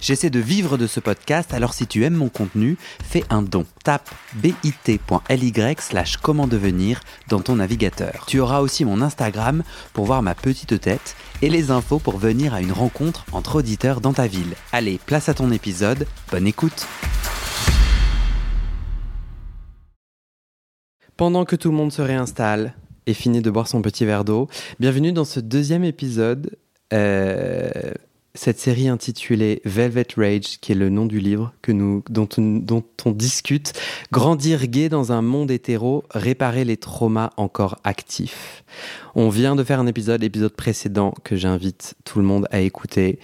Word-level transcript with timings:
J'essaie 0.00 0.30
de 0.30 0.38
vivre 0.38 0.78
de 0.78 0.86
ce 0.86 1.00
podcast, 1.00 1.52
alors 1.52 1.74
si 1.74 1.88
tu 1.88 2.04
aimes 2.04 2.14
mon 2.14 2.28
contenu, 2.28 2.78
fais 3.02 3.24
un 3.30 3.42
don. 3.42 3.66
Tape 3.82 4.08
bit.ly 4.36 5.52
slash 5.80 6.18
comment 6.18 6.46
devenir 6.46 7.00
dans 7.28 7.40
ton 7.40 7.56
navigateur. 7.56 8.24
Tu 8.28 8.38
auras 8.38 8.60
aussi 8.60 8.84
mon 8.84 9.02
Instagram 9.02 9.64
pour 9.92 10.04
voir 10.04 10.22
ma 10.22 10.36
petite 10.36 10.80
tête 10.80 11.16
et 11.42 11.50
les 11.50 11.72
infos 11.72 11.98
pour 11.98 12.16
venir 12.16 12.54
à 12.54 12.60
une 12.60 12.70
rencontre 12.70 13.24
entre 13.32 13.56
auditeurs 13.56 14.00
dans 14.00 14.12
ta 14.12 14.28
ville. 14.28 14.54
Allez, 14.70 15.00
place 15.04 15.28
à 15.28 15.34
ton 15.34 15.50
épisode, 15.50 16.06
bonne 16.30 16.46
écoute 16.46 16.86
Pendant 21.16 21.44
que 21.44 21.56
tout 21.56 21.70
le 21.70 21.76
monde 21.76 21.90
se 21.90 22.02
réinstalle 22.02 22.74
et 23.06 23.14
finit 23.14 23.42
de 23.42 23.50
boire 23.50 23.66
son 23.66 23.82
petit 23.82 24.04
verre 24.04 24.24
d'eau, 24.24 24.48
bienvenue 24.78 25.10
dans 25.10 25.24
ce 25.24 25.40
deuxième 25.40 25.82
épisode. 25.82 26.56
Euh, 26.92 27.72
cette 28.34 28.58
série 28.58 28.88
intitulée 28.88 29.60
Velvet 29.64 30.06
Rage, 30.16 30.60
qui 30.60 30.72
est 30.72 30.76
le 30.76 30.90
nom 30.90 31.06
du 31.06 31.18
livre 31.18 31.52
dont, 31.66 32.28
dont 32.36 32.84
on 33.04 33.10
discute, 33.10 33.72
Grandir 34.12 34.66
gay 34.66 34.88
dans 34.88 35.12
un 35.12 35.22
monde 35.22 35.50
hétéro, 35.50 36.04
réparer 36.10 36.64
les 36.64 36.76
traumas 36.76 37.30
encore 37.36 37.78
actifs. 37.84 38.64
On 39.20 39.30
vient 39.30 39.56
de 39.56 39.64
faire 39.64 39.80
un 39.80 39.88
épisode, 39.88 40.22
l'épisode 40.22 40.52
précédent, 40.52 41.12
que 41.24 41.34
j'invite 41.34 41.96
tout 42.04 42.20
le 42.20 42.24
monde 42.24 42.46
à 42.52 42.60
écouter, 42.60 43.18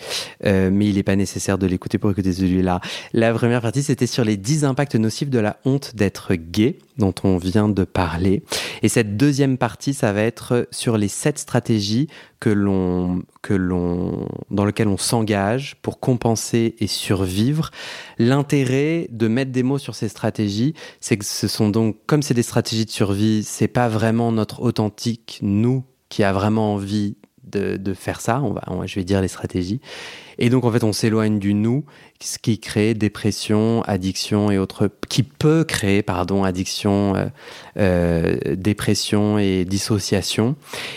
euh, 0.45 0.69
mais 0.73 0.89
il 0.89 0.97
n'est 0.97 1.05
pas 1.05 1.15
nécessaire 1.15 1.57
de 1.57 1.69
l'écouter 1.69 1.99
pour 1.99 2.11
écouter 2.11 2.33
celui-là. 2.33 2.81
La 3.13 3.33
première 3.33 3.61
partie, 3.63 3.85
c'était 3.85 4.09
sur 4.09 4.25
les 4.25 4.37
10 4.37 4.65
impacts 4.65 4.97
nocifs 4.97 5.31
de 5.31 5.39
la 5.39 5.61
honte 5.65 5.95
d'être 5.95 6.35
gay, 6.35 6.79
dont 6.99 7.15
on 7.23 7.37
vient 7.37 7.69
de 7.69 7.85
parler. 7.85 8.43
Et 8.83 8.89
cette 8.89 9.17
deuxième 9.17 9.57
partie, 9.57 9.95
ça 9.95 10.13
va 10.13 10.23
être 10.23 10.67
sur 10.73 10.99
les 10.99 11.07
7 11.07 11.39
stratégies 11.39 12.09
que 12.41 12.51
l'on, 12.51 13.23
que 13.41 13.55
l'on, 13.55 14.29
dans 14.51 14.65
lesquelles 14.65 14.89
on 14.89 14.99
s'engage 14.99 15.77
pour 15.81 16.01
compenser 16.01 16.75
et 16.79 16.89
survivre. 16.89 17.71
L'intérêt 18.19 19.07
de 19.11 19.29
mettre 19.29 19.53
des 19.53 19.63
mots 19.63 19.79
sur 19.79 19.95
ces 19.95 20.09
stratégies, 20.09 20.75
c'est 21.01 21.17
que 21.17 21.25
ce 21.25 21.49
sont 21.49 21.69
donc, 21.69 21.97
comme 22.07 22.23
c'est 22.23 22.35
des 22.35 22.43
stratégies 22.43 22.85
de 22.85 22.91
survie, 22.91 23.45
c'est 23.45 23.69
pas 23.69 23.89
vraiment 23.89 24.33
notre 24.33 24.61
authentique 24.61 25.39
nous 25.41 25.84
qui 26.15 26.23
a 26.23 26.33
vraiment 26.33 26.75
envie 26.75 27.17
de, 27.43 27.93
faire 27.93 28.21
ça, 28.21 28.41
on 28.41 28.53
va, 28.53 28.63
je 28.87 28.95
vais 28.95 29.03
dire 29.05 29.21
les 29.21 29.27
stratégies. 29.27 29.81
Et 30.39 30.49
donc 30.49 30.65
en 30.65 30.71
fait 30.71 30.85
on 30.85 30.93
s'éloigne 30.93 31.41
du 31.41 31.55
nous, 31.55 31.85
ce 32.21 32.39
qui 32.39 32.61
crée 32.61 32.95
dépression, 32.95 33.83
addiction 33.83 34.53
et 34.53 34.59
autres, 34.59 34.89
qui 35.09 35.25
peut 35.25 35.65
créer 35.65 36.05
pardon 36.05 36.45
addiction, 36.45 37.17
euh, 37.17 37.27
euh, 37.79 38.55
dépression 38.55 39.39
et 39.39 39.65
dissociation. 39.65 40.55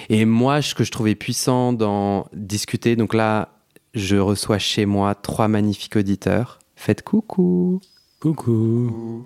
Et 0.10 0.26
moi 0.26 0.62
ce 0.62 0.76
que 0.76 0.84
je 0.84 0.92
trouvais 0.92 1.16
puissant 1.16 1.74
dans 1.74 2.28
discuter, 2.34 2.96
donc 2.96 3.16
là 3.16 3.50
je 3.96 4.18
reçois 4.18 4.60
chez 4.60 4.86
moi 4.86 5.16
trois 5.16 5.48
magnifiques 5.48 5.96
auditeurs. 5.96 6.60
Faites 6.76 7.02
coucou. 7.02 7.82
Coucou. 8.20 9.26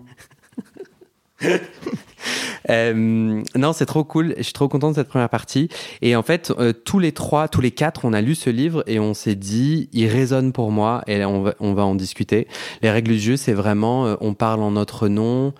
Euh, 2.71 3.43
non, 3.55 3.73
c'est 3.73 3.85
trop 3.85 4.03
cool. 4.03 4.33
Je 4.37 4.43
suis 4.43 4.53
trop 4.53 4.67
content 4.67 4.89
de 4.89 4.95
cette 4.95 5.07
première 5.07 5.29
partie. 5.29 5.69
Et 6.01 6.15
en 6.15 6.23
fait, 6.23 6.51
euh, 6.57 6.73
tous 6.73 6.99
les 6.99 7.11
trois, 7.11 7.47
tous 7.47 7.61
les 7.61 7.71
quatre, 7.71 8.05
on 8.05 8.13
a 8.13 8.21
lu 8.21 8.35
ce 8.35 8.49
livre 8.49 8.83
et 8.87 8.99
on 8.99 9.13
s'est 9.13 9.35
dit, 9.35 9.89
il 9.91 10.07
résonne 10.07 10.53
pour 10.53 10.71
moi 10.71 11.03
et 11.07 11.23
on 11.25 11.43
va, 11.43 11.85
en 11.85 11.95
discuter. 11.95 12.47
Les 12.81 12.89
règles 12.89 13.11
du 13.11 13.19
jeu, 13.19 13.37
c'est 13.37 13.53
vraiment, 13.53 14.05
euh, 14.05 14.15
on 14.21 14.33
parle 14.33 14.61
en 14.61 14.71
notre 14.71 15.07
nom 15.07 15.53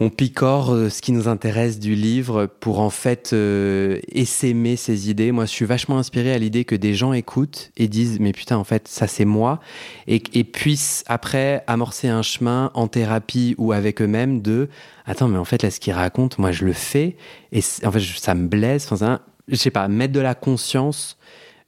on 0.00 0.10
picore 0.10 0.72
euh, 0.72 0.88
ce 0.88 1.02
qui 1.02 1.12
nous 1.12 1.26
intéresse 1.28 1.78
du 1.78 1.94
livre 1.94 2.46
pour 2.46 2.80
en 2.80 2.90
fait 2.90 3.30
euh, 3.32 3.98
essaimer 4.12 4.76
ses 4.76 5.10
idées. 5.10 5.32
Moi, 5.32 5.44
je 5.44 5.50
suis 5.50 5.64
vachement 5.64 5.98
inspiré 5.98 6.32
à 6.32 6.38
l'idée 6.38 6.64
que 6.64 6.76
des 6.76 6.94
gens 6.94 7.12
écoutent 7.12 7.70
et 7.76 7.88
disent 7.88 8.20
mais 8.20 8.32
putain 8.32 8.56
en 8.56 8.64
fait 8.64 8.88
ça 8.88 9.06
c'est 9.06 9.24
moi 9.24 9.60
et, 10.06 10.22
et 10.34 10.44
puissent 10.44 11.04
après 11.06 11.64
amorcer 11.66 12.08
un 12.08 12.22
chemin 12.22 12.70
en 12.74 12.86
thérapie 12.86 13.54
ou 13.58 13.72
avec 13.72 14.00
eux-mêmes 14.00 14.40
de 14.40 14.68
attends 15.04 15.28
mais 15.28 15.38
en 15.38 15.44
fait 15.44 15.62
là 15.62 15.70
ce 15.70 15.80
qu'ils 15.80 15.92
racontent 15.92 16.36
moi 16.38 16.52
je 16.52 16.64
le 16.64 16.72
fais 16.72 17.16
et 17.52 17.60
en 17.84 17.90
fait 17.90 18.00
ça 18.00 18.34
me 18.34 18.46
blesse. 18.46 18.90
Enfin, 18.92 19.20
je 19.48 19.56
sais 19.56 19.70
pas 19.70 19.88
mettre 19.88 20.12
de 20.12 20.20
la 20.20 20.34
conscience. 20.34 21.18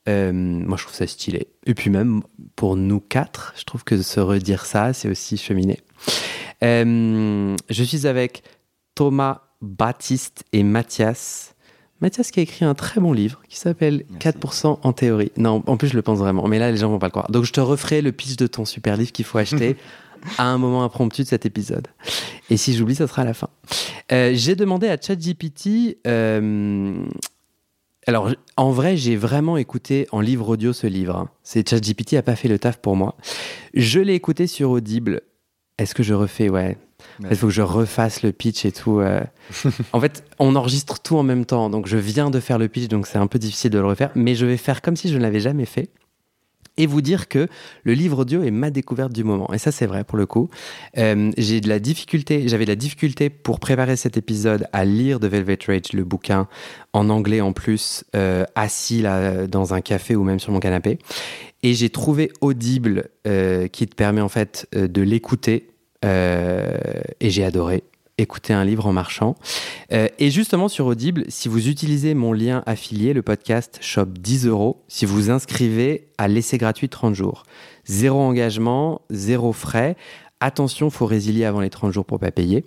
Euh, 0.09 0.33
moi, 0.33 0.77
je 0.77 0.85
trouve 0.85 0.97
ça 0.97 1.07
stylé. 1.07 1.49
Et 1.67 1.75
puis 1.75 1.91
même 1.91 2.23
pour 2.57 2.77
nous 2.77 3.01
quatre, 3.01 3.53
je 3.57 3.65
trouve 3.65 3.85
que 3.85 4.01
se 4.01 4.21
redire 4.21 4.65
ça, 4.65 4.93
c'est 4.93 5.09
aussi 5.09 5.37
cheminer. 5.37 5.81
Euh, 6.63 7.57
je 7.69 7.85
suis 7.85 8.07
avec 8.07 8.43
Thomas 8.95 9.43
Baptiste 9.61 10.45
et 10.53 10.63
Mathias. 10.63 11.55
Mathias 12.01 12.31
qui 12.31 12.41
a 12.41 12.43
écrit 12.43 12.65
un 12.65 12.75
très 12.75 13.01
bon 13.01 13.13
livre 13.13 13.43
qui 13.49 13.59
s'appelle 13.59 14.05
4% 14.19 14.79
en 14.83 14.93
théorie. 14.93 15.33
Non, 15.37 15.63
en 15.67 15.77
plus 15.77 15.89
je 15.89 15.97
le 15.97 16.03
pense 16.03 16.19
vraiment, 16.19 16.49
mais 16.49 16.59
là 16.59 16.71
les 16.71 16.79
gens 16.79 16.89
vont 16.89 16.99
pas 16.99 17.09
le 17.09 17.11
croire. 17.11 17.31
Donc 17.31 17.45
je 17.45 17.53
te 17.53 17.61
referai 17.61 18.01
le 18.01 18.13
pitch 18.13 18.37
de 18.37 18.47
ton 18.47 18.65
super 18.65 18.97
livre 18.97 19.13
qu'il 19.13 19.25
faut 19.25 19.39
acheter 19.39 19.77
à 20.39 20.47
un 20.47 20.59
moment 20.59 20.83
impromptu 20.83 21.23
de 21.23 21.29
cet 21.29 21.45
épisode. 21.45 21.89
Et 22.49 22.57
si 22.57 22.75
j'oublie, 22.75 22.95
ça 22.95 23.07
sera 23.07 23.23
à 23.23 23.25
la 23.27 23.35
fin. 23.35 23.49
Euh, 24.13 24.33
j'ai 24.35 24.57
demandé 24.57 24.89
à 24.89 24.97
ChatGPT. 25.01 25.99
Euh, 26.07 27.05
alors, 28.07 28.31
en 28.57 28.71
vrai, 28.71 28.97
j'ai 28.97 29.17
vraiment 29.17 29.57
écouté 29.57 30.07
en 30.11 30.21
livre 30.21 30.49
audio 30.49 30.73
ce 30.73 30.87
livre. 30.87 31.17
Hein. 31.17 31.31
C'est 31.43 31.69
ChatGPT 31.69 32.15
a 32.15 32.23
pas 32.23 32.35
fait 32.35 32.49
le 32.49 32.59
taf 32.59 32.79
pour 32.79 32.97
moi. 32.97 33.15
Je 33.75 34.01
l'ai 34.01 34.15
écouté 34.15 34.47
sur 34.47 34.71
Audible 34.71 35.21
est-ce 35.83 35.95
que 35.95 36.03
je 36.03 36.15
refais 36.15 36.49
Ouais. 36.49 36.77
Il 37.31 37.37
faut 37.37 37.47
que 37.47 37.53
je 37.53 37.63
refasse 37.63 38.23
le 38.23 38.33
pitch 38.33 38.65
et 38.65 38.73
tout. 38.73 39.01
Euh. 39.01 39.21
en 39.93 40.01
fait, 40.01 40.25
on 40.39 40.55
enregistre 40.57 41.01
tout 41.01 41.17
en 41.17 41.23
même 41.23 41.45
temps. 41.45 41.71
Donc, 41.71 41.87
je 41.87 41.97
viens 41.97 42.31
de 42.31 42.41
faire 42.41 42.59
le 42.59 42.69
pitch, 42.69 42.89
donc 42.89 43.07
c'est 43.07 43.19
un 43.19 43.27
peu 43.27 43.39
difficile 43.39 43.71
de 43.71 43.79
le 43.79 43.87
refaire. 43.87 44.11
Mais 44.15 44.35
je 44.35 44.47
vais 44.47 44.57
faire 44.57 44.83
comme 44.83 44.97
si 44.97 45.09
je 45.09 45.17
ne 45.17 45.23
l'avais 45.23 45.41
jamais 45.41 45.67
fait. 45.67 45.89
Et 46.77 46.87
vous 46.87 47.01
dire 47.01 47.29
que 47.29 47.49
le 47.85 47.93
livre 47.93 48.21
audio 48.21 48.43
est 48.43 48.51
ma 48.51 48.71
découverte 48.71 49.13
du 49.13 49.25
moment. 49.25 49.53
Et 49.53 49.59
ça, 49.59 49.73
c'est 49.73 49.87
vrai 49.87 50.05
pour 50.05 50.17
le 50.17 50.27
coup. 50.27 50.49
Euh, 50.99 51.31
j'ai 51.37 51.61
de 51.61 51.69
la 51.69 51.79
difficulté, 51.79 52.49
j'avais 52.49 52.65
de 52.65 52.71
la 52.71 52.77
difficulté 52.77 53.29
pour 53.31 53.61
préparer 53.61 53.97
cet 53.97 54.17
épisode 54.17 54.67
à 54.73 54.85
lire 54.85 55.21
The 55.21 55.27
Velvet 55.27 55.59
Rage, 55.67 55.93
le 55.93 56.05
bouquin 56.05 56.49
en 56.93 57.09
anglais 57.11 57.41
en 57.41 57.53
plus, 57.53 58.05
euh, 58.17 58.45
assis 58.55 59.03
là 59.03 59.47
dans 59.47 59.75
un 59.75 59.81
café 59.81 60.17
ou 60.17 60.25
même 60.25 60.41
sur 60.41 60.53
mon 60.53 60.61
canapé. 60.61 60.99
Et 61.63 61.75
j'ai 61.75 61.91
trouvé 61.91 62.33
Audible 62.41 63.11
qui 63.25 63.87
te 63.87 63.95
permet 63.95 64.23
en 64.23 64.31
fait 64.31 64.67
de 64.73 65.03
l'écouter 65.03 65.71
euh, 66.05 66.79
et 67.21 67.31
j'ai 67.31 67.45
adoré 67.45 67.85
écouter 68.21 68.53
un 68.53 68.65
livre 68.65 68.87
en 68.87 68.93
marchant. 68.93 69.37
Euh, 69.93 70.09
et 70.19 70.31
justement 70.31 70.69
sur 70.69 70.87
Audible, 70.87 71.25
si 71.29 71.49
vous 71.49 71.69
utilisez 71.69 72.15
mon 72.15 72.33
lien 72.33 72.63
affilié, 72.67 73.13
le 73.13 73.23
podcast 73.23 73.79
Shop 73.81 74.07
10 74.07 74.47
euros, 74.47 74.83
si 74.89 75.07
vous 75.07 75.31
inscrivez 75.31 76.09
à 76.19 76.29
l'essai 76.29 76.59
gratuit 76.59 76.89
30 76.89 77.15
jours, 77.15 77.45
zéro 77.85 78.21
engagement, 78.21 79.03
zéro 79.11 79.53
frais. 79.53 79.97
Attention, 80.41 80.89
faut 80.89 81.07
résilier 81.07 81.45
avant 81.45 81.61
les 81.61 81.71
30 81.71 81.93
jours 81.93 82.05
pour 82.05 82.19
pas 82.19 82.31
payer. 82.31 82.65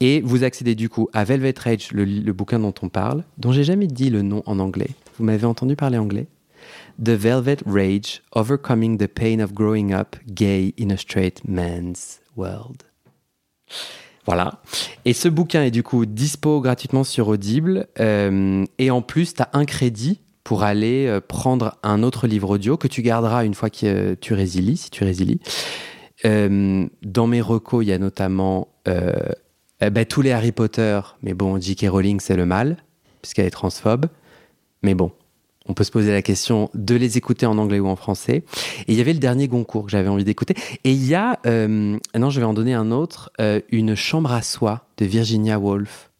Et 0.00 0.20
vous 0.20 0.44
accédez 0.44 0.74
du 0.74 0.88
coup 0.88 1.08
à 1.12 1.24
Velvet 1.24 1.54
Rage, 1.58 1.90
le, 1.92 2.04
le 2.04 2.32
bouquin 2.32 2.60
dont 2.60 2.74
on 2.82 2.88
parle, 2.88 3.24
dont 3.38 3.50
j'ai 3.50 3.64
jamais 3.64 3.88
dit 3.88 4.10
le 4.10 4.22
nom 4.22 4.42
en 4.46 4.60
anglais. 4.60 4.90
Vous 5.18 5.24
m'avez 5.24 5.46
entendu 5.46 5.74
parler 5.74 5.98
anglais? 5.98 6.28
The 7.02 7.10
Velvet 7.10 7.58
Rage, 7.66 8.22
Overcoming 8.32 8.98
the 8.98 9.06
Pain 9.06 9.40
of 9.40 9.52
Growing 9.52 9.92
Up 9.92 10.16
Gay 10.26 10.74
in 10.78 10.90
a 10.90 10.96
Straight 10.96 11.46
Man's 11.46 12.20
World. 12.36 12.84
Voilà. 14.28 14.60
Et 15.06 15.14
ce 15.14 15.26
bouquin 15.26 15.62
est 15.62 15.70
du 15.70 15.82
coup 15.82 16.04
dispo 16.04 16.60
gratuitement 16.60 17.02
sur 17.02 17.28
Audible. 17.28 17.86
Euh, 17.98 18.66
et 18.76 18.90
en 18.90 19.00
plus, 19.00 19.32
tu 19.32 19.40
as 19.40 19.48
un 19.54 19.64
crédit 19.64 20.20
pour 20.44 20.64
aller 20.64 21.06
euh, 21.06 21.22
prendre 21.26 21.78
un 21.82 22.02
autre 22.02 22.26
livre 22.26 22.50
audio 22.50 22.76
que 22.76 22.88
tu 22.88 23.00
garderas 23.00 23.46
une 23.46 23.54
fois 23.54 23.70
que 23.70 23.86
euh, 23.86 24.14
tu 24.20 24.34
résilies, 24.34 24.76
si 24.76 24.90
tu 24.90 25.02
résilies. 25.02 25.40
dans 26.24 27.26
mes 27.26 27.40
recos, 27.40 27.82
il 27.82 27.88
y 27.88 27.92
a 27.94 27.98
notamment 27.98 28.68
bah, 28.84 30.04
tous 30.04 30.20
les 30.20 30.32
Harry 30.32 30.52
Potter. 30.52 31.00
Mais 31.22 31.32
bon, 31.32 31.58
J.K. 31.58 31.86
Rowling, 31.88 32.20
c'est 32.20 32.36
le 32.36 32.44
mal, 32.44 32.76
puisqu'elle 33.22 33.46
est 33.46 33.50
transphobe. 33.50 34.08
Mais 34.82 34.92
bon, 34.92 35.10
on 35.68 35.74
peut 35.74 35.84
se 35.84 35.90
poser 35.90 36.12
la 36.12 36.22
question 36.22 36.70
de 36.74 36.94
les 36.96 37.18
écouter 37.18 37.46
en 37.46 37.58
anglais 37.58 37.78
ou 37.78 37.86
en 37.88 37.96
français. 37.96 38.44
Et 38.86 38.92
il 38.92 38.94
y 38.94 39.00
avait 39.00 39.12
le 39.12 39.18
dernier 39.18 39.48
Goncourt 39.48 39.84
que 39.84 39.90
j'avais 39.90 40.08
envie 40.08 40.24
d'écouter. 40.24 40.54
Et 40.84 40.92
il 40.92 41.06
y 41.06 41.14
a, 41.14 41.38
euh, 41.46 41.98
non, 42.16 42.30
je 42.30 42.40
vais 42.40 42.46
en 42.46 42.54
donner 42.54 42.74
un 42.74 42.90
autre, 42.90 43.30
euh, 43.40 43.60
Une 43.70 43.94
chambre 43.94 44.32
à 44.32 44.42
soi 44.42 44.86
de 44.96 45.04
Virginia 45.04 45.58
Woolf. 45.58 46.10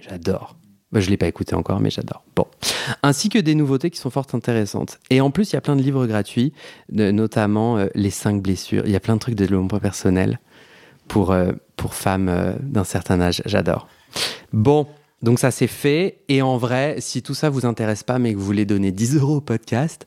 J'adore. 0.00 0.56
Je 0.92 1.00
je 1.00 1.10
l'ai 1.10 1.16
pas 1.16 1.26
écouté 1.26 1.54
encore, 1.54 1.80
mais 1.80 1.90
j'adore. 1.90 2.24
Bon, 2.36 2.46
ainsi 3.02 3.28
que 3.28 3.38
des 3.38 3.54
nouveautés 3.54 3.90
qui 3.90 3.98
sont 3.98 4.08
fort 4.08 4.26
intéressantes. 4.32 4.98
Et 5.10 5.20
en 5.20 5.30
plus, 5.30 5.52
il 5.52 5.54
y 5.54 5.58
a 5.58 5.60
plein 5.60 5.76
de 5.76 5.82
livres 5.82 6.06
gratuits, 6.06 6.54
notamment 6.90 7.76
euh, 7.76 7.88
les 7.94 8.10
cinq 8.10 8.40
blessures. 8.40 8.84
Il 8.86 8.92
y 8.92 8.96
a 8.96 9.00
plein 9.00 9.14
de 9.14 9.20
trucs 9.20 9.34
de 9.34 9.44
développement 9.44 9.78
personnel 9.80 10.40
pour 11.06 11.36
pour 11.76 11.94
femmes 11.94 12.56
d'un 12.62 12.84
certain 12.84 13.20
âge. 13.20 13.42
J'adore. 13.44 13.86
Bon, 14.52 14.86
donc 15.22 15.38
ça 15.38 15.50
c'est 15.50 15.66
fait. 15.66 16.18
Et 16.28 16.42
en 16.42 16.56
vrai, 16.56 16.96
si 16.98 17.22
tout 17.22 17.34
ça 17.34 17.50
vous 17.50 17.66
intéresse 17.66 18.02
pas, 18.02 18.18
mais 18.18 18.32
que 18.32 18.38
vous 18.38 18.44
voulez 18.44 18.66
donner 18.66 18.92
10 18.92 19.16
euros 19.16 19.36
au 19.36 19.40
podcast, 19.40 20.06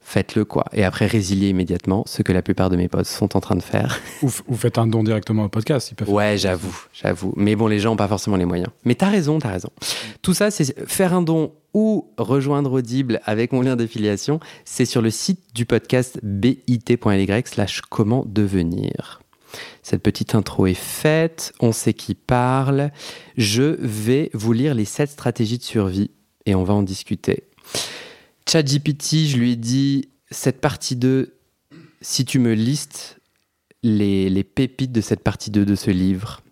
faites-le 0.00 0.44
quoi. 0.44 0.64
Et 0.72 0.84
après, 0.84 1.06
résiliez 1.06 1.48
immédiatement, 1.48 2.04
ce 2.06 2.22
que 2.22 2.32
la 2.32 2.42
plupart 2.42 2.70
de 2.70 2.76
mes 2.76 2.88
potes 2.88 3.06
sont 3.06 3.36
en 3.36 3.40
train 3.40 3.56
de 3.56 3.62
faire. 3.62 4.00
Ou, 4.22 4.30
ou 4.48 4.56
faites 4.56 4.78
un 4.78 4.86
don 4.86 5.02
directement 5.02 5.44
au 5.44 5.48
podcast. 5.48 5.90
Ils 5.90 5.94
peuvent 5.94 6.10
ouais, 6.10 6.36
j'avoue, 6.36 6.86
j'avoue. 6.92 7.32
Mais 7.36 7.56
bon, 7.56 7.66
les 7.66 7.78
gens 7.78 7.90
n'ont 7.90 7.96
pas 7.96 8.08
forcément 8.08 8.36
les 8.36 8.44
moyens. 8.44 8.68
Mais 8.84 8.94
t'as 8.94 9.08
raison, 9.08 9.38
t'as 9.38 9.50
raison. 9.50 9.70
Tout 10.20 10.34
ça, 10.34 10.50
c'est 10.50 10.88
faire 10.88 11.14
un 11.14 11.22
don 11.22 11.52
ou 11.74 12.10
rejoindre 12.18 12.72
Audible 12.72 13.20
avec 13.24 13.52
mon 13.52 13.62
lien 13.62 13.76
d'affiliation. 13.76 14.40
C'est 14.64 14.84
sur 14.84 15.00
le 15.00 15.10
site 15.10 15.40
du 15.54 15.64
podcast 15.64 16.18
bit.ly 16.22 17.42
slash 17.46 17.80
comment 17.80 18.24
devenir. 18.26 19.21
Cette 19.82 20.02
petite 20.02 20.34
intro 20.34 20.66
est 20.66 20.74
faite, 20.74 21.52
on 21.60 21.72
sait 21.72 21.94
qui 21.94 22.14
parle. 22.14 22.92
Je 23.36 23.76
vais 23.80 24.30
vous 24.32 24.52
lire 24.52 24.74
les 24.74 24.84
7 24.84 25.10
stratégies 25.10 25.58
de 25.58 25.64
survie 25.64 26.10
et 26.46 26.54
on 26.54 26.62
va 26.62 26.74
en 26.74 26.82
discuter. 26.82 27.44
ChatGPT, 28.48 29.26
je 29.26 29.36
lui 29.36 29.52
ai 29.52 29.56
dit 29.56 30.08
cette 30.30 30.60
partie 30.60 30.96
2, 30.96 31.36
si 32.00 32.24
tu 32.24 32.38
me 32.38 32.54
listes 32.54 33.18
les, 33.82 34.30
les 34.30 34.44
pépites 34.44 34.92
de 34.92 35.00
cette 35.00 35.22
partie 35.22 35.50
2 35.50 35.64
de 35.64 35.74
ce 35.74 35.90
livre 35.90 36.42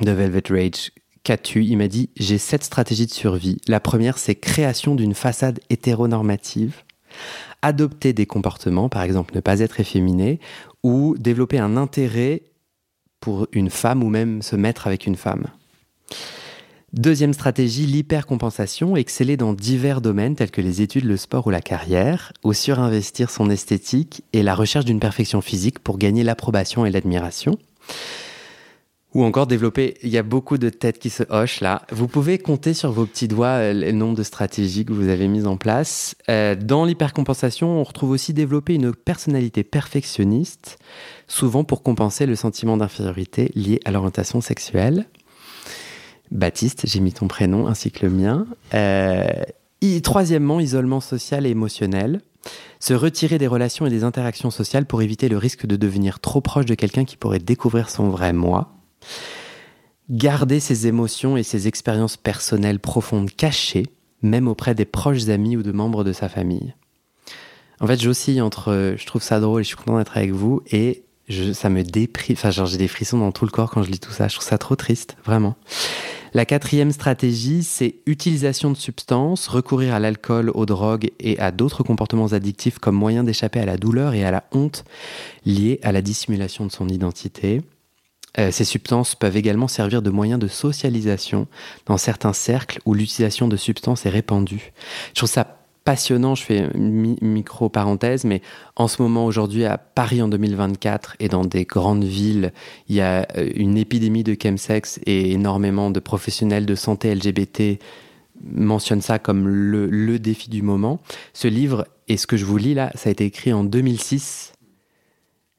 de 0.00 0.10
Velvet 0.10 0.42
Rage, 0.50 0.92
qu'as-tu? 1.24 1.64
Il 1.64 1.76
m'a 1.76 1.88
dit 1.88 2.10
j'ai 2.16 2.38
sept 2.38 2.64
stratégies 2.64 3.06
de 3.06 3.12
survie. 3.12 3.58
La 3.68 3.80
première, 3.80 4.18
c'est 4.18 4.34
création 4.34 4.94
d'une 4.94 5.14
façade 5.14 5.60
hétéronormative, 5.70 6.82
adopter 7.62 8.12
des 8.12 8.26
comportements, 8.26 8.88
par 8.88 9.02
exemple 9.02 9.34
ne 9.34 9.40
pas 9.40 9.60
être 9.60 9.80
efféminé, 9.80 10.40
ou 10.82 11.16
développer 11.18 11.58
un 11.58 11.76
intérêt 11.76 12.42
pour 13.20 13.46
une 13.52 13.70
femme 13.70 14.02
ou 14.02 14.08
même 14.08 14.42
se 14.42 14.56
mettre 14.56 14.86
avec 14.86 15.06
une 15.06 15.16
femme. 15.16 15.46
Deuxième 16.92 17.34
stratégie, 17.34 17.86
l'hypercompensation, 17.86 18.96
exceller 18.96 19.36
dans 19.36 19.52
divers 19.52 20.00
domaines 20.00 20.34
tels 20.34 20.50
que 20.50 20.60
les 20.60 20.82
études, 20.82 21.04
le 21.04 21.16
sport 21.16 21.46
ou 21.46 21.50
la 21.50 21.60
carrière, 21.60 22.32
ou 22.42 22.52
surinvestir 22.52 23.30
son 23.30 23.48
esthétique 23.48 24.24
et 24.32 24.42
la 24.42 24.56
recherche 24.56 24.86
d'une 24.86 24.98
perfection 24.98 25.40
physique 25.40 25.78
pour 25.78 25.98
gagner 25.98 26.24
l'approbation 26.24 26.84
et 26.84 26.90
l'admiration. 26.90 27.56
Ou 29.12 29.24
encore 29.24 29.48
développer, 29.48 29.96
il 30.02 30.08
y 30.10 30.18
a 30.18 30.22
beaucoup 30.22 30.56
de 30.56 30.68
têtes 30.68 31.00
qui 31.00 31.10
se 31.10 31.24
hochent 31.30 31.60
là. 31.60 31.82
Vous 31.90 32.06
pouvez 32.06 32.38
compter 32.38 32.74
sur 32.74 32.92
vos 32.92 33.06
petits 33.06 33.26
doigts 33.26 33.58
euh, 33.58 33.72
le 33.72 33.90
nombre 33.90 34.16
de 34.16 34.22
stratégies 34.22 34.84
que 34.84 34.92
vous 34.92 35.08
avez 35.08 35.26
mises 35.26 35.48
en 35.48 35.56
place. 35.56 36.14
Euh, 36.28 36.54
dans 36.54 36.84
l'hypercompensation, 36.84 37.80
on 37.80 37.82
retrouve 37.82 38.10
aussi 38.10 38.32
développer 38.32 38.74
une 38.74 38.94
personnalité 38.94 39.64
perfectionniste, 39.64 40.78
souvent 41.26 41.64
pour 41.64 41.82
compenser 41.82 42.24
le 42.24 42.36
sentiment 42.36 42.76
d'infériorité 42.76 43.50
lié 43.56 43.80
à 43.84 43.90
l'orientation 43.90 44.40
sexuelle. 44.40 45.06
Baptiste, 46.30 46.82
j'ai 46.86 47.00
mis 47.00 47.12
ton 47.12 47.26
prénom 47.26 47.66
ainsi 47.66 47.90
que 47.90 48.06
le 48.06 48.12
mien. 48.12 48.46
Euh, 48.74 49.26
troisièmement, 50.04 50.60
isolement 50.60 51.00
social 51.00 51.46
et 51.46 51.50
émotionnel. 51.50 52.20
Se 52.78 52.94
retirer 52.94 53.38
des 53.38 53.48
relations 53.48 53.86
et 53.86 53.90
des 53.90 54.04
interactions 54.04 54.50
sociales 54.50 54.86
pour 54.86 55.02
éviter 55.02 55.28
le 55.28 55.36
risque 55.36 55.66
de 55.66 55.74
devenir 55.74 56.20
trop 56.20 56.40
proche 56.40 56.66
de 56.66 56.76
quelqu'un 56.76 57.04
qui 57.04 57.16
pourrait 57.16 57.40
découvrir 57.40 57.90
son 57.90 58.08
vrai 58.08 58.32
moi. 58.32 58.79
Garder 60.10 60.60
ses 60.60 60.86
émotions 60.86 61.36
et 61.36 61.42
ses 61.42 61.68
expériences 61.68 62.16
personnelles 62.16 62.80
profondes 62.80 63.30
cachées, 63.30 63.86
même 64.22 64.48
auprès 64.48 64.74
des 64.74 64.84
proches 64.84 65.28
amis 65.28 65.56
ou 65.56 65.62
de 65.62 65.72
membres 65.72 66.04
de 66.04 66.12
sa 66.12 66.28
famille. 66.28 66.74
En 67.80 67.86
fait, 67.86 68.00
j'oscille 68.00 68.42
entre 68.42 68.94
je 68.96 69.06
trouve 69.06 69.22
ça 69.22 69.40
drôle 69.40 69.60
et 69.60 69.64
je 69.64 69.68
suis 69.68 69.76
content 69.76 69.98
d'être 69.98 70.16
avec 70.16 70.32
vous 70.32 70.62
et 70.70 71.04
ça 71.52 71.70
me 71.70 71.82
déprime. 71.82 72.36
Enfin, 72.36 72.50
genre, 72.50 72.66
j'ai 72.66 72.78
des 72.78 72.88
frissons 72.88 73.18
dans 73.18 73.32
tout 73.32 73.44
le 73.44 73.50
corps 73.50 73.70
quand 73.70 73.82
je 73.82 73.90
lis 73.90 74.00
tout 74.00 74.10
ça. 74.10 74.28
Je 74.28 74.34
trouve 74.34 74.46
ça 74.46 74.58
trop 74.58 74.76
triste, 74.76 75.16
vraiment. 75.24 75.56
La 76.32 76.44
quatrième 76.44 76.92
stratégie, 76.92 77.64
c'est 77.64 77.96
utilisation 78.06 78.70
de 78.70 78.76
substances, 78.76 79.48
recourir 79.48 79.94
à 79.94 79.98
l'alcool, 79.98 80.50
aux 80.54 80.66
drogues 80.66 81.10
et 81.18 81.38
à 81.40 81.50
d'autres 81.50 81.82
comportements 81.82 82.28
addictifs 82.28 82.78
comme 82.78 82.94
moyen 82.94 83.24
d'échapper 83.24 83.58
à 83.58 83.64
la 83.64 83.76
douleur 83.76 84.14
et 84.14 84.24
à 84.24 84.30
la 84.30 84.44
honte 84.52 84.84
liée 85.44 85.80
à 85.82 85.90
la 85.90 86.02
dissimulation 86.02 86.66
de 86.66 86.70
son 86.70 86.88
identité. 86.88 87.62
Euh, 88.38 88.50
ces 88.50 88.64
substances 88.64 89.14
peuvent 89.14 89.36
également 89.36 89.68
servir 89.68 90.02
de 90.02 90.10
moyen 90.10 90.38
de 90.38 90.46
socialisation 90.46 91.46
dans 91.86 91.96
certains 91.96 92.32
cercles 92.32 92.80
où 92.84 92.94
l'utilisation 92.94 93.48
de 93.48 93.56
substances 93.56 94.06
est 94.06 94.10
répandue. 94.10 94.72
Je 95.08 95.20
trouve 95.20 95.28
ça 95.28 95.56
passionnant, 95.84 96.34
je 96.34 96.42
fais 96.42 96.68
une 96.74 97.16
micro-parenthèse, 97.20 98.24
mais 98.24 98.42
en 98.76 98.86
ce 98.86 99.00
moment, 99.02 99.24
aujourd'hui, 99.24 99.64
à 99.64 99.78
Paris 99.78 100.22
en 100.22 100.28
2024 100.28 101.16
et 101.20 101.28
dans 101.28 101.44
des 101.44 101.64
grandes 101.64 102.04
villes, 102.04 102.52
il 102.88 102.96
y 102.96 103.00
a 103.00 103.26
euh, 103.36 103.50
une 103.56 103.76
épidémie 103.76 104.22
de 104.22 104.36
chemsex 104.40 105.00
et 105.06 105.32
énormément 105.32 105.90
de 105.90 105.98
professionnels 106.00 106.66
de 106.66 106.74
santé 106.74 107.14
LGBT 107.14 107.80
mentionnent 108.42 109.02
ça 109.02 109.18
comme 109.18 109.48
le, 109.48 109.86
le 109.86 110.18
défi 110.18 110.48
du 110.48 110.62
moment. 110.62 111.00
Ce 111.32 111.48
livre, 111.48 111.86
et 112.08 112.16
ce 112.16 112.26
que 112.26 112.36
je 112.36 112.44
vous 112.44 112.56
lis 112.56 112.74
là, 112.74 112.90
ça 112.94 113.08
a 113.08 113.12
été 113.12 113.24
écrit 113.24 113.52
en 113.52 113.64
2006 113.64 114.52
euh, 114.52 114.59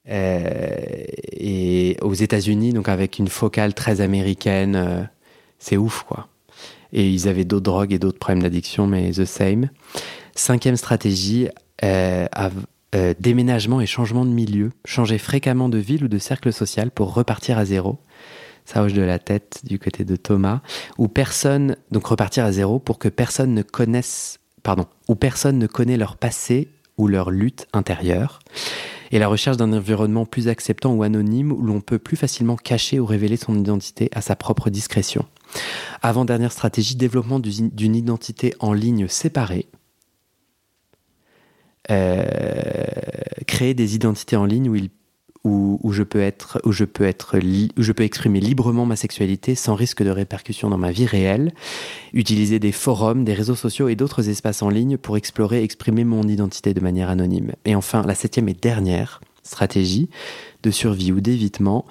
et 0.07 1.97
aux 2.01 2.13
États-Unis, 2.13 2.73
donc 2.73 2.89
avec 2.89 3.19
une 3.19 3.27
focale 3.27 3.73
très 3.73 4.01
américaine. 4.01 4.75
Euh, 4.75 5.03
c'est 5.59 5.77
ouf, 5.77 6.03
quoi. 6.03 6.27
Et 6.93 7.09
ils 7.09 7.27
avaient 7.27 7.45
d'autres 7.45 7.63
drogues 7.63 7.93
et 7.93 7.99
d'autres 7.99 8.19
problèmes 8.19 8.43
d'addiction, 8.43 8.87
mais 8.87 9.11
the 9.11 9.25
same. 9.25 9.69
Cinquième 10.35 10.75
stratégie, 10.75 11.47
euh, 11.83 12.27
euh, 12.95 13.13
déménagement 13.19 13.79
et 13.79 13.85
changement 13.85 14.25
de 14.25 14.31
milieu. 14.31 14.71
Changer 14.85 15.17
fréquemment 15.17 15.69
de 15.69 15.77
ville 15.77 16.05
ou 16.05 16.07
de 16.07 16.17
cercle 16.17 16.51
social 16.51 16.91
pour 16.91 17.13
repartir 17.13 17.57
à 17.57 17.65
zéro. 17.65 17.99
Ça 18.65 18.83
hoche 18.83 18.93
de 18.93 19.01
la 19.01 19.19
tête 19.19 19.61
du 19.63 19.79
côté 19.79 20.03
de 20.03 20.15
Thomas. 20.15 20.61
Ou 20.97 21.07
personne, 21.07 21.77
donc 21.91 22.07
repartir 22.07 22.43
à 22.43 22.51
zéro 22.51 22.79
pour 22.79 22.99
que 22.99 23.07
personne 23.07 23.53
ne 23.53 23.61
connaisse, 23.61 24.39
pardon, 24.63 24.85
ou 25.07 25.15
personne 25.15 25.57
ne 25.57 25.67
connaît 25.67 25.97
leur 25.97 26.17
passé 26.17 26.69
ou 26.97 27.07
leur 27.07 27.31
lutte 27.31 27.67
intérieure 27.73 28.39
et 29.11 29.19
la 29.19 29.27
recherche 29.27 29.57
d'un 29.57 29.73
environnement 29.73 30.25
plus 30.25 30.47
acceptant 30.47 30.93
ou 30.93 31.03
anonyme 31.03 31.51
où 31.51 31.61
l'on 31.61 31.81
peut 31.81 31.99
plus 31.99 32.17
facilement 32.17 32.55
cacher 32.55 32.99
ou 32.99 33.05
révéler 33.05 33.37
son 33.37 33.57
identité 33.57 34.09
à 34.13 34.21
sa 34.21 34.35
propre 34.35 34.69
discrétion. 34.69 35.25
Avant-dernière 36.01 36.51
stratégie, 36.51 36.95
développement 36.95 37.39
d'une 37.39 37.95
identité 37.95 38.53
en 38.59 38.73
ligne 38.73 39.07
séparée. 39.07 39.67
Euh, 41.89 42.23
créer 43.47 43.73
des 43.73 43.95
identités 43.95 44.35
en 44.35 44.45
ligne 44.45 44.69
où 44.69 44.75
il 44.75 44.89
où, 45.43 45.79
je 45.91 46.03
peux 46.03 46.21
exprimer 48.03 48.39
librement 48.39 48.85
ma 48.85 48.95
sexualité 48.95 49.55
sans 49.55 49.75
risque 49.75 50.03
de 50.03 50.09
répercussions 50.09 50.69
dans 50.69 50.77
ma 50.77 50.91
vie 50.91 51.05
réelle. 51.05 51.53
Utiliser 52.13 52.59
des 52.59 52.71
forums, 52.71 53.23
des 53.23 53.33
réseaux 53.33 53.55
sociaux 53.55 53.87
et 53.87 53.95
d'autres 53.95 54.29
espaces 54.29 54.61
en 54.61 54.69
ligne 54.69 54.97
pour 54.97 55.17
explorer 55.17 55.63
exprimer 55.63 56.03
mon 56.03 56.23
identité 56.23 56.73
de 56.73 56.79
manière 56.79 57.09
anonyme. 57.09 57.53
Et 57.65 57.75
enfin, 57.75 58.03
la 58.03 58.15
septième 58.15 58.49
et 58.49 58.53
dernière 58.53 59.21
stratégie 59.43 60.09
de 60.63 60.71
survie 60.71 61.11
ou 61.11 61.21
d'évitement 61.21 61.85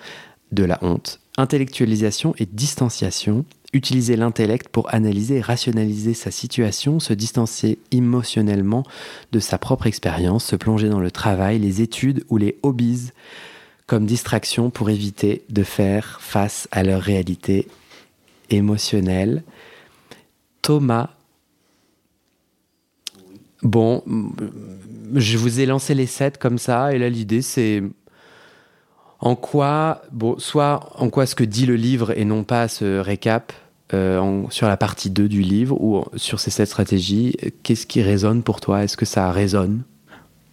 de 0.52 0.64
la 0.64 0.78
honte. 0.82 1.20
Intellectualisation 1.36 2.34
et 2.38 2.46
distanciation. 2.46 3.44
Utiliser 3.72 4.16
l'intellect 4.16 4.68
pour 4.68 4.92
analyser 4.92 5.36
et 5.36 5.40
rationaliser 5.40 6.12
sa 6.12 6.30
situation, 6.32 6.98
se 6.98 7.12
distancier 7.12 7.78
émotionnellement 7.92 8.84
de 9.30 9.38
sa 9.38 9.58
propre 9.58 9.86
expérience, 9.86 10.44
se 10.44 10.56
plonger 10.56 10.88
dans 10.88 10.98
le 10.98 11.12
travail, 11.12 11.60
les 11.60 11.80
études 11.80 12.24
ou 12.30 12.36
les 12.36 12.58
hobbies 12.62 13.10
comme 13.86 14.06
distraction 14.06 14.70
pour 14.70 14.90
éviter 14.90 15.42
de 15.50 15.62
faire 15.62 16.20
face 16.20 16.68
à 16.70 16.82
leur 16.82 17.00
réalité 17.00 17.68
émotionnelle. 18.48 19.42
Thomas, 20.62 21.10
bon, 23.62 24.02
je 25.14 25.38
vous 25.38 25.60
ai 25.60 25.66
lancé 25.66 25.94
les 25.94 26.06
sept 26.06 26.38
comme 26.38 26.58
ça, 26.58 26.92
et 26.92 26.98
là 26.98 27.08
l'idée 27.08 27.42
c'est 27.42 27.82
en 29.20 29.36
quoi, 29.36 30.02
bon, 30.12 30.38
soit 30.38 30.90
en 30.96 31.10
quoi 31.10 31.26
ce 31.26 31.34
que 31.34 31.44
dit 31.44 31.66
le 31.66 31.76
livre 31.76 32.16
et 32.18 32.24
non 32.24 32.42
pas 32.42 32.68
ce 32.68 32.98
récap 32.98 33.52
euh, 33.92 34.42
sur 34.50 34.66
la 34.66 34.76
partie 34.76 35.10
2 35.10 35.28
du 35.28 35.42
livre 35.42 35.80
ou 35.80 36.04
sur 36.16 36.40
ces 36.40 36.50
sept 36.50 36.68
stratégies, 36.68 37.36
qu'est-ce 37.62 37.86
qui 37.86 38.02
résonne 38.02 38.42
pour 38.42 38.60
toi? 38.60 38.82
Est-ce 38.82 38.96
que 38.96 39.04
ça 39.04 39.30
résonne? 39.30 39.82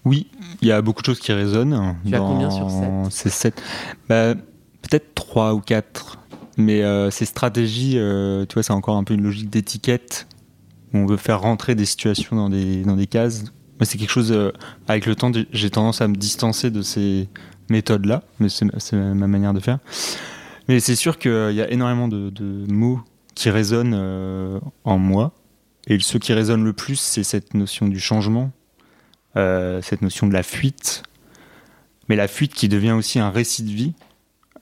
Oui, 0.03 0.27
il 0.61 0.67
y 0.67 0.71
a 0.71 0.81
beaucoup 0.81 1.01
de 1.01 1.05
choses 1.05 1.19
qui 1.19 1.31
résonnent. 1.31 1.95
Tu 2.05 2.15
as 2.15 2.19
combien 2.19 2.49
sur 2.49 2.69
7 2.69 2.89
Ces 3.09 3.29
7 3.29 3.63
bah, 4.09 4.35
Peut-être 4.81 5.15
3 5.15 5.53
ou 5.53 5.61
4. 5.61 6.17
Mais 6.57 6.81
euh, 6.81 7.11
ces 7.11 7.25
stratégies, 7.25 7.97
euh, 7.97 8.45
tu 8.47 8.55
vois, 8.55 8.63
c'est 8.63 8.73
encore 8.73 8.97
un 8.97 9.03
peu 9.03 9.13
une 9.13 9.23
logique 9.23 9.49
d'étiquette. 9.49 10.27
On 10.93 11.05
veut 11.05 11.17
faire 11.17 11.41
rentrer 11.41 11.75
des 11.75 11.85
situations 11.85 12.35
dans 12.35 12.49
des, 12.49 12.83
dans 12.83 12.95
des 12.95 13.07
cases. 13.07 13.43
c'est 13.81 13.97
quelque 13.97 14.09
chose, 14.09 14.35
avec 14.87 15.05
le 15.05 15.15
temps, 15.15 15.31
j'ai 15.51 15.69
tendance 15.69 16.01
à 16.01 16.07
me 16.07 16.15
distancer 16.15 16.71
de 16.71 16.81
ces, 16.81 17.27
méthode-là, 17.69 18.23
mais 18.39 18.49
c'est 18.49 18.93
ma 18.93 19.27
manière 19.27 19.53
de 19.53 19.59
faire. 19.59 19.79
Mais 20.67 20.79
c'est 20.79 20.95
sûr 20.95 21.17
qu'il 21.17 21.53
y 21.53 21.61
a 21.61 21.71
énormément 21.71 22.07
de, 22.07 22.65
mots 22.71 22.99
qui 23.35 23.49
résonnent 23.49 23.95
euh, 23.95 24.59
en 24.83 24.97
moi. 24.97 25.33
Et 25.87 25.99
ce 25.99 26.17
qui 26.17 26.33
résonne 26.33 26.63
le 26.63 26.73
plus, 26.73 26.99
c'est 26.99 27.23
cette 27.23 27.53
notion 27.53 27.87
du 27.87 27.99
changement, 27.99 28.51
euh, 29.37 29.81
cette 29.81 30.01
notion 30.01 30.27
de 30.27 30.33
la 30.33 30.43
fuite, 30.43 31.03
mais 32.09 32.15
la 32.15 32.27
fuite 32.27 32.53
qui 32.53 32.67
devient 32.67 32.91
aussi 32.91 33.19
un 33.19 33.29
récit 33.29 33.63
de 33.63 33.71
vie, 33.71 33.93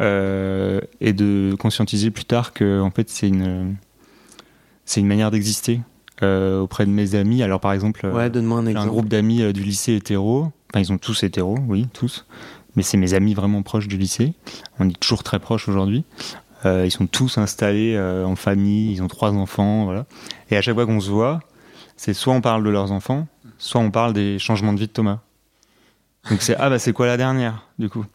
euh, 0.02 0.82
et 1.00 1.14
de 1.14 1.56
conscientiser 1.58 2.12
plus 2.12 2.26
tard 2.26 2.52
que 2.52 2.82
en 2.82 2.92
fait 2.92 3.10
c'est 3.10 3.30
une 3.30 3.78
une 4.98 5.08
manière 5.08 5.32
d'exister 5.32 5.80
auprès 6.22 6.86
de 6.86 6.92
mes 6.92 7.16
amis. 7.16 7.44
Alors 7.44 7.60
par 7.60 7.74
exemple, 7.74 8.06
Ouais, 8.06 8.30
un 8.36 8.76
un 8.76 8.88
groupe 8.88 9.08
d'amis 9.08 9.52
du 9.54 9.64
lycée 9.64 9.96
hétéro. 9.96 10.52
Enfin, 10.72 10.82
ils 10.82 10.92
ont 10.92 10.98
tous 10.98 11.24
hétéro, 11.24 11.58
oui, 11.68 11.88
tous. 11.94 12.26
Mais 12.76 12.84
c'est 12.84 12.98
mes 12.98 13.14
amis 13.14 13.34
vraiment 13.34 13.62
proches 13.62 13.88
du 13.88 13.98
lycée. 13.98 14.34
On 14.80 14.90
est 14.90 15.00
toujours 15.00 15.24
très 15.24 15.40
proches 15.40 15.70
aujourd'hui. 15.70 16.04
Euh, 16.66 16.86
ils 16.86 16.92
sont 16.92 17.08
tous 17.08 17.38
installés 17.38 17.96
euh, 17.96 18.26
en 18.26 18.36
famille, 18.36 18.94
ils 18.94 19.04
ont 19.04 19.08
trois 19.08 19.32
enfants, 19.32 19.86
voilà. 19.86 20.06
Et 20.50 20.58
à 20.58 20.62
chaque 20.62 20.74
fois 20.74 20.86
qu'on 20.86 21.00
se 21.00 21.10
voit, 21.10 21.40
c'est 21.96 22.14
soit 22.14 22.34
on 22.34 22.42
parle 22.42 22.64
de 22.64 22.70
leurs 22.70 22.92
enfants, 22.92 23.28
soit 23.58 23.82
on 23.82 23.92
parle 23.92 24.14
des 24.14 24.40
changements 24.40 24.74
de 24.74 24.80
vie 24.80 24.88
de 24.88 24.92
Thomas. 24.92 25.20
Donc 26.30 26.42
c'est 26.42 26.56
ah 26.58 26.70
bah 26.72 26.80
c'est 26.80 26.92
quoi 26.92 27.06
la 27.06 27.18
dernière 27.18 27.68
du 27.78 27.88
coup? 27.88 28.06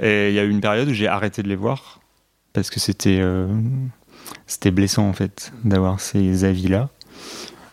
Et 0.00 0.28
il 0.28 0.34
y 0.34 0.38
a 0.38 0.44
eu 0.44 0.50
une 0.50 0.60
période 0.60 0.88
où 0.88 0.92
j'ai 0.92 1.08
arrêté 1.08 1.42
de 1.42 1.48
les 1.48 1.56
voir 1.56 2.00
parce 2.52 2.70
que 2.70 2.78
c'était 2.78 3.18
euh, 3.20 3.48
c'était 4.46 4.70
blessant 4.70 5.08
en 5.08 5.12
fait 5.12 5.52
d'avoir 5.64 5.98
ces 5.98 6.44
avis 6.44 6.68
là. 6.68 6.88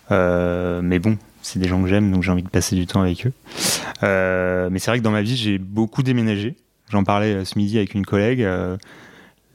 mais 0.10 0.98
bon, 0.98 1.20
c'est 1.46 1.60
des 1.60 1.68
gens 1.68 1.82
que 1.82 1.88
j'aime 1.88 2.12
donc 2.12 2.24
j'ai 2.24 2.32
envie 2.32 2.44
de 2.44 2.50
passer 2.50 2.76
du 2.76 2.86
temps 2.88 3.02
avec 3.02 3.26
eux. 3.28 3.32
Euh, 4.04 4.70
mais 4.72 4.80
c'est 4.80 4.92
vrai 4.92 5.00
que 5.00 5.04
dans 5.04 5.12
ma 5.12 5.22
vie 5.22 5.36
j'ai 5.38 5.58
beaucoup 5.58 6.04
déménagé. 6.04 6.56
J'en 6.90 7.04
parlais 7.04 7.34
euh, 7.34 7.46
ce 7.46 7.58
midi 7.58 7.78
avec 7.78 7.94
une 7.94 8.06
collègue. 8.06 8.42
euh, 8.44 8.78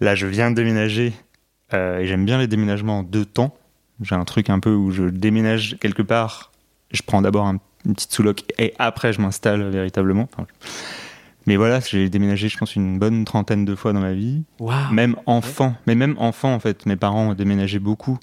là 0.00 0.14
je 0.14 0.26
viens 0.26 0.50
de 0.50 0.56
déménager 0.56 1.12
euh, 1.75 1.99
et 1.99 2.06
j'aime 2.06 2.25
bien 2.25 2.38
les 2.38 2.47
déménagements 2.47 3.00
en 3.00 3.02
deux 3.02 3.25
temps. 3.25 3.54
J'ai 4.02 4.14
un 4.14 4.25
truc 4.25 4.50
un 4.50 4.61
peu 4.61 4.73
où 4.75 4.90
je 4.90 5.04
déménage 5.04 5.76
quelque 5.80 6.02
part, 6.02 6.52
je 6.92 7.02
prends 7.02 7.23
d'abord 7.23 7.47
un- 7.47 7.59
une 7.87 7.94
petite 7.94 8.12
sous-loc 8.12 8.44
et 8.59 8.75
après 8.78 9.12
je 9.12 9.20
m'installe 9.20 9.68
véritablement. 9.70 10.28
Enfin, 10.32 10.47
mais 11.47 11.56
voilà, 11.56 11.80
j'ai 11.80 12.09
déménagé, 12.11 12.49
je 12.49 12.59
pense, 12.59 12.76
une 12.76 12.99
bonne 12.99 13.25
trentaine 13.25 13.64
de 13.64 13.75
fois 13.75 13.92
dans 13.94 14.00
ma 14.00 14.12
vie. 14.12 14.42
Même 14.92 15.16
enfant, 15.26 15.75
mais 15.87 15.94
même 15.94 16.14
enfant, 16.18 16.52
en 16.54 16.61
fait, 16.61 16.85
mes 16.85 16.97
parents 16.97 17.30
ont 17.30 17.35
déménagé 17.35 17.78
beaucoup. 17.78 18.18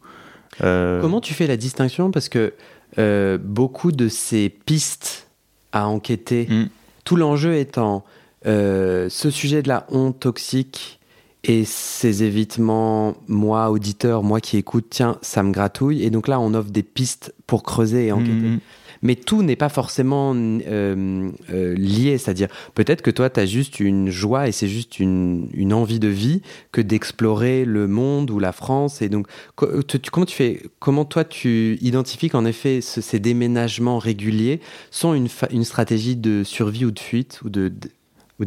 Euh, 0.62 1.01
Comment 1.01 1.19
tu 1.19 1.33
fais 1.33 1.47
la 1.47 1.57
distinction? 1.57 2.12
Parce 2.12 2.29
que 2.29 2.53
euh, 2.98 3.38
beaucoup 3.38 3.91
de 3.91 4.08
ces 4.10 4.50
pistes 4.50 5.27
à 5.72 5.88
enquêter, 5.88 6.48
Mm. 6.50 6.65
tout 7.03 7.15
l'enjeu 7.15 7.56
étant 7.56 8.03
euh, 8.46 9.10
ce 9.10 9.29
sujet 9.29 9.62
de 9.62 9.67
la 9.67 9.86
honte 9.89 10.20
toxique 10.20 11.00
et 11.44 11.65
ces 11.65 12.24
évitements, 12.24 13.15
moi, 13.27 13.70
auditeur, 13.72 14.24
moi 14.24 14.41
qui 14.41 14.58
écoute, 14.58 14.88
tiens, 14.89 15.17
ça 15.22 15.44
me 15.44 15.51
gratouille. 15.51 16.03
Et 16.03 16.10
donc 16.10 16.27
là, 16.27 16.39
on 16.39 16.53
offre 16.53 16.72
des 16.72 16.84
pistes 16.84 17.34
pour 17.46 17.63
creuser 17.63 18.08
et 18.08 18.12
enquêter. 18.12 18.32
mm, 18.34 18.60
Mais 19.01 19.15
tout 19.15 19.43
n'est 19.43 19.55
pas 19.55 19.69
forcément 19.69 20.33
euh, 20.35 21.29
euh, 21.51 21.75
lié, 21.75 22.17
c'est-à-dire 22.17 22.47
peut-être 22.75 23.01
que 23.01 23.11
toi, 23.11 23.29
tu 23.29 23.39
as 23.39 23.45
juste 23.45 23.79
une 23.79 24.09
joie 24.09 24.47
et 24.47 24.51
c'est 24.51 24.67
juste 24.67 24.99
une, 24.99 25.47
envie 25.73 25.99
de 25.99 26.07
vie 26.07 26.41
que 26.71 26.81
d'explorer 26.81 27.65
le 27.65 27.87
monde 27.87 28.31
ou 28.31 28.39
la 28.39 28.51
France. 28.51 29.01
Et 29.01 29.09
donc, 29.09 29.27
comment 29.55 30.25
tu 30.25 30.35
fais 30.35 30.63
Comment 30.79 31.05
toi, 31.05 31.23
tu 31.23 31.77
identifies 31.81 32.29
qu'en 32.29 32.45
effet, 32.45 32.81
ce- 32.81 33.01
ces 33.01 33.19
déménagements 33.19 33.99
réguliers 33.99 34.61
sont 34.91 35.13
une, 35.13 35.27
stratégie 35.63 36.15
de 36.15 36.43
survie 36.43 36.85
ou 36.85 36.91
de 36.91 36.99
fuite 36.99 37.41
ou 37.43 37.49
de. 37.49 37.71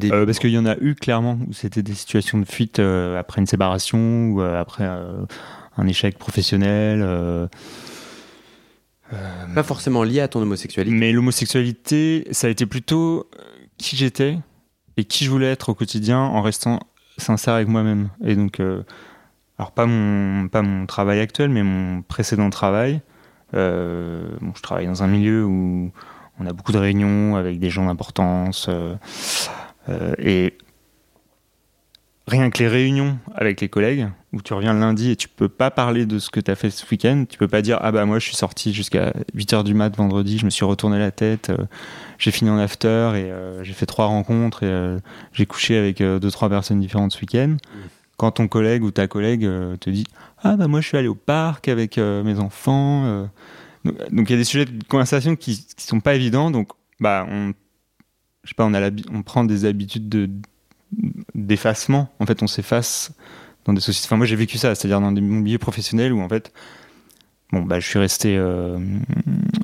Euh, 0.05 0.25
parce 0.25 0.39
qu'il 0.39 0.51
y 0.51 0.59
en 0.59 0.67
a 0.67 0.77
eu 0.81 0.95
clairement 0.95 1.39
où 1.49 1.53
c'était 1.53 1.83
des 1.83 1.95
situations 1.95 2.39
de 2.39 2.45
fuite 2.45 2.79
après 2.79 3.41
une 3.41 3.47
séparation 3.47 4.31
ou 4.31 4.41
après 4.41 4.85
un 4.85 5.87
échec 5.87 6.17
professionnel. 6.17 7.49
Euh, 9.13 9.47
pas 9.55 9.63
forcément 9.63 10.03
liés 10.03 10.21
à 10.21 10.29
ton 10.29 10.41
homosexualité. 10.41 10.95
Mais 10.95 11.13
l'homosexualité, 11.13 12.27
ça 12.31 12.47
a 12.47 12.51
été 12.51 12.67
plutôt 12.67 13.29
euh, 13.39 13.43
qui 13.79 13.97
j'étais 13.97 14.39
et 14.97 15.05
qui 15.05 15.25
je 15.25 15.31
voulais 15.31 15.51
être 15.51 15.71
au 15.71 15.75
quotidien 15.75 16.19
en 16.19 16.43
restant 16.43 16.81
sincère 17.19 17.55
avec 17.55 17.69
moi-même. 17.69 18.11
Et 18.25 18.35
donc, 18.35 18.61
euh, 18.61 18.83
alors 19.59 19.73
pas 19.73 19.87
mon, 19.87 20.49
pas 20.49 20.63
mon 20.63 20.87
travail 20.87 21.21
actuel, 21.21 21.51
mais 21.51 21.63
mon 21.63 22.03
précédent 22.03 22.51
travail. 22.51 23.01
Euh, 23.55 24.29
bon, 24.41 24.53
je 24.55 24.63
travaille 24.63 24.87
dans 24.87 25.03
un 25.03 25.09
milieu 25.09 25.45
où 25.45 25.91
on 26.39 26.47
a 26.47 26.53
beaucoup 26.53 26.73
de 26.73 26.79
réunions 26.79 27.37
avec 27.37 27.59
des 27.59 27.71
gens 27.71 27.87
d'importance. 27.87 28.69
euh, 28.69 30.15
et 30.19 30.57
rien 32.31 32.51
que 32.51 32.59
les 32.61 32.69
réunions 32.69 33.19
avec 33.35 33.61
les 33.61 33.69
collègues, 33.69 34.09
où 34.33 34.41
tu 34.41 34.55
reviens 34.55 34.73
le 34.73 34.79
lundi 34.79 35.11
et 35.11 35.17
tu 35.17 35.29
peux 35.29 35.49
pas 35.49 35.71
parler 35.71 36.07
de 36.07 36.19
ce 36.19 36.31
que 36.31 36.39
tu 36.39 36.51
as 36.51 36.55
fait 36.55 36.71
ce 36.71 36.87
week-end, 36.89 37.25
tu 37.29 37.37
peux 37.37 37.49
pas 37.49 37.61
dire 37.61 37.79
ah 37.83 37.91
bah 37.91 38.05
moi 38.07 38.19
je 38.19 38.27
suis 38.27 38.37
sorti 38.37 38.73
jusqu'à 38.73 39.13
8h 39.37 39.65
du 39.65 39.75
mat 39.75 39.95
vendredi, 39.97 40.39
je 40.39 40.45
me 40.45 40.51
suis 40.51 40.65
retourné 40.65 40.99
la 40.99 41.11
tête, 41.11 41.51
euh, 41.51 41.65
j'ai 42.19 42.31
fini 42.31 42.49
en 42.49 42.59
after 42.59 42.87
et 43.17 43.31
euh, 43.31 43.65
j'ai 43.65 43.73
fait 43.73 43.87
trois 43.87 44.07
rencontres 44.07 44.63
et 44.63 44.69
euh, 44.69 44.99
j'ai 45.33 45.47
couché 45.47 45.77
avec 45.77 45.99
deux 45.99 46.31
trois 46.31 46.49
personnes 46.49 46.81
différentes 46.81 47.13
ce 47.13 47.21
week-end. 47.21 47.57
Quand 48.17 48.31
ton 48.33 48.49
collègue 48.49 48.85
ou 48.85 48.91
ta 48.91 49.09
collègue 49.09 49.49
te 49.81 49.91
dit 49.91 50.05
ah 50.43 50.57
bah 50.57 50.69
moi 50.69 50.81
je 50.81 50.87
suis 50.87 50.97
allé 50.97 51.09
au 51.09 51.15
parc 51.15 51.69
avec 51.69 51.97
mes 51.99 52.39
enfants, 52.39 53.29
donc 53.85 54.29
il 54.29 54.31
y 54.31 54.35
a 54.35 54.37
des 54.37 54.45
sujets 54.45 54.67
de 54.67 54.85
conversation 54.85 55.37
qui, 55.37 55.67
qui 55.77 55.87
sont 55.87 56.01
pas 56.01 56.15
évidents, 56.15 56.51
donc 56.51 56.69
bah 57.01 57.27
on 57.29 57.55
sais 58.51 58.55
pas 58.55 58.65
on 58.65 58.75
a 58.75 58.91
on 59.13 59.23
prend 59.23 59.45
des 59.45 59.65
habitudes 59.65 60.09
de 60.09 60.29
d'effacement. 61.47 62.13
En 62.21 62.27
fait, 62.27 62.43
on 62.43 62.47
s'efface 62.47 63.13
dans 63.65 63.73
des 63.73 63.81
sociétés. 63.81 64.07
Enfin, 64.07 64.17
moi, 64.17 64.27
j'ai 64.27 64.37
vécu 64.37 64.59
ça, 64.59 64.75
c'est-à-dire 64.75 65.01
dans 65.01 65.13
des 65.13 65.21
milieux 65.21 65.59
professionnels 65.59 66.13
où, 66.13 66.21
en 66.21 66.29
fait, 66.29 66.53
bon, 67.53 67.63
bah, 67.63 67.81
je 67.81 67.87
suis 67.87 67.99
resté 67.99 68.37
euh, 68.37 68.79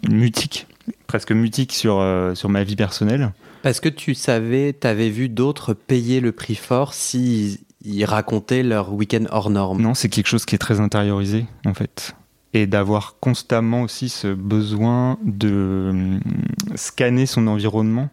mutique, 0.09 0.67
presque 1.07 1.33
mutique 1.33 1.73
sur, 1.73 1.99
euh, 2.01 2.35
sur 2.35 2.49
ma 2.49 2.65
vie 2.65 2.77
personnelle. 2.77 3.33
Parce 3.63 3.81
que 3.81 3.89
tu 3.89 4.15
savais, 4.15 4.77
tu 4.79 4.87
avais 4.87 5.11
vu 5.11 5.29
d'autres 5.29 5.75
payer 5.75 6.21
le 6.21 6.33
prix 6.33 6.55
fort 6.55 6.95
s'ils 6.95 7.59
ils 7.87 8.05
racontaient 8.05 8.63
leur 8.63 8.93
week-end 8.93 9.25
hors 9.31 9.51
norme. 9.51 9.81
Non, 9.81 9.95
c'est 9.95 10.09
quelque 10.09 10.27
chose 10.27 10.45
qui 10.45 10.55
est 10.55 10.59
très 10.59 10.81
intériorisé, 10.81 11.47
en 11.65 11.75
fait. 11.75 12.17
Et 12.53 12.67
d'avoir 12.67 13.17
constamment 13.21 13.83
aussi 13.83 14.09
ce 14.09 14.29
besoin 14.29 15.19
de 15.25 15.49
euh, 15.95 16.19
scanner 16.75 17.27
son 17.27 17.47
environnement. 17.47 18.09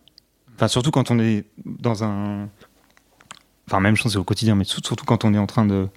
Enfin, 0.55 0.67
surtout 0.67 0.91
quand 0.91 1.11
on 1.11 1.19
est 1.19 1.45
dans 1.65 2.03
un. 2.03 2.49
Enfin, 3.73 3.81
même 3.81 3.95
chose, 3.95 4.11
c'est 4.11 4.19
au 4.19 4.23
quotidien, 4.23 4.53
mais 4.53 4.65
surtout 4.65 5.03
quand 5.03 5.25
on 5.25 5.33
est 5.33 5.37
en 5.39 5.47
train 5.47 5.65
de 5.65 5.87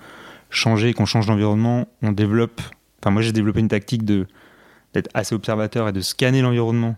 changer 0.48 0.88
et 0.88 0.94
qu'on 0.94 1.04
change 1.04 1.26
d'environnement, 1.26 1.86
on 2.00 2.10
développe. 2.10 2.62
Enfin, 3.02 3.10
moi, 3.10 3.20
j'ai 3.20 3.32
développé 3.32 3.60
une 3.60 3.68
tactique 3.68 4.02
de 4.02 4.26
d'être 4.94 5.10
assez 5.12 5.34
observateur 5.34 5.86
et 5.86 5.92
de 5.92 6.00
scanner 6.00 6.40
l'environnement. 6.40 6.96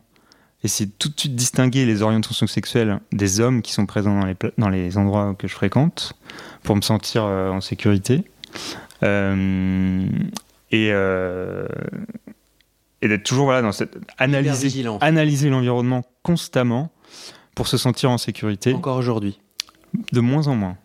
Essayer 0.63 0.87
de 0.87 0.93
tout 0.97 1.09
de 1.09 1.19
suite 1.19 1.35
distinguer 1.35 1.85
les 1.85 2.03
orientations 2.03 2.47
sexuelles 2.47 3.01
des 3.11 3.41
hommes 3.41 3.61
qui 3.61 3.73
sont 3.73 3.87
présents 3.87 4.21
dans 4.21 4.25
les, 4.27 4.35
pla- 4.37 4.53
dans 4.57 4.69
les 4.69 4.97
endroits 4.99 5.35
que 5.37 5.49
je 5.49 5.55
fréquente 5.55 6.13
pour 6.63 6.77
me 6.77 6.81
sentir 6.81 7.25
euh, 7.25 7.51
en 7.51 7.61
sécurité. 7.61 8.23
Euh, 9.03 10.07
et 10.71 10.91
euh, 10.93 11.67
et 13.03 13.09
d'être 13.09 13.25
toujours 13.25 13.47
voilà, 13.47 13.63
dans 13.63 13.73
cette 13.73 13.97
analyser 15.01 15.51
l'environnement 15.51 16.05
constamment 16.23 16.93
pour 17.57 17.67
se 17.67 17.77
sentir 17.77 18.11
en 18.13 18.19
sécurité 18.19 18.75
Encore 18.75 18.97
aujourd'hui. 18.99 19.41
De 20.13 20.21
moins 20.21 20.47
en 20.49 20.55
moins. 20.55 20.77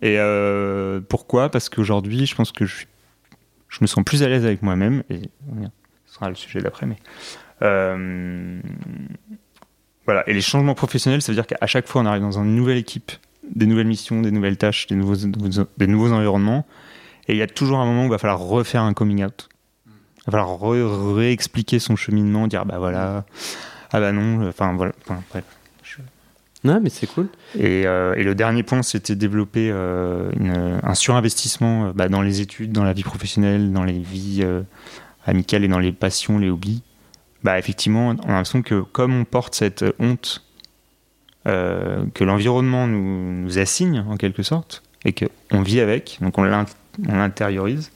Et 0.00 0.16
euh, 0.18 1.00
pourquoi? 1.00 1.48
Parce 1.48 1.68
qu'aujourd'hui, 1.68 2.26
je 2.26 2.34
pense 2.34 2.52
que 2.52 2.66
je, 2.66 2.84
me 3.80 3.86
sens 3.86 4.04
plus 4.04 4.22
à 4.22 4.28
l'aise 4.28 4.44
avec 4.44 4.62
moi-même, 4.62 5.02
et 5.08 5.22
ce 6.06 6.14
sera 6.14 6.28
le 6.28 6.34
sujet 6.34 6.60
d'après, 6.60 6.86
mais. 6.86 6.96
euh, 7.62 8.60
voilà, 10.04 10.28
et 10.28 10.34
les 10.34 10.40
changements 10.40 10.74
professionnels, 10.74 11.22
ça 11.22 11.30
veut 11.30 11.36
dire 11.36 11.46
qu'à 11.46 11.66
chaque 11.66 11.86
fois, 11.86 12.02
on 12.02 12.06
arrive 12.06 12.22
dans 12.22 12.38
une 12.38 12.56
nouvelle 12.56 12.78
équipe, 12.78 13.12
des 13.54 13.66
nouvelles 13.66 13.86
missions, 13.86 14.20
des 14.20 14.32
nouvelles 14.32 14.56
tâches, 14.56 14.88
des 14.88 14.96
nouveaux, 14.96 16.12
environnements, 16.12 16.66
et 17.28 17.34
il 17.34 17.38
y 17.38 17.42
a 17.42 17.46
toujours 17.46 17.78
un 17.78 17.86
moment 17.86 18.02
où 18.02 18.06
il 18.06 18.10
va 18.10 18.18
falloir 18.18 18.40
refaire 18.40 18.82
un 18.82 18.94
coming 18.94 19.24
out. 19.24 19.48
Il 19.86 20.32
va 20.32 20.38
falloir 20.38 21.14
réexpliquer 21.14 21.78
son 21.78 21.94
cheminement, 21.94 22.48
dire 22.48 22.66
bah 22.66 22.78
voilà, 22.78 23.24
ah 23.92 24.00
bah 24.00 24.10
non, 24.10 24.48
enfin 24.48 24.74
voilà, 24.74 24.92
bref. 25.30 25.44
Non, 26.64 26.80
mais 26.80 26.90
c'est 26.90 27.06
cool. 27.08 27.28
Et, 27.58 27.86
euh, 27.86 28.14
et 28.14 28.22
le 28.22 28.34
dernier 28.34 28.62
point, 28.62 28.82
c'était 28.82 29.16
développer 29.16 29.68
euh, 29.72 30.30
un 30.82 30.94
surinvestissement 30.94 31.86
euh, 31.86 31.92
bah, 31.92 32.08
dans 32.08 32.22
les 32.22 32.40
études, 32.40 32.70
dans 32.72 32.84
la 32.84 32.92
vie 32.92 33.02
professionnelle, 33.02 33.72
dans 33.72 33.84
les 33.84 33.98
vies 33.98 34.44
amicales 35.26 35.64
et 35.64 35.68
dans 35.68 35.80
les 35.80 35.92
passions, 35.92 36.38
les 36.38 36.50
hobbies. 36.50 36.82
Bah, 37.42 37.58
effectivement, 37.58 38.08
on 38.08 38.28
a 38.28 38.28
l'impression 38.28 38.62
que 38.62 38.80
comme 38.80 39.14
on 39.14 39.24
porte 39.24 39.54
cette 39.54 39.84
honte 39.98 40.44
que 41.44 42.22
l'environnement 42.22 42.86
nous, 42.86 43.58
assigne 43.58 44.04
en 44.08 44.16
quelque 44.16 44.44
sorte, 44.44 44.84
et 45.04 45.12
qu'on 45.12 45.62
vit 45.62 45.80
avec, 45.80 46.18
donc 46.20 46.38
on 46.38 46.44
l'in- 46.44 46.66
on 47.08 47.16
l'intériorise, 47.16 47.90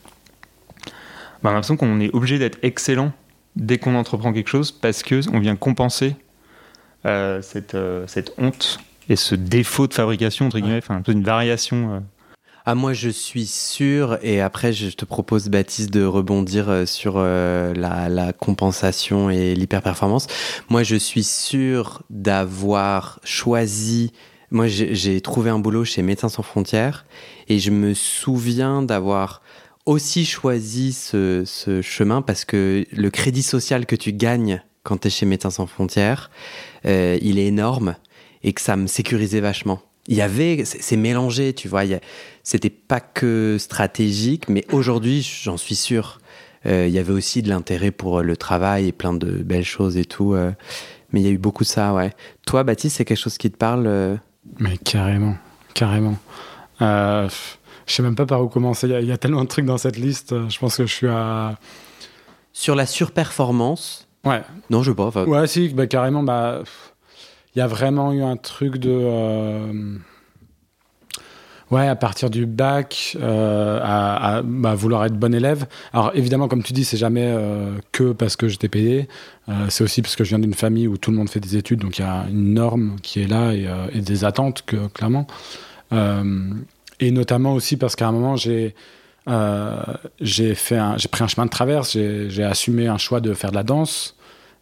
bah, 1.43 1.45
on 1.45 1.49
a 1.51 1.53
l'impression 1.53 1.77
qu'on 1.77 2.01
est 2.01 2.13
obligé 2.13 2.41
d'être 2.41 2.59
excellent 2.63 3.13
dès 3.55 3.79
qu'on 3.79 3.95
entreprend 3.95 4.33
quelque 4.33 4.49
chose 4.49 4.73
parce 4.73 5.05
qu'on 5.05 5.39
vient 5.39 5.55
compenser 5.55 6.17
cette, 7.43 7.75
euh, 7.75 8.05
cette 8.07 8.33
honte 8.39 8.79
et 9.09 9.17
ce 9.17 9.35
défaut 9.35 9.87
de 9.87 9.95
fabrication, 9.95 10.47
entre 10.47 10.59
guillemets, 10.59 10.79
enfin, 10.79 10.97
un 10.97 11.03
peu 11.03 11.13
une 11.13 11.23
variation. 11.23 11.95
euh. 11.95 12.01
Ah, 12.69 12.75
moi, 12.75 12.93
je 12.93 13.09
suis 13.09 13.47
sûr, 13.47 14.19
et 14.23 14.41
après, 14.41 14.73
je 14.73 14.89
te 14.91 15.05
propose, 15.05 15.49
Baptiste, 15.49 15.93
de 15.93 16.05
rebondir 16.05 16.69
euh, 16.69 16.85
sur 16.85 17.15
euh, 17.17 17.73
la, 17.75 18.09
la 18.09 18.33
compensation 18.33 19.31
et 19.31 19.55
l'hyperperformance. 19.55 20.27
Moi, 20.69 20.83
je 20.83 20.97
suis 20.97 21.23
sûr 21.23 22.03
d'avoir 22.11 23.21
choisi. 23.23 24.13
Moi, 24.51 24.67
j'ai 24.67 24.97
j'ai 24.97 25.21
trouvé 25.21 25.51
un 25.51 25.61
boulot 25.61 25.85
chez 25.85 26.03
Médecins 26.03 26.29
Sans 26.29 26.43
Frontières, 26.43 27.07
et 27.49 27.61
je 27.61 27.71
me 27.71 27.95
souviens 27.95 28.83
d'avoir 28.83 29.43
aussi 29.85 30.25
choisi 30.27 30.93
ce, 30.93 31.45
ce, 31.47 31.81
chemin 31.83 32.21
parce 32.21 32.45
que 32.45 32.85
le 32.91 33.11
crédit 33.11 33.43
social 33.45 33.87
que 33.87 33.95
tu 33.95 34.13
gagnes 34.13 34.61
quand 34.87 34.99
tu 34.99 35.09
es 35.09 35.11
chez 35.11 35.27
Médecins 35.27 35.51
sans 35.51 35.67
frontières, 35.67 36.31
euh, 36.87 37.19
il 37.21 37.41
est 37.41 37.47
énorme 37.47 37.97
et 38.45 38.53
que 38.53 38.61
ça 38.61 38.77
me 38.77 38.87
sécurisait 38.87 39.41
vachement. 39.41 39.83
Il 40.07 40.15
y 40.15 40.23
avait, 40.23 40.65
c'est 40.65 40.97
mélangé, 40.97 41.53
tu 41.53 41.67
vois, 41.67 41.83
c'était 42.45 42.71
pas 42.71 43.01
que 43.01 43.57
stratégique, 43.59 44.49
mais 44.49 44.65
aujourd'hui, 44.71 45.29
j'en 45.43 45.57
suis 45.57 45.75
sûr. 45.75 46.21
Euh, 46.67 46.87
il 46.87 46.95
y 46.95 47.01
avait 47.01 47.13
aussi 47.13 47.43
de 47.43 47.49
l'intérêt 47.49 47.91
pour 47.91 48.23
le 48.23 48.37
travail 48.37 48.87
et 48.87 48.93
plein 48.93 49.13
de 49.13 49.43
belles 49.43 49.65
choses 49.65 49.97
et 49.97 50.05
tout. 50.05 50.35
Euh, 50.35 50.53
mais 51.11 51.21
il 51.21 51.27
y 51.27 51.29
a 51.29 51.33
eu 51.33 51.39
beaucoup 51.39 51.65
de 51.65 51.69
ça, 51.69 51.93
ouais. 51.93 52.13
Toi, 52.47 52.63
Baptiste, 52.63 52.99
c'est 52.99 53.05
quelque 53.05 53.19
chose 53.19 53.39
qui 53.39 53.51
te 53.51 53.57
parle 53.57 54.21
Mais 54.61 54.79
carrément, 54.79 55.37
carrément. 55.75 56.17
Je 56.79 57.29
sais 57.87 58.03
même 58.03 58.15
pas 58.15 58.27
par 58.27 58.41
où 58.43 58.49
commencer. 58.49 58.89
Il 58.89 59.07
y, 59.07 59.13
a 59.13 59.19
tellement 59.19 59.43
de 59.43 59.49
trucs 59.49 59.65
dans 59.65 59.79
cette 59.79 59.97
liste. 59.97 60.35
Je 60.49 60.59
pense 60.59 60.77
que 60.77 60.87
je 60.87 60.93
suis 60.93 61.09
à. 61.09 61.57
Sur 62.53 62.77
la 62.77 62.87
surperformance. 62.87 64.06
Ouais. 64.27 64.43
Non, 64.71 64.83
je 64.83 64.91
sais 64.91 64.97
pas. 64.97 65.25
Ouais, 65.25 65.47
si, 65.47 65.69
bah, 65.71 65.87
carrément. 65.87 66.23
Bah, 66.23 66.63
il 67.55 67.59
y 67.59 67.63
a 67.63 67.67
vraiment 67.67 68.13
eu 68.13 68.23
un 68.23 68.37
truc 68.37 68.77
de. 68.77 68.91
Euh, 68.93 69.99
Ouais, 71.73 71.89
à 71.89 71.97
partir 71.97 72.31
du 72.31 72.47
bac, 72.47 73.17
euh, 73.21 73.81
à, 73.83 74.37
à 74.37 74.43
bah, 74.43 74.77
vouloir 74.77 75.05
être 75.05 75.19
bon 75.19 75.35
élève. 75.35 75.67
Alors 75.93 76.13
évidemment, 76.15 76.47
comme 76.47 76.63
tu 76.63 76.73
dis, 76.73 76.85
c'est 76.85 76.97
jamais 76.97 77.25
euh, 77.25 77.73
que 77.91 78.13
parce 78.13 78.37
que 78.37 78.47
j'étais 78.47 78.69
payé. 78.69 79.09
Euh, 79.49 79.67
c'est 79.69 79.83
aussi 79.83 80.01
parce 80.01 80.15
que 80.15 80.23
je 80.23 80.29
viens 80.29 80.39
d'une 80.39 80.55
famille 80.55 80.87
où 80.87 80.97
tout 80.97 81.11
le 81.11 81.17
monde 81.17 81.29
fait 81.29 81.41
des 81.41 81.57
études, 81.57 81.81
donc 81.81 81.99
il 81.99 82.03
y 82.03 82.05
a 82.05 82.27
une 82.31 82.55
norme 82.55 82.97
qui 83.03 83.21
est 83.21 83.27
là 83.27 83.53
et, 83.53 83.67
euh, 83.67 83.89
et 83.93 84.01
des 84.01 84.25
attentes, 84.25 84.63
que, 84.65 84.87
clairement. 84.89 85.27
Euh, 85.93 86.53
et 87.01 87.11
notamment 87.11 87.53
aussi 87.55 87.77
parce 87.77 87.97
qu'à 87.97 88.07
un 88.07 88.13
moment, 88.13 88.37
j'ai 88.37 88.77
euh, 89.29 89.83
j'ai 90.21 90.55
fait, 90.55 90.81
j'ai 90.99 91.09
pris 91.09 91.25
un 91.25 91.29
chemin 91.29 91.47
de 91.47 91.51
traverse. 91.51 91.99
J'ai 92.29 92.45
assumé 92.45 92.87
un 92.87 92.99
choix 92.99 93.21
de 93.21 93.35
faire 93.35 93.51
de 93.51 93.57
la 93.57 93.65
danse 93.65 94.16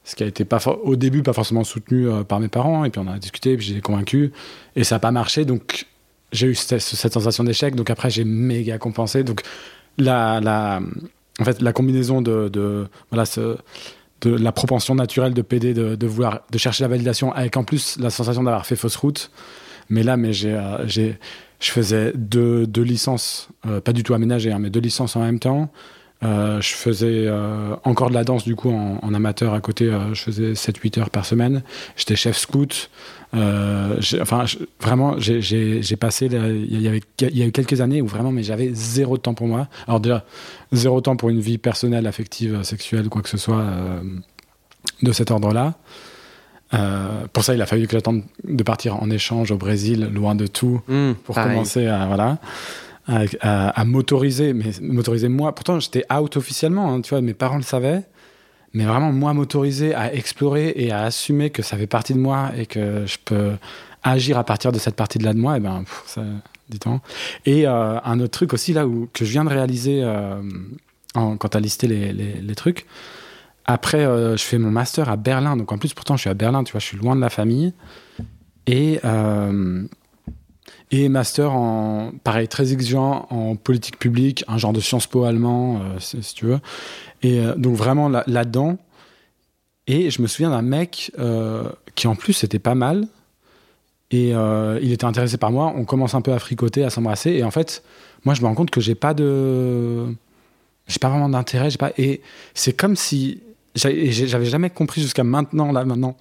ce 0.04 0.14
qui 0.14 0.22
a 0.22 0.26
été 0.26 0.44
pas 0.44 0.58
au 0.82 0.96
début 0.96 1.22
pas 1.22 1.32
forcément 1.32 1.64
soutenu 1.64 2.08
euh, 2.08 2.24
par 2.24 2.38
mes 2.38 2.48
parents 2.48 2.84
et 2.84 2.90
puis 2.90 3.00
on 3.04 3.10
a 3.10 3.18
discuté 3.18 3.56
puis 3.56 3.66
j'ai 3.66 3.80
convaincu 3.80 4.32
et 4.76 4.84
ça 4.84 4.96
n'a 4.96 4.98
pas 5.00 5.10
marché 5.10 5.44
donc 5.44 5.86
j'ai 6.34 6.48
eu 6.48 6.54
cette, 6.54 6.80
sensation 6.80 7.44
d'échec. 7.44 7.74
Donc 7.74 7.88
après, 7.90 8.10
j'ai 8.10 8.24
méga 8.24 8.76
compensé. 8.76 9.24
Donc 9.24 9.40
la, 9.96 10.40
la, 10.40 10.80
en 11.40 11.44
fait, 11.44 11.62
la 11.62 11.72
combinaison 11.72 12.20
de, 12.20 12.48
de 12.48 12.88
voilà, 13.10 13.24
ce, 13.24 13.56
de 14.20 14.30
la 14.30 14.52
propension 14.52 14.94
naturelle 14.94 15.32
de 15.32 15.42
PD 15.42 15.72
de, 15.72 16.06
vouloir 16.06 16.40
de 16.50 16.58
chercher 16.58 16.84
la 16.84 16.88
validation 16.88 17.32
avec 17.32 17.56
en 17.56 17.64
plus 17.64 17.98
la 17.98 18.10
sensation 18.10 18.42
d'avoir 18.42 18.66
fait 18.66 18.76
fausse 18.76 18.96
route. 18.96 19.30
Mais 19.88 20.02
là, 20.02 20.16
mais 20.16 20.32
j'ai, 20.32 20.54
euh, 20.54 20.86
je 20.88 21.70
faisais 21.70 22.12
deux, 22.14 22.66
deux 22.66 22.82
licences, 22.82 23.48
euh, 23.66 23.80
pas 23.80 23.92
du 23.92 24.02
tout 24.02 24.14
aménagées, 24.14 24.50
hein, 24.50 24.58
mais 24.58 24.70
deux 24.70 24.80
licences 24.80 25.14
en 25.14 25.20
même 25.20 25.38
temps. 25.38 25.70
Euh, 26.24 26.60
je 26.60 26.74
faisais 26.74 27.24
euh, 27.26 27.76
encore 27.84 28.08
de 28.08 28.14
la 28.14 28.24
danse 28.24 28.44
du 28.44 28.56
coup 28.56 28.70
en, 28.70 28.98
en 29.02 29.14
amateur 29.14 29.52
à 29.54 29.60
côté. 29.60 29.86
Euh, 29.86 30.14
je 30.14 30.22
faisais 30.22 30.52
7-8 30.52 31.00
heures 31.00 31.10
par 31.10 31.26
semaine. 31.26 31.62
J'étais 31.96 32.16
chef 32.16 32.36
scout. 32.36 32.90
Enfin, 33.32 34.44
vraiment, 34.80 35.16
j'ai 35.18 35.96
passé. 35.96 36.26
Il 36.26 36.80
y, 36.80 36.86
avait, 36.88 37.00
il 37.20 37.36
y 37.36 37.42
a 37.42 37.46
eu 37.46 37.52
quelques 37.52 37.80
années 37.80 38.00
où 38.00 38.06
vraiment, 38.06 38.30
mais 38.30 38.44
j'avais 38.44 38.70
zéro 38.72 39.18
temps 39.18 39.34
pour 39.34 39.48
moi. 39.48 39.66
Alors 39.88 39.98
déjà, 40.00 40.24
zéro 40.72 41.00
temps 41.00 41.16
pour 41.16 41.30
une 41.30 41.40
vie 41.40 41.58
personnelle, 41.58 42.06
affective, 42.06 42.62
sexuelle, 42.62 43.08
quoi 43.08 43.22
que 43.22 43.28
ce 43.28 43.36
soit 43.38 43.64
de 45.02 45.12
cet 45.12 45.32
ordre-là. 45.32 45.74
Euh, 46.72 47.26
pour 47.32 47.44
ça, 47.44 47.54
il 47.54 47.62
a 47.62 47.66
fallu 47.66 47.86
que 47.86 47.92
j'attende 47.92 48.22
de 48.42 48.62
partir 48.62 49.02
en 49.02 49.10
échange 49.10 49.50
au 49.50 49.56
Brésil, 49.56 50.10
loin 50.12 50.34
de 50.34 50.46
tout, 50.46 50.80
mmh, 50.88 51.12
pour 51.24 51.34
pareil. 51.34 51.52
commencer 51.52 51.86
à 51.86 52.06
voilà 52.06 52.38
à, 53.06 53.68
à, 53.68 53.84
m'autoriser, 53.84 54.52
mais 54.52 54.70
m'autoriser 54.80 55.28
moi. 55.28 55.54
Pourtant, 55.54 55.78
j'étais 55.80 56.04
out 56.12 56.36
officiellement, 56.36 56.92
hein, 56.92 57.00
tu 57.00 57.10
vois, 57.10 57.20
mes 57.20 57.34
parents 57.34 57.56
le 57.56 57.62
savaient. 57.62 58.02
Mais 58.72 58.84
vraiment, 58.84 59.12
moi, 59.12 59.32
m'autoriser 59.34 59.94
à 59.94 60.12
explorer 60.12 60.72
et 60.76 60.90
à 60.90 61.02
assumer 61.02 61.50
que 61.50 61.62
ça 61.62 61.76
fait 61.76 61.86
partie 61.86 62.12
de 62.12 62.18
moi 62.18 62.50
et 62.56 62.66
que 62.66 63.04
je 63.06 63.18
peux 63.24 63.52
agir 64.02 64.36
à 64.36 64.44
partir 64.44 64.72
de 64.72 64.78
cette 64.78 64.96
partie 64.96 65.18
de 65.18 65.32
moi, 65.32 65.56
et 65.56 65.60
ben, 65.60 65.84
pff, 65.84 66.02
ça, 66.06 66.22
dis-toi. 66.68 67.00
Et 67.46 67.66
euh, 67.66 68.00
un 68.02 68.20
autre 68.20 68.32
truc 68.32 68.52
aussi, 68.52 68.72
là, 68.72 68.86
où, 68.86 69.08
que 69.12 69.24
je 69.24 69.30
viens 69.30 69.44
de 69.44 69.50
réaliser 69.50 70.02
euh, 70.02 70.42
en, 71.14 71.36
quand 71.36 71.50
tu 71.50 71.56
as 71.56 71.60
listé 71.60 71.86
les, 71.86 72.12
les, 72.12 72.34
les, 72.34 72.54
trucs. 72.54 72.86
Après, 73.64 74.04
euh, 74.04 74.36
je 74.36 74.42
fais 74.42 74.58
mon 74.58 74.70
master 74.70 75.08
à 75.08 75.16
Berlin. 75.16 75.56
Donc, 75.56 75.72
en 75.72 75.78
plus, 75.78 75.94
pourtant, 75.94 76.16
je 76.16 76.22
suis 76.22 76.30
à 76.30 76.34
Berlin, 76.34 76.64
tu 76.64 76.72
vois, 76.72 76.80
je 76.80 76.86
suis 76.86 76.98
loin 76.98 77.16
de 77.16 77.20
la 77.20 77.30
famille. 77.30 77.72
Et 78.66 79.00
euh, 79.04 79.84
et 81.02 81.08
master 81.08 81.52
en 81.52 82.12
pareil 82.22 82.48
très 82.48 82.72
exigeant 82.72 83.26
en 83.30 83.56
politique 83.56 83.98
publique 83.98 84.44
un 84.48 84.58
genre 84.58 84.72
de 84.72 84.80
Sciences 84.80 85.06
Po 85.06 85.24
allemand 85.24 85.80
euh, 85.80 85.98
si, 85.98 86.34
tu 86.34 86.46
veux. 86.46 86.60
Et 87.22 87.40
euh, 87.40 87.54
donc 87.56 87.74
vraiment 87.74 88.08
là, 88.08 88.44
dedans 88.44 88.78
et 89.86 90.10
je 90.10 90.22
me 90.22 90.26
souviens 90.26 90.50
d'un 90.50 90.62
mec 90.62 91.10
euh, 91.18 91.68
qui 91.94 92.06
en 92.06 92.14
plus 92.14 92.44
était 92.44 92.58
pas 92.58 92.74
mal. 92.74 93.06
Et 94.10 94.28
il 94.30 94.92
était 94.92 95.06
intéressé 95.06 95.38
par 95.38 95.50
moi. 95.50 95.72
On 95.74 95.84
commence 95.84 96.14
un 96.14 96.20
peu 96.20 96.32
à 96.32 96.38
fricoter 96.38 96.84
à 96.84 96.90
s'embrasser. 96.90 97.32
Et 97.32 97.42
en 97.42 97.50
fait 97.50 97.82
moi 98.24 98.34
je 98.34 98.42
me 98.42 98.46
rends 98.46 98.54
compte 98.54 98.70
que 98.70 98.80
j'ai 98.80 98.94
pas 98.94 99.12
de 99.12 100.06
j'ai 100.86 100.98
pas 101.00 101.08
vraiment 101.08 101.28
d'intérêt 101.28 101.70
j'ai 101.70 101.78
pas 101.78 101.90
et 101.98 102.20
c'est 102.52 102.74
comme 102.74 102.94
si 102.94 103.42
j'avais 103.74 104.44
jamais 104.44 104.70
compris 104.70 105.00
jusqu'à 105.00 105.24
maintenant 105.24 105.72
là 105.72 105.84
maintenant 105.84 106.16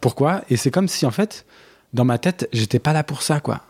pourquoi. 0.00 0.42
Et 0.50 0.56
c'est 0.56 0.72
comme 0.72 0.88
si 0.88 1.06
en 1.06 1.12
fait 1.12 1.46
dans 1.92 2.04
ma 2.04 2.18
tête 2.18 2.48
j'étais 2.52 2.80
pas 2.80 2.92
là 2.92 3.04
pour 3.04 3.22
ça 3.22 3.38
quoi 3.38 3.60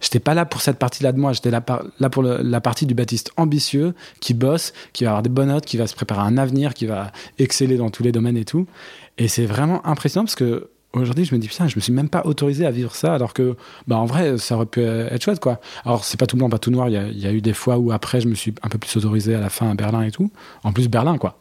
J'étais 0.00 0.20
pas 0.20 0.34
là 0.34 0.44
pour 0.44 0.60
cette 0.60 0.78
partie-là 0.78 1.12
de 1.12 1.18
moi, 1.18 1.32
j'étais 1.32 1.50
là, 1.50 1.60
pour 1.60 2.22
la 2.22 2.60
partie 2.60 2.86
du 2.86 2.94
Baptiste 2.94 3.32
ambitieux, 3.36 3.94
qui 4.20 4.34
bosse, 4.34 4.72
qui 4.92 5.04
va 5.04 5.10
avoir 5.10 5.22
des 5.22 5.30
bonnes 5.30 5.48
notes, 5.48 5.66
qui 5.66 5.76
va 5.76 5.86
se 5.86 5.94
préparer 5.94 6.20
à 6.20 6.24
un 6.24 6.38
avenir, 6.38 6.74
qui 6.74 6.86
va 6.86 7.12
exceller 7.38 7.76
dans 7.76 7.90
tous 7.90 8.02
les 8.02 8.12
domaines 8.12 8.36
et 8.36 8.44
tout. 8.44 8.66
Et 9.18 9.28
c'est 9.28 9.46
vraiment 9.46 9.84
impressionnant 9.86 10.24
parce 10.24 10.36
que 10.36 10.70
aujourd'hui, 10.92 11.24
je 11.24 11.34
me 11.34 11.40
dis, 11.40 11.48
putain, 11.48 11.68
je 11.68 11.76
me 11.76 11.80
suis 11.80 11.92
même 11.92 12.08
pas 12.08 12.22
autorisé 12.24 12.64
à 12.64 12.70
vivre 12.70 12.94
ça, 12.94 13.14
alors 13.14 13.34
que, 13.34 13.56
bah, 13.86 13.96
en 13.96 14.06
vrai, 14.06 14.38
ça 14.38 14.56
aurait 14.56 14.66
pu 14.66 14.80
être 14.80 15.22
chouette, 15.22 15.40
quoi. 15.40 15.60
Alors, 15.84 16.04
c'est 16.04 16.18
pas 16.18 16.26
tout 16.26 16.36
blanc, 16.36 16.48
pas 16.48 16.58
tout 16.58 16.70
noir. 16.70 16.88
Il 16.88 17.18
y 17.18 17.26
a 17.26 17.32
eu 17.32 17.40
des 17.40 17.52
fois 17.52 17.78
où 17.78 17.92
après, 17.92 18.20
je 18.20 18.28
me 18.28 18.34
suis 18.34 18.54
un 18.62 18.68
peu 18.68 18.78
plus 18.78 18.96
autorisé 18.96 19.34
à 19.34 19.40
la 19.40 19.50
fin 19.50 19.70
à 19.70 19.74
Berlin 19.74 20.02
et 20.02 20.10
tout. 20.10 20.30
En 20.64 20.72
plus, 20.72 20.88
Berlin, 20.88 21.18
quoi. 21.18 21.38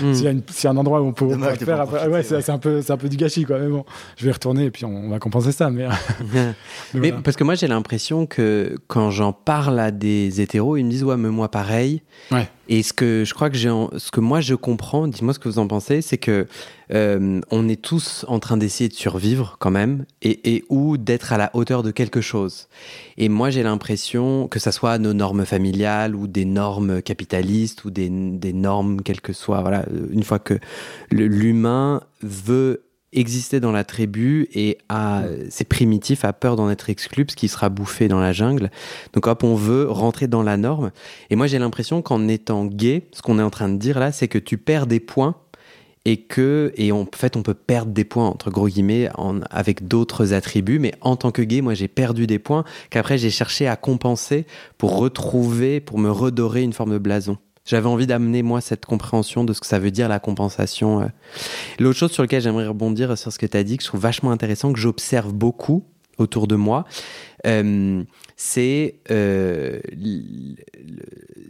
Mm. 0.00 0.14
S'il 0.14 0.26
y, 0.26 0.62
y, 0.62 0.66
a 0.66 0.70
un 0.70 0.76
endroit 0.76 1.00
où 1.00 1.06
on 1.06 1.12
peut, 1.12 1.24
on 1.24 1.38
peut 1.38 1.64
faire 1.64 1.80
après, 1.80 2.06
ouais, 2.08 2.22
c'est 2.22 2.50
un 2.50 2.58
peu, 2.58 2.82
c'est 2.82 2.92
un 2.92 2.96
peu 2.96 3.08
du 3.08 3.16
gâchis, 3.16 3.44
quoi. 3.44 3.58
Mais 3.58 3.68
bon, 3.68 3.84
je 4.16 4.24
vais 4.24 4.32
retourner 4.32 4.66
et 4.66 4.70
puis 4.70 4.84
on, 4.84 4.94
on 4.94 5.10
va 5.10 5.18
compenser 5.18 5.52
ça. 5.52 5.70
Mais, 5.70 5.86
mais, 6.32 6.54
mais 6.94 7.08
voilà. 7.08 7.22
parce 7.22 7.36
que 7.36 7.44
moi, 7.44 7.54
j'ai 7.54 7.66
l'impression 7.66 8.26
que 8.26 8.76
quand 8.86 9.10
j'en 9.10 9.32
parle 9.32 9.80
à 9.80 9.90
des 9.90 10.40
hétéros, 10.40 10.76
ils 10.76 10.84
me 10.84 10.90
disent 10.90 11.04
ouais, 11.04 11.16
mais 11.16 11.30
moi 11.30 11.50
pareil. 11.50 12.02
Ouais. 12.30 12.48
Et 12.68 12.82
ce 12.82 12.92
que 12.92 13.24
je 13.26 13.32
crois 13.32 13.48
que 13.48 13.56
j'ai, 13.56 13.70
ce 13.96 14.10
que 14.10 14.20
moi 14.20 14.40
je 14.40 14.54
comprends, 14.54 15.08
dis-moi 15.08 15.32
ce 15.32 15.38
que 15.38 15.48
vous 15.48 15.58
en 15.58 15.66
pensez, 15.66 16.02
c'est 16.02 16.18
que 16.18 16.46
euh, 16.92 17.40
on 17.50 17.68
est 17.68 17.80
tous 17.80 18.26
en 18.28 18.38
train 18.38 18.58
d'essayer 18.58 18.88
de 18.88 18.94
survivre 18.94 19.56
quand 19.58 19.70
même, 19.70 20.04
et, 20.22 20.54
et 20.54 20.64
ou 20.68 20.98
d'être 20.98 21.32
à 21.32 21.38
la 21.38 21.50
hauteur 21.54 21.82
de 21.82 21.90
quelque 21.90 22.20
chose. 22.20 22.68
Et 23.20 23.28
moi, 23.28 23.50
j'ai 23.50 23.64
l'impression 23.64 24.46
que 24.46 24.60
ça 24.60 24.70
soit 24.70 24.96
nos 24.98 25.12
normes 25.12 25.44
familiales 25.44 26.14
ou 26.14 26.28
des 26.28 26.44
normes 26.44 27.02
capitalistes 27.02 27.84
ou 27.84 27.90
des, 27.90 28.08
des 28.08 28.52
normes 28.52 29.02
quelles 29.02 29.20
que 29.20 29.32
soient. 29.32 29.60
Voilà, 29.60 29.84
une 30.10 30.22
fois 30.22 30.38
que 30.38 30.54
l'humain 31.10 32.00
veut 32.22 32.84
exister 33.12 33.58
dans 33.58 33.72
la 33.72 33.84
tribu 33.84 34.48
et 34.54 34.78
a, 34.88 35.24
c'est 35.50 35.68
primitif, 35.68 36.24
a 36.24 36.32
peur 36.32 36.56
d'en 36.56 36.70
être 36.70 36.90
exclu 36.90 37.24
parce 37.24 37.34
qu'il 37.34 37.48
sera 37.48 37.70
bouffé 37.70 38.06
dans 38.06 38.20
la 38.20 38.32
jungle. 38.32 38.70
Donc 39.14 39.26
hop, 39.26 39.42
on 39.42 39.54
veut 39.54 39.90
rentrer 39.90 40.28
dans 40.28 40.42
la 40.42 40.56
norme. 40.56 40.92
Et 41.30 41.36
moi 41.36 41.46
j'ai 41.46 41.58
l'impression 41.58 42.02
qu'en 42.02 42.28
étant 42.28 42.66
gay, 42.66 43.08
ce 43.12 43.22
qu'on 43.22 43.38
est 43.38 43.42
en 43.42 43.50
train 43.50 43.68
de 43.68 43.78
dire 43.78 43.98
là, 43.98 44.12
c'est 44.12 44.28
que 44.28 44.38
tu 44.38 44.58
perds 44.58 44.86
des 44.86 45.00
points 45.00 45.36
et 46.08 46.16
que 46.16 46.72
et 46.76 46.90
en 46.90 47.06
fait 47.14 47.36
on 47.36 47.42
peut 47.42 47.54
perdre 47.54 47.92
des 47.92 48.04
points 48.04 48.26
entre 48.26 48.50
gros 48.50 48.66
guillemets 48.66 49.10
en, 49.16 49.40
avec 49.50 49.86
d'autres 49.86 50.32
attributs 50.32 50.78
mais 50.78 50.94
en 51.02 51.16
tant 51.16 51.30
que 51.30 51.42
gay 51.42 51.60
moi 51.60 51.74
j'ai 51.74 51.88
perdu 51.88 52.26
des 52.26 52.38
points 52.38 52.64
qu'après 52.88 53.18
j'ai 53.18 53.28
cherché 53.30 53.68
à 53.68 53.76
compenser 53.76 54.46
pour 54.78 54.96
retrouver 54.96 55.80
pour 55.80 55.98
me 55.98 56.10
redorer 56.10 56.62
une 56.62 56.72
forme 56.72 56.92
de 56.92 56.98
blason 56.98 57.36
j'avais 57.66 57.88
envie 57.88 58.06
d'amener 58.06 58.42
moi 58.42 58.62
cette 58.62 58.86
compréhension 58.86 59.44
de 59.44 59.52
ce 59.52 59.60
que 59.60 59.66
ça 59.66 59.78
veut 59.78 59.90
dire 59.90 60.08
la 60.08 60.20
compensation. 60.20 61.10
L'autre 61.78 61.98
chose 61.98 62.12
sur 62.12 62.22
laquelle 62.22 62.40
j'aimerais 62.40 62.66
rebondir 62.66 63.18
sur 63.18 63.30
ce 63.30 63.38
que 63.38 63.44
tu 63.44 63.58
as 63.58 63.62
dit, 63.62 63.76
que 63.76 63.82
je 63.82 63.88
trouve 63.88 64.00
vachement 64.00 64.30
intéressant, 64.30 64.72
que 64.72 64.78
j'observe 64.78 65.34
beaucoup 65.34 65.84
autour 66.18 66.46
de 66.46 66.56
moi, 66.56 66.84
euh, 67.46 68.02
c'est 68.36 68.96
euh, 69.10 69.80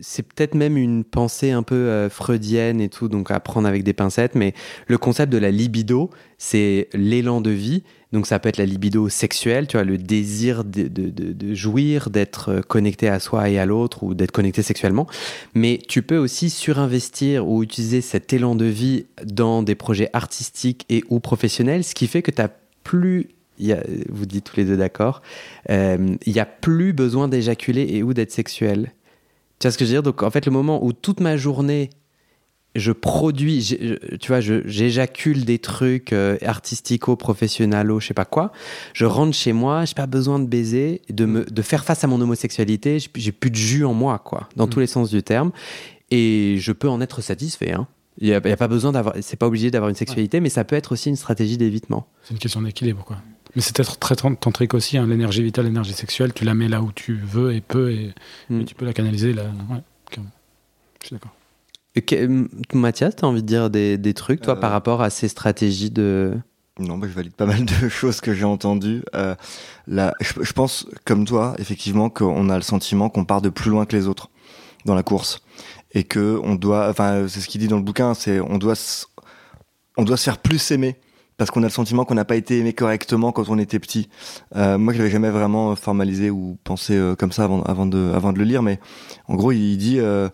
c'est 0.01 0.23
peut-être 0.23 0.55
même 0.55 0.77
une 0.77 1.05
pensée 1.05 1.51
un 1.51 1.63
peu 1.63 1.75
euh, 1.75 2.09
freudienne 2.09 2.81
et 2.81 2.89
tout, 2.89 3.09
donc 3.09 3.31
à 3.31 3.41
prendre 3.41 3.67
avec 3.67 3.85
des 3.85 3.93
pincettes, 3.93 4.35
mais 4.35 4.55
le 4.87 4.99
concept 4.99 5.33
de 5.33 5.39
la 5.39 5.51
libido, 5.51 6.11
c'est 6.37 6.89
l'élan 6.93 7.41
de 7.41 7.51
vie. 7.51 7.83
Donc 8.13 8.27
ça 8.27 8.39
peut 8.39 8.49
être 8.49 8.57
la 8.57 8.65
libido 8.65 9.11
sexuelle, 9.11 9.67
tu 9.67 9.77
vois, 9.77 9.85
le 9.85 9.99
désir 9.99 10.65
de, 10.65 10.89
de, 10.89 11.11
de, 11.11 11.55
jouir, 11.55 12.09
d'être 12.09 12.63
connecté 12.67 13.07
à 13.07 13.21
soi 13.21 13.51
et 13.51 13.59
à 13.59 13.67
l'autre 13.67 14.03
ou 14.03 14.15
d'être 14.15 14.31
connecté 14.31 14.63
sexuellement. 14.63 15.07
Mais 15.53 15.79
tu 15.89 16.01
peux 16.01 16.17
aussi 16.17 16.49
surinvestir 16.49 17.47
ou 17.47 17.63
utiliser 17.63 18.01
cet 18.01 18.33
élan 18.33 18.55
de 18.55 18.65
vie 18.65 19.05
dans 19.27 19.63
des 19.63 19.75
projets 19.75 20.09
artistiques 20.15 20.87
et 20.89 21.05
ou 21.11 21.21
professionnels, 21.21 21.85
ce 21.85 21.95
qui 21.95 22.07
fait 22.07 22.23
que 22.23 22.31
tu 22.31 22.41
as 22.41 22.51
plus 22.83 23.29
y 23.67 23.73
a, 23.73 23.83
vous 24.09 24.27
dites 24.27 24.45
tous 24.45 24.57
les 24.57 24.65
deux 24.65 24.77
d'accord, 24.77 25.23
euh, 25.71 26.17
il 26.27 26.33
n'y 26.33 26.41
a 26.41 26.47
plus 26.47 26.93
besoin 26.93 27.29
d'éjaculer 27.29 27.87
et 27.91 28.03
ou 28.03 28.15
d'être 28.15 28.33
sexuel. 28.33 28.93
Tu 29.59 29.67
vois 29.67 29.73
ce 29.73 29.79
que 29.79 29.85
je 29.85 29.91
veux 29.91 29.95
dire? 29.95 30.03
Donc 30.03 30.23
en 30.23 30.31
fait, 30.31 30.47
le 30.47 30.53
moment 30.53 30.85
où 30.85 30.93
toute 30.93 31.21
ma 31.21 31.37
journée, 31.37 31.91
je 32.75 32.93
produis, 32.93 33.63
je- 33.63 34.17
tu 34.17 34.29
vois, 34.29 34.41
j'éjacule 34.41 35.45
des 35.45 35.59
trucs 35.59 36.13
euh, 36.13 36.37
artistico, 36.45 37.17
professionnalo, 37.17 37.99
je 37.99 38.07
sais 38.09 38.15
pas 38.15 38.27
quoi. 38.27 38.53
Je 38.93 39.05
rentre 39.05 39.33
chez 39.35 39.53
moi, 39.53 39.85
j'ai 39.85 39.95
pas 39.95 40.07
besoin 40.07 40.39
de 40.39 40.47
baiser, 40.47 41.03
de 41.11 41.25
me, 41.25 41.45
de 41.45 41.63
faire 41.63 41.85
face 41.85 42.05
à 42.05 42.07
mon 42.07 42.21
homosexualité. 42.21 42.99
J'ai 43.17 43.33
plus 43.33 43.51
de 43.51 43.57
jus 43.57 43.85
en 43.85 43.95
moi, 43.95 44.19
quoi, 44.19 44.49
dans 44.55 44.67
Mm. 44.67 44.71
tous 44.71 44.81
les 44.81 44.87
sens 44.87 45.11
du 45.11 45.23
terme. 45.23 45.51
Et 46.11 46.57
je 46.59 46.71
peux 46.73 46.89
en 46.89 47.01
être 47.01 47.21
satisfait. 47.21 47.73
Hein. 47.73 47.89
Il 48.21 48.29
y 48.29 48.35
a, 48.35 48.41
il 48.45 48.49
y 48.49 48.53
a 48.53 48.57
pas 48.57 48.69
besoin 48.69 48.93
d'avoir, 48.93 49.15
c'est 49.23 49.37
pas 49.39 49.47
obligé 49.47 49.71
d'avoir 49.71 49.89
une 49.89 49.95
sexualité, 49.97 50.41
mais 50.41 50.49
ça 50.49 50.65
peut 50.65 50.77
être 50.77 50.93
aussi 50.93 51.09
une 51.09 51.17
stratégie 51.17 51.57
d'évitement. 51.57 52.07
C'est 52.23 52.33
une 52.35 52.41
question 52.41 52.63
d'équilibre, 52.63 53.05
quoi. 53.05 53.19
Mais 53.57 53.63
c'est 53.63 53.75
peut-être 53.75 53.99
très 53.99 54.15
tantrique 54.17 54.75
aussi, 54.75 54.99
hein, 54.99 55.07
l'énergie 55.07 55.43
vitale, 55.43 55.65
l'énergie 55.65 55.93
sexuelle, 55.95 56.33
tu 56.33 56.45
la 56.45 56.55
mets 56.55 56.69
là 56.69 56.83
où 56.83 56.93
tu 56.93 57.17
veux 57.17 57.55
et 57.55 57.61
peux, 57.61 57.91
et, 57.93 58.15
Mm. 58.51 58.61
et 58.61 58.65
tu 58.65 58.75
peux 58.75 58.85
la 58.85 58.93
canaliser 58.93 59.33
là. 59.33 59.45
Ouais. 59.71 59.83
Je 61.01 61.07
suis 61.07 61.15
d'accord. 61.17 61.33
Mathias, 62.75 63.17
t'as 63.17 63.27
envie 63.27 63.43
de 63.43 63.47
dire 63.47 63.71
des, 63.71 63.99
des 63.99 64.15
trucs, 64.15 64.41
toi, 64.43 64.55
Euh. 64.57 64.61
par 64.61 64.71
rapport 64.71 65.03
à 65.03 65.11
ces 65.11 65.29
stratégies 65.29 65.91
de. 65.91 66.35
Non, 66.79 66.97
bah, 66.99 67.09
je 67.09 67.13
valide 67.15 67.33
pas 67.35 67.47
mal 67.47 67.65
de 67.65 67.89
choses 67.89 68.21
que 68.21 68.33
j'ai 68.35 68.45
entendues. 68.45 69.03
Euh, 69.15 69.35
là, 69.89 70.15
je, 70.21 70.33
je 70.43 70.53
pense, 70.53 70.87
comme 71.05 71.25
toi, 71.25 71.55
effectivement, 71.59 72.09
qu'on 72.11 72.49
a 72.51 72.57
le 72.57 72.63
sentiment 72.63 73.09
qu'on 73.09 73.25
part 73.25 73.43
de 73.43 73.49
plus 73.49 73.71
loin 73.71 73.85
que 73.87 73.97
les 73.97 74.07
autres 74.07 74.31
dans 74.85 74.95
la 74.95 75.03
course 75.03 75.41
et 75.93 76.05
que 76.05 76.39
on 76.45 76.55
doit, 76.55 76.89
enfin, 76.89 77.27
c'est 77.29 77.41
ce 77.41 77.49
qu'il 77.49 77.61
dit 77.61 77.67
dans 77.69 77.79
le 77.79 77.83
bouquin, 77.83 78.15
c'est 78.15 78.39
on 78.41 78.59
doit, 78.59 78.75
on 79.97 80.05
doit 80.05 80.17
se 80.17 80.25
faire 80.25 80.39
plus 80.39 80.71
aimer 80.71 80.97
parce 81.39 81.53
qu'on 81.53 81.63
a 81.63 81.67
le 81.67 81.73
sentiment 81.73 82.05
qu'on 82.05 82.17
n'a 82.17 82.25
pas 82.25 82.37
été 82.37 82.59
aimé 82.59 82.75
correctement 82.75 83.33
quand 83.33 83.49
on 83.49 83.59
était 83.59 83.79
petit. 83.79 84.11
Euh, 84.57 84.77
moi, 84.77 84.93
je 84.93 84.99
l'avais 84.99 85.11
jamais 85.11 85.31
vraiment 85.31 85.75
formalisé 85.77 86.31
ou 86.31 86.59
pensé 86.65 86.95
euh, 86.95 87.15
comme 87.15 87.33
ça 87.33 87.45
avant, 87.45 87.87
de, 87.87 88.39
le 88.39 88.45
lire, 88.45 88.63
mais 88.63 88.79
en 89.29 89.37
gros, 89.37 89.53
il 89.53 89.77
dit. 89.79 89.99
Euh, 89.99 90.29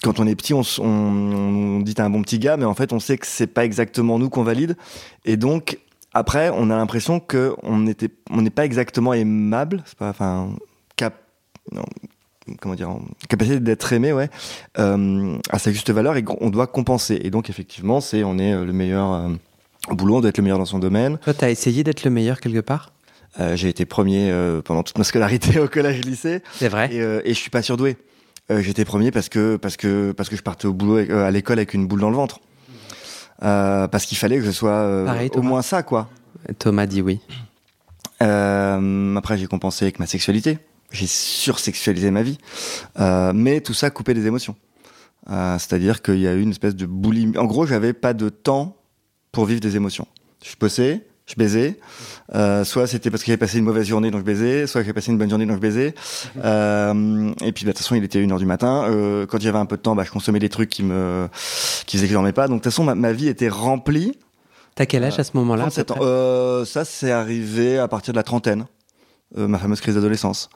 quand 0.00 0.20
on 0.20 0.28
est 0.28 0.36
petit, 0.36 0.54
on, 0.54 0.62
on, 0.78 0.84
on 0.84 1.80
dit 1.80 1.94
t'es 1.94 2.02
un 2.02 2.10
bon 2.10 2.22
petit 2.22 2.38
gars, 2.38 2.56
mais 2.56 2.64
en 2.64 2.74
fait, 2.74 2.92
on 2.92 3.00
sait 3.00 3.18
que 3.18 3.26
c'est 3.26 3.48
pas 3.48 3.64
exactement 3.64 4.20
nous 4.20 4.30
qu'on 4.30 4.44
valide. 4.44 4.76
Et 5.24 5.36
donc, 5.36 5.80
après, 6.14 6.50
on 6.54 6.70
a 6.70 6.76
l'impression 6.76 7.18
que 7.18 7.56
on 7.64 7.84
on 8.30 8.42
n'est 8.42 8.50
pas 8.50 8.64
exactement 8.64 9.12
aimable, 9.12 9.82
c'est 9.86 9.98
pas, 9.98 10.10
enfin, 10.10 10.50
cap, 10.94 11.14
comment 12.60 12.76
dire, 12.76 12.96
capacité 13.28 13.58
d'être 13.58 13.92
aimé, 13.92 14.12
ouais, 14.12 14.30
à 14.76 15.58
sa 15.58 15.72
juste 15.72 15.90
valeur, 15.90 16.16
et 16.16 16.22
qu'on 16.22 16.48
doit 16.50 16.68
compenser. 16.68 17.18
Et 17.24 17.30
donc, 17.30 17.50
effectivement, 17.50 18.00
c'est, 18.00 18.22
on 18.22 18.38
est 18.38 18.54
le 18.54 18.72
meilleur 18.72 19.32
boulot, 19.96 20.16
on 20.16 20.20
doit 20.20 20.30
être 20.30 20.38
le 20.38 20.42
meilleur 20.44 20.58
dans 20.58 20.64
son 20.64 20.78
domaine. 20.78 21.18
Toi, 21.18 21.34
t'as 21.34 21.50
essayé 21.50 21.84
d'être 21.84 22.04
le 22.04 22.10
meilleur 22.10 22.40
quelque 22.40 22.60
part? 22.60 22.92
Euh, 23.40 23.56
j'ai 23.56 23.68
été 23.68 23.84
premier 23.86 24.30
euh, 24.30 24.62
pendant 24.62 24.82
toute 24.82 24.98
ma 24.98 25.04
scolarité 25.04 25.58
au 25.60 25.68
collège-lycée. 25.68 26.42
C'est 26.54 26.68
vrai. 26.68 26.88
Et, 26.92 27.00
euh, 27.00 27.20
et 27.24 27.34
je 27.34 27.38
suis 27.38 27.50
pas 27.50 27.62
surdoué. 27.62 27.96
Euh, 28.50 28.62
J'étais 28.62 28.84
premier 28.86 29.10
parce 29.10 29.28
que 29.28 29.56
parce 29.56 29.76
que 29.76 30.12
parce 30.12 30.28
que 30.30 30.36
je 30.36 30.42
partais 30.42 30.66
au 30.66 30.72
boulot 30.72 30.96
avec- 30.96 31.10
euh, 31.10 31.26
à 31.26 31.30
l'école 31.30 31.58
avec 31.58 31.74
une 31.74 31.86
boule 31.86 32.00
dans 32.00 32.08
le 32.10 32.16
ventre. 32.16 32.40
Euh, 33.42 33.86
parce 33.86 34.06
qu'il 34.06 34.16
fallait 34.18 34.38
que 34.38 34.44
je 34.44 34.50
sois 34.50 34.70
euh, 34.70 35.04
Pareil, 35.04 35.28
au 35.28 35.34
Thomas. 35.34 35.48
moins 35.48 35.62
ça 35.62 35.82
quoi. 35.82 36.08
Thomas 36.58 36.86
dit 36.86 37.02
oui. 37.02 37.20
Euh, 38.22 39.16
après 39.16 39.38
j'ai 39.38 39.46
compensé 39.46 39.84
avec 39.84 39.98
ma 39.98 40.06
sexualité. 40.06 40.58
J'ai 40.90 41.06
sursexualisé 41.06 42.10
ma 42.10 42.22
vie. 42.22 42.38
Euh, 42.98 43.32
mais 43.34 43.60
tout 43.60 43.74
ça 43.74 43.90
coupait 43.90 44.14
des 44.14 44.26
émotions. 44.26 44.56
Euh, 45.30 45.58
C'est-à-dire 45.58 46.00
qu'il 46.00 46.18
y 46.20 46.26
a 46.26 46.32
eu 46.32 46.40
une 46.40 46.50
espèce 46.50 46.74
de 46.74 46.86
boulimie. 46.86 47.36
En 47.36 47.44
gros, 47.44 47.66
j'avais 47.66 47.92
pas 47.92 48.14
de 48.14 48.30
temps 48.30 48.77
pour 49.32 49.44
vivre 49.44 49.60
des 49.60 49.76
émotions. 49.76 50.06
Je 50.44 50.54
bossais, 50.58 51.04
je 51.26 51.34
baisais. 51.36 51.78
Euh, 52.34 52.64
soit 52.64 52.86
c'était 52.86 53.10
parce 53.10 53.22
que 53.22 53.26
j'avais 53.26 53.36
passé 53.36 53.58
une 53.58 53.64
mauvaise 53.64 53.86
journée 53.86 54.10
donc 54.10 54.20
je 54.20 54.24
baisais, 54.24 54.66
soit 54.66 54.80
j'avais 54.80 54.92
passé 54.92 55.10
une 55.10 55.18
bonne 55.18 55.28
journée 55.28 55.46
donc 55.46 55.56
je 55.56 55.60
baisais. 55.60 55.94
Euh, 56.42 57.32
et 57.42 57.52
puis 57.52 57.64
bah, 57.64 57.72
de 57.72 57.76
toute 57.76 57.78
façon 57.78 57.94
il 57.94 58.04
était 58.04 58.20
1h 58.20 58.38
du 58.38 58.46
matin. 58.46 58.84
Euh, 58.88 59.26
quand 59.26 59.40
j'avais 59.40 59.58
un 59.58 59.66
peu 59.66 59.76
de 59.76 59.82
temps, 59.82 59.94
bah, 59.94 60.04
je 60.04 60.10
consommais 60.10 60.38
des 60.38 60.48
trucs 60.48 60.70
qui 60.70 60.82
me 60.82 61.28
qui 61.86 61.96
faisaient 61.96 62.06
que 62.06 62.12
je 62.12 62.14
dormais 62.14 62.32
pas. 62.32 62.48
Donc 62.48 62.58
de 62.58 62.62
toute 62.62 62.72
façon 62.72 62.84
ma, 62.84 62.94
ma 62.94 63.12
vie 63.12 63.28
était 63.28 63.48
remplie. 63.48 64.18
T'as 64.74 64.86
quel 64.86 65.04
âge 65.04 65.18
à 65.18 65.24
ce 65.24 65.32
moment-là 65.34 65.64
à 65.64 65.66
peu 65.66 65.82
37 65.82 65.90
ans. 65.90 65.94
près? 65.96 66.04
Euh, 66.04 66.64
ça 66.64 66.84
c'est 66.84 67.10
arrivé 67.10 67.78
à 67.78 67.88
partir 67.88 68.12
de 68.14 68.18
la 68.18 68.22
trentaine. 68.22 68.66
Euh, 69.36 69.46
ma 69.46 69.58
fameuse 69.58 69.82
crise 69.82 69.94
d'adolescence, 69.94 70.48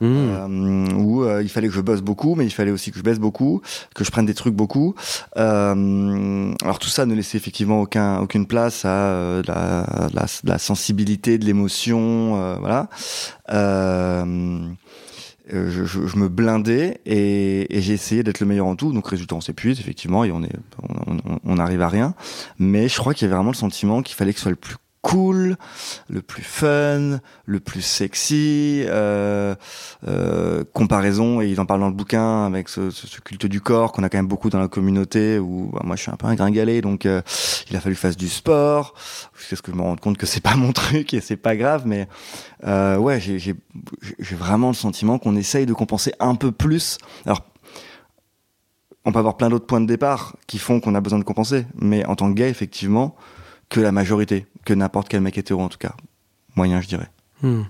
Mmh. 0.00 0.06
euh, 0.06 0.92
où 0.96 1.24
euh, 1.24 1.42
il 1.42 1.48
fallait 1.48 1.68
que 1.68 1.72
je 1.72 1.80
bosse 1.80 2.02
beaucoup, 2.02 2.34
mais 2.34 2.44
il 2.44 2.50
fallait 2.50 2.70
aussi 2.70 2.90
que 2.90 2.98
je 2.98 3.02
baisse 3.02 3.18
beaucoup, 3.18 3.62
que 3.94 4.04
je 4.04 4.10
prenne 4.10 4.26
des 4.26 4.34
trucs 4.34 4.52
beaucoup. 4.54 4.94
Euh, 5.38 6.52
alors 6.62 6.78
tout 6.78 6.90
ça 6.90 7.06
ne 7.06 7.14
laissait 7.14 7.38
effectivement 7.38 7.80
aucun, 7.80 8.18
aucune 8.20 8.46
place 8.46 8.84
à 8.84 8.88
euh, 8.90 9.42
la, 9.46 10.08
la, 10.12 10.26
la 10.44 10.58
sensibilité, 10.58 11.38
de 11.38 11.46
l'émotion, 11.46 12.36
euh, 12.36 12.56
voilà. 12.60 12.88
Je, 15.50 15.86
je, 15.86 16.06
je 16.06 16.16
me 16.18 16.28
blindais 16.28 17.00
et, 17.06 17.74
et 17.74 17.80
j'ai 17.80 17.94
essayé 17.94 18.22
d'être 18.22 18.40
le 18.40 18.46
meilleur 18.46 18.66
en 18.66 18.76
tout. 18.76 18.92
Donc 18.92 19.08
résultat, 19.08 19.34
on 19.36 19.40
s'épuise 19.40 19.80
effectivement 19.80 20.22
et 20.24 20.30
on 20.30 20.42
est, 20.42 20.52
on, 20.82 21.16
on, 21.24 21.38
on 21.42 21.58
arrive 21.58 21.80
à 21.80 21.88
rien. 21.88 22.14
Mais 22.58 22.88
je 22.90 22.98
crois 22.98 23.14
qu'il 23.14 23.24
y 23.24 23.26
avait 23.28 23.36
vraiment 23.36 23.52
le 23.52 23.56
sentiment 23.56 24.02
qu'il 24.02 24.14
fallait 24.16 24.34
que 24.34 24.38
ce 24.38 24.42
soit 24.42 24.50
le 24.50 24.56
plus 24.56 24.76
cool, 25.02 25.56
le 26.08 26.22
plus 26.22 26.42
fun, 26.42 27.20
le 27.46 27.60
plus 27.60 27.82
sexy, 27.82 28.82
euh, 28.86 29.54
euh, 30.06 30.64
comparaison, 30.72 31.40
et 31.40 31.48
il 31.48 31.60
en 31.60 31.66
parle 31.66 31.80
dans 31.80 31.88
le 31.88 31.94
bouquin 31.94 32.44
avec 32.44 32.68
ce, 32.68 32.90
culte 33.20 33.46
du 33.46 33.60
corps 33.60 33.92
qu'on 33.92 34.02
a 34.02 34.08
quand 34.08 34.18
même 34.18 34.28
beaucoup 34.28 34.50
dans 34.50 34.58
la 34.58 34.68
communauté, 34.68 35.38
où 35.38 35.70
bah, 35.72 35.80
moi 35.84 35.96
je 35.96 36.02
suis 36.02 36.10
un 36.10 36.16
peu 36.16 36.26
un 36.26 36.34
gringalet, 36.34 36.80
donc 36.80 37.06
euh, 37.06 37.22
il 37.70 37.76
a 37.76 37.80
fallu 37.80 37.94
que 37.94 38.00
je 38.00 38.06
fasse 38.06 38.16
du 38.16 38.28
sport, 38.28 38.94
jusqu'à 39.36 39.56
ce 39.56 39.62
que 39.62 39.72
je 39.72 39.76
me 39.76 39.82
rende 39.82 40.00
compte 40.00 40.18
que 40.18 40.26
c'est 40.26 40.42
pas 40.42 40.56
mon 40.56 40.72
truc 40.72 41.14
et 41.14 41.20
c'est 41.20 41.36
pas 41.36 41.56
grave, 41.56 41.84
mais 41.86 42.08
ouais, 42.64 43.20
j'ai 43.20 44.36
vraiment 44.36 44.68
le 44.68 44.74
sentiment 44.74 45.18
qu'on 45.18 45.36
essaye 45.36 45.66
de 45.66 45.74
compenser 45.74 46.12
un 46.20 46.34
peu 46.34 46.52
plus. 46.52 46.98
Alors, 47.24 47.42
on 49.04 49.12
peut 49.12 49.18
avoir 49.18 49.36
plein 49.36 49.48
d'autres 49.48 49.66
points 49.66 49.80
de 49.80 49.86
départ 49.86 50.36
qui 50.46 50.58
font 50.58 50.80
qu'on 50.80 50.94
a 50.94 51.00
besoin 51.00 51.18
de 51.18 51.24
compenser, 51.24 51.66
mais 51.76 52.04
en 52.04 52.14
tant 52.14 52.28
que 52.28 52.34
gay, 52.34 52.50
effectivement, 52.50 53.16
que 53.68 53.80
la 53.80 53.92
majorité, 53.92 54.46
que 54.68 54.74
n'importe 54.74 55.08
quel 55.08 55.22
mec 55.22 55.38
hétéro 55.38 55.62
en 55.62 55.70
tout 55.70 55.78
cas. 55.78 55.94
Moyen, 56.54 56.82
je 56.82 56.88
dirais. 56.88 57.08
Hmm. 57.42 57.62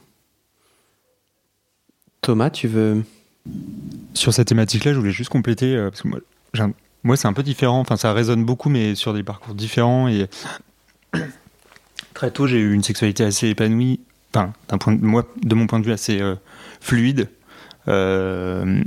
Thomas, 2.23 2.51
tu 2.51 2.67
veux. 2.67 3.05
Sur 4.15 4.35
cette 4.35 4.49
thématique-là, 4.49 4.93
je 4.93 4.99
voulais 4.99 5.13
juste 5.13 5.31
compléter, 5.31 5.77
euh, 5.77 5.91
parce 5.91 6.03
que 6.03 6.09
moi, 6.09 6.19
j'ai 6.55 6.63
un- 6.65 6.73
moi, 7.05 7.17
c'est 7.17 7.29
un 7.29 7.33
peu 7.33 7.45
différent, 7.45 7.79
enfin 7.79 7.97
ça 7.97 8.13
résonne 8.13 8.45
beaucoup, 8.45 8.69
mais 8.69 8.97
sur 8.97 9.15
des 9.15 9.23
parcours 9.23 9.55
différents. 9.55 10.09
Et 10.09 10.27
très 12.15 12.33
tôt, 12.33 12.49
j'ai 12.49 12.59
eu 12.59 12.73
une 12.75 12.83
sexualité 12.83 13.23
assez 13.23 13.49
épanouie, 13.49 14.01
enfin, 14.35 14.53
d'un 14.69 14.79
point 14.79 14.93
de, 14.95 15.05
moi, 15.05 15.25
de 15.41 15.55
mon 15.55 15.69
point 15.69 15.79
de 15.79 15.85
vue, 15.87 15.93
assez 15.93 16.21
euh, 16.21 16.35
fluide, 16.81 17.29
euh, 17.87 18.83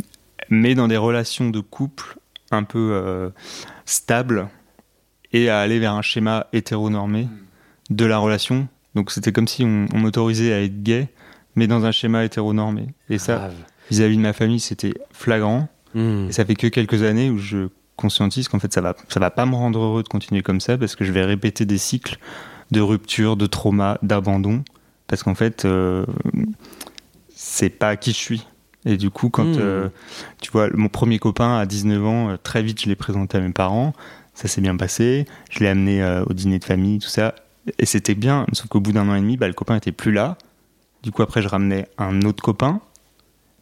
mais 0.50 0.76
dans 0.76 0.90
des 0.90 0.98
relations 0.98 1.50
de 1.50 1.62
couple 1.62 2.18
un 2.52 2.64
peu 2.64 2.90
euh, 2.92 3.30
stables, 3.86 4.50
et 5.32 5.50
à 5.50 5.62
aller 5.62 5.80
vers 5.80 5.94
un 5.94 6.02
schéma 6.02 6.48
hétéronormé 6.52 7.30
de 7.92 8.06
la 8.06 8.18
relation. 8.18 8.68
Donc 8.96 9.12
c'était 9.12 9.32
comme 9.32 9.48
si 9.48 9.64
on, 9.64 9.86
on 9.94 10.00
m'autorisait 10.00 10.52
à 10.54 10.62
être 10.62 10.82
gay, 10.82 11.10
mais 11.56 11.68
dans 11.68 11.86
un 11.86 11.92
schéma 11.92 12.24
hétéronormé. 12.26 12.88
Et 13.10 13.18
ça, 13.20 13.50
vis-à-vis 13.90 14.18
de 14.18 14.22
ma 14.22 14.34
famille, 14.34 14.60
c'était 14.60 14.94
flagrant. 15.12 15.68
Hmm. 15.94 16.28
Et 16.30 16.32
ça 16.32 16.44
fait 16.46 16.56
que 16.56 16.68
quelques 16.68 17.04
années 17.04 17.30
où 17.30 17.38
je 17.38 17.68
conscientise 17.98 18.48
qu'en 18.48 18.60
fait, 18.60 18.74
ça 18.74 18.82
va, 18.82 18.96
ça 19.10 19.20
va 19.20 19.30
pas 19.30 19.46
me 19.46 19.56
rendre 19.56 19.80
heureux 19.80 20.04
de 20.04 20.08
continuer 20.08 20.42
comme 20.42 20.60
ça 20.60 20.78
parce 20.78 20.96
que 20.96 21.06
je 21.06 21.12
vais 21.12 21.24
répéter 21.24 21.66
des 21.66 21.78
cycles 21.78 22.18
de 22.72 22.82
rupture, 22.82 23.36
de 23.38 23.46
trauma, 23.46 23.98
d'abandon. 24.02 24.64
Parce 25.08 25.24
qu'en 25.24 25.36
fait, 25.36 25.66
euh, 25.66 26.06
c'est 27.36 27.70
pas 27.70 27.96
qui 27.98 28.12
je 28.12 28.18
suis. 28.18 28.48
Et 28.86 28.98
du 28.98 29.10
coup, 29.10 29.30
quand 29.30 29.44
Hmm. 29.46 29.58
euh, 29.60 29.90
tu 30.42 30.50
vois, 30.52 30.70
mon 30.74 30.88
premier 30.90 31.20
copain 31.20 31.58
à 31.58 31.66
19 31.66 32.06
ans, 32.06 32.30
euh, 32.30 32.38
très 32.42 32.64
vite, 32.64 32.82
je 32.82 32.88
l'ai 32.90 32.96
présenté 32.96 33.38
à 33.38 33.42
mes 33.42 33.52
parents. 33.52 33.94
Ça 34.34 34.48
s'est 34.48 34.62
bien 34.62 34.76
passé. 34.78 35.26
Je 35.52 35.60
l'ai 35.60 35.68
amené 35.68 36.02
euh, 36.02 36.24
au 36.26 36.34
dîner 36.34 36.58
de 36.58 36.64
famille, 36.64 37.00
tout 37.00 37.10
ça. 37.10 37.36
Et 37.80 37.86
c'était 37.86 38.16
bien. 38.16 38.46
Sauf 38.54 38.68
qu'au 38.68 38.80
bout 38.80 38.92
d'un 38.92 39.08
an 39.10 39.16
et 39.16 39.22
demi, 39.22 39.38
bah, 39.38 39.48
le 39.48 39.54
copain 39.54 39.76
était 39.76 39.92
plus 39.92 40.12
là. 40.12 40.38
Du 41.04 41.12
coup, 41.12 41.22
après, 41.22 41.42
je 41.42 41.48
ramenais 41.48 41.88
un 41.98 42.22
autre 42.24 42.44
copain 42.44 42.82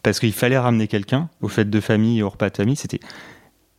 parce 0.03 0.19
qu'il 0.19 0.33
fallait 0.33 0.57
ramener 0.57 0.87
quelqu'un 0.87 1.29
aux 1.41 1.49
fêtes 1.49 1.69
de 1.69 1.79
famille 1.81 2.19
et 2.19 2.23
aux 2.23 2.29
repas 2.29 2.49
de 2.49 2.55
famille. 2.57 2.75
C'était 2.75 2.99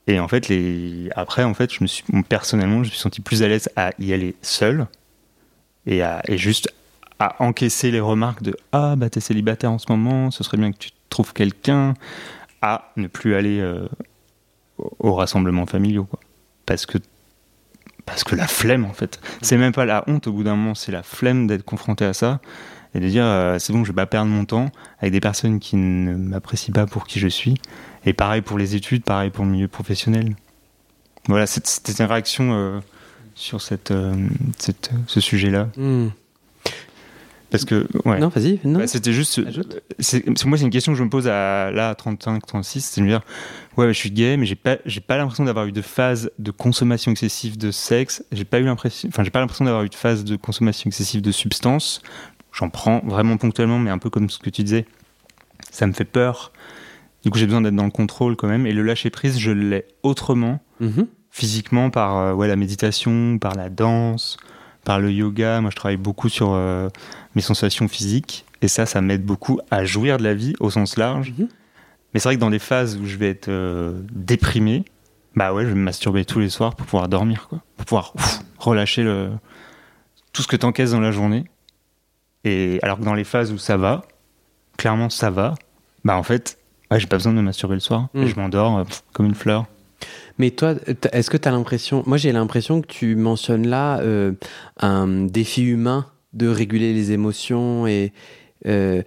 et 0.06 0.18
en 0.18 0.28
fait 0.28 0.48
les 0.48 1.08
après 1.14 1.44
en 1.44 1.52
fait 1.52 1.72
je 1.72 1.78
me 1.82 1.86
suis 1.86 2.02
personnellement 2.28 2.76
je 2.76 2.88
me 2.88 2.92
suis 2.92 2.98
senti 2.98 3.20
plus 3.20 3.42
à 3.42 3.48
l'aise 3.48 3.68
à 3.76 3.90
y 3.98 4.14
aller 4.14 4.34
seul 4.40 4.86
et 5.86 6.02
à 6.02 6.22
et 6.26 6.38
juste 6.38 6.72
à 7.18 7.36
encaisser 7.44 7.90
les 7.90 8.00
remarques 8.00 8.42
de 8.42 8.56
ah 8.72 8.96
bah 8.96 9.10
t'es 9.10 9.20
célibataire 9.20 9.70
en 9.70 9.78
ce 9.78 9.84
moment 9.90 10.30
ce 10.30 10.42
serait 10.42 10.56
bien 10.56 10.72
que 10.72 10.78
tu 10.78 10.90
trouves 11.10 11.34
quelqu'un 11.34 11.94
à 12.62 12.90
ne 12.96 13.08
plus 13.08 13.34
aller 13.34 13.60
euh, 13.60 13.86
au- 14.78 14.90
aux 15.00 15.14
rassemblements 15.14 15.66
familiaux 15.66 16.04
quoi 16.04 16.18
parce 16.64 16.86
que 16.86 16.96
parce 18.10 18.24
que 18.24 18.34
la 18.36 18.46
flemme 18.46 18.84
en 18.84 18.92
fait. 18.92 19.20
C'est 19.42 19.56
même 19.56 19.72
pas 19.72 19.84
la 19.86 20.04
honte 20.06 20.26
au 20.26 20.32
bout 20.32 20.42
d'un 20.44 20.56
moment 20.56 20.74
c'est 20.74 20.92
la 20.92 21.02
flemme 21.02 21.46
d'être 21.46 21.64
confronté 21.64 22.04
à 22.04 22.12
ça 22.12 22.40
et 22.94 23.00
de 23.00 23.08
dire 23.08 23.24
euh, 23.24 23.58
c'est 23.58 23.72
bon 23.72 23.84
je 23.84 23.90
vais 23.92 23.96
pas 23.96 24.06
perdre 24.06 24.30
mon 24.30 24.44
temps 24.44 24.70
avec 24.98 25.12
des 25.12 25.20
personnes 25.20 25.60
qui 25.60 25.76
ne 25.76 26.14
m'apprécient 26.14 26.74
pas 26.74 26.86
pour 26.86 27.06
qui 27.06 27.18
je 27.20 27.28
suis. 27.28 27.54
Et 28.04 28.12
pareil 28.12 28.42
pour 28.42 28.58
les 28.58 28.74
études 28.76 29.04
pareil 29.04 29.30
pour 29.30 29.44
le 29.44 29.50
milieu 29.50 29.68
professionnel. 29.68 30.34
Voilà 31.28 31.46
c'était 31.46 31.92
une 32.02 32.08
réaction 32.10 32.52
euh, 32.52 32.80
sur 33.34 33.60
cette, 33.60 33.90
euh, 33.90 34.14
cette- 34.58 34.90
ce 35.06 35.20
sujet 35.20 35.50
là 35.50 35.68
Hmm. 35.76 36.08
Parce 37.50 37.64
que, 37.64 37.86
ouais. 38.04 38.18
Non, 38.20 38.28
vas-y. 38.28 38.60
Non. 38.64 38.78
Bah, 38.80 38.86
c'était 38.86 39.12
juste. 39.12 39.40
Ajoute. 39.44 39.80
c'est- 39.98 40.44
moi, 40.46 40.56
c'est 40.56 40.64
une 40.64 40.70
question 40.70 40.92
que 40.92 40.98
je 40.98 41.02
me 41.04 41.08
pose 41.10 41.26
à 41.26 41.70
là, 41.72 41.90
à 41.90 41.94
35, 41.94 42.46
36. 42.46 42.80
C'est 42.84 43.00
de 43.00 43.06
me 43.06 43.10
dire, 43.10 43.22
ouais, 43.76 43.88
je 43.88 43.92
suis 43.98 44.10
gay, 44.10 44.36
mais 44.36 44.46
j'ai 44.46 44.54
pas, 44.54 44.76
j'ai 44.86 45.00
pas 45.00 45.16
l'impression 45.16 45.44
d'avoir 45.44 45.66
eu 45.66 45.72
de 45.72 45.82
phase 45.82 46.30
de 46.38 46.50
consommation 46.52 47.10
excessive 47.10 47.58
de 47.58 47.70
sexe. 47.70 48.24
J'ai 48.30 48.44
pas 48.44 48.60
eu 48.60 48.64
l'impression, 48.64 49.08
enfin, 49.08 49.24
j'ai 49.24 49.30
pas 49.30 49.40
l'impression 49.40 49.64
d'avoir 49.64 49.82
eu 49.84 49.88
de 49.88 49.94
phase 49.94 50.24
de 50.24 50.36
consommation 50.36 50.88
excessive 50.88 51.22
de 51.22 51.32
substances. 51.32 52.02
J'en 52.52 52.68
prends 52.70 53.00
vraiment 53.04 53.36
ponctuellement, 53.36 53.78
mais 53.78 53.90
un 53.90 53.98
peu 53.98 54.10
comme 54.10 54.30
ce 54.30 54.38
que 54.38 54.50
tu 54.50 54.62
disais. 54.62 54.86
Ça 55.70 55.86
me 55.86 55.92
fait 55.92 56.04
peur. 56.04 56.52
Du 57.24 57.30
coup, 57.30 57.38
j'ai 57.38 57.46
besoin 57.46 57.60
d'être 57.60 57.74
dans 57.76 57.84
le 57.84 57.90
contrôle 57.90 58.34
quand 58.36 58.48
même. 58.48 58.66
Et 58.66 58.72
le 58.72 58.82
lâcher 58.82 59.10
prise, 59.10 59.38
je 59.38 59.50
l'ai 59.50 59.84
autrement 60.02 60.60
Mhm. 60.80 61.06
physiquement 61.30 61.90
par 61.90 62.16
euh, 62.16 62.32
ouais, 62.32 62.48
la 62.48 62.56
méditation, 62.56 63.38
par 63.38 63.54
la 63.54 63.68
danse, 63.70 64.36
par 64.84 65.00
le 65.00 65.12
yoga. 65.12 65.60
Moi, 65.60 65.70
je 65.70 65.76
travaille 65.76 65.96
beaucoup 65.96 66.28
sur 66.28 66.52
euh, 66.52 66.88
mes 67.34 67.42
sensations 67.42 67.88
physiques. 67.88 68.44
Et 68.62 68.68
ça, 68.68 68.86
ça 68.86 69.00
m'aide 69.00 69.24
beaucoup 69.24 69.60
à 69.70 69.84
jouir 69.84 70.18
de 70.18 70.22
la 70.22 70.34
vie 70.34 70.54
au 70.60 70.70
sens 70.70 70.96
large. 70.96 71.32
Mhm. 71.36 71.48
Mais 72.12 72.20
c'est 72.20 72.28
vrai 72.28 72.36
que 72.36 72.40
dans 72.40 72.48
les 72.48 72.58
phases 72.58 72.96
où 72.96 73.06
je 73.06 73.16
vais 73.16 73.30
être 73.30 73.48
euh, 73.48 74.00
déprimé, 74.12 74.84
bah 75.36 75.52
ouais, 75.52 75.62
je 75.62 75.68
vais 75.68 75.74
me 75.74 75.82
masturber 75.82 76.24
tous 76.24 76.40
les 76.40 76.48
soirs 76.48 76.74
pour 76.74 76.86
pouvoir 76.86 77.08
dormir, 77.08 77.46
quoi. 77.48 77.60
Pour 77.76 77.86
pouvoir 77.86 78.12
ouf, 78.16 78.40
relâcher 78.58 79.02
le... 79.02 79.30
tout 80.32 80.42
ce 80.42 80.48
que 80.48 80.56
t'encaisses 80.56 80.90
dans 80.90 81.00
la 81.00 81.12
journée. 81.12 81.44
Et 82.44 82.80
alors 82.82 82.98
que 82.98 83.04
dans 83.04 83.14
les 83.14 83.24
phases 83.24 83.52
où 83.52 83.58
ça 83.58 83.76
va, 83.76 84.02
clairement 84.76 85.10
ça 85.10 85.30
va, 85.30 85.54
bah 86.04 86.16
en 86.16 86.22
fait, 86.22 86.58
ouais, 86.90 86.98
j'ai 86.98 87.06
pas 87.06 87.16
besoin 87.16 87.32
de 87.32 87.38
me 87.38 87.42
masturber 87.42 87.74
le 87.74 87.80
soir. 87.80 88.08
Et 88.14 88.26
je 88.26 88.36
m'endors 88.36 88.78
euh, 88.78 88.84
comme 89.12 89.26
une 89.26 89.34
fleur. 89.34 89.66
Mais 90.40 90.50
toi, 90.52 90.74
est-ce 91.12 91.28
que 91.28 91.36
tu 91.36 91.46
as 91.46 91.50
l'impression. 91.50 92.02
Moi, 92.06 92.16
j'ai 92.16 92.32
l'impression 92.32 92.80
que 92.80 92.86
tu 92.86 93.14
mentionnes 93.14 93.68
là 93.68 94.00
euh, 94.00 94.32
un 94.80 95.06
défi 95.26 95.62
humain 95.62 96.06
de 96.32 96.48
réguler 96.48 96.94
les 96.94 97.12
émotions 97.12 97.86
et. 97.86 98.14
euh, 98.66 99.02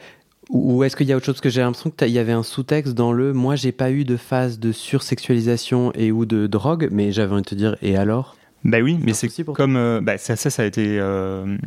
ou 0.50 0.84
est-ce 0.84 0.96
qu'il 0.96 1.08
y 1.08 1.12
a 1.13 1.15
autre 1.17 1.26
chose? 1.26 1.36
Parce 1.36 1.41
que 1.41 1.50
j'ai 1.50 1.62
l'impression 1.62 1.89
qu'il 1.89 2.10
y 2.10 2.19
avait 2.19 2.34
un 2.34 2.43
sous-texte 2.43 2.93
dans 2.93 3.13
le 3.13 3.34
moi, 3.34 3.56
j'ai 3.56 3.72
pas 3.72 3.89
eu 3.89 4.04
de 4.04 4.15
phase 4.15 4.60
de 4.60 4.72
sursexualisation 4.72 5.91
et 5.96 6.12
ou 6.12 6.26
de 6.26 6.46
drogue, 6.46 6.89
mais 6.91 7.12
j'avais 7.12 7.32
envie 7.32 7.41
de 7.41 7.48
te 7.50 7.56
dire, 7.56 7.76
et 7.82 7.98
alors? 7.98 8.36
Bah 8.63 8.78
oui, 8.84 9.00
mais 9.02 9.13
c'est 9.13 9.30
toi 9.43 9.56
comme 9.56 9.76
euh, 9.76 10.02
bah, 10.02 10.19
ça, 10.19 10.36
ça, 10.36 10.52
ça 10.52 10.62
a 10.62 10.65
été 10.65 11.00
euh, 11.00 11.58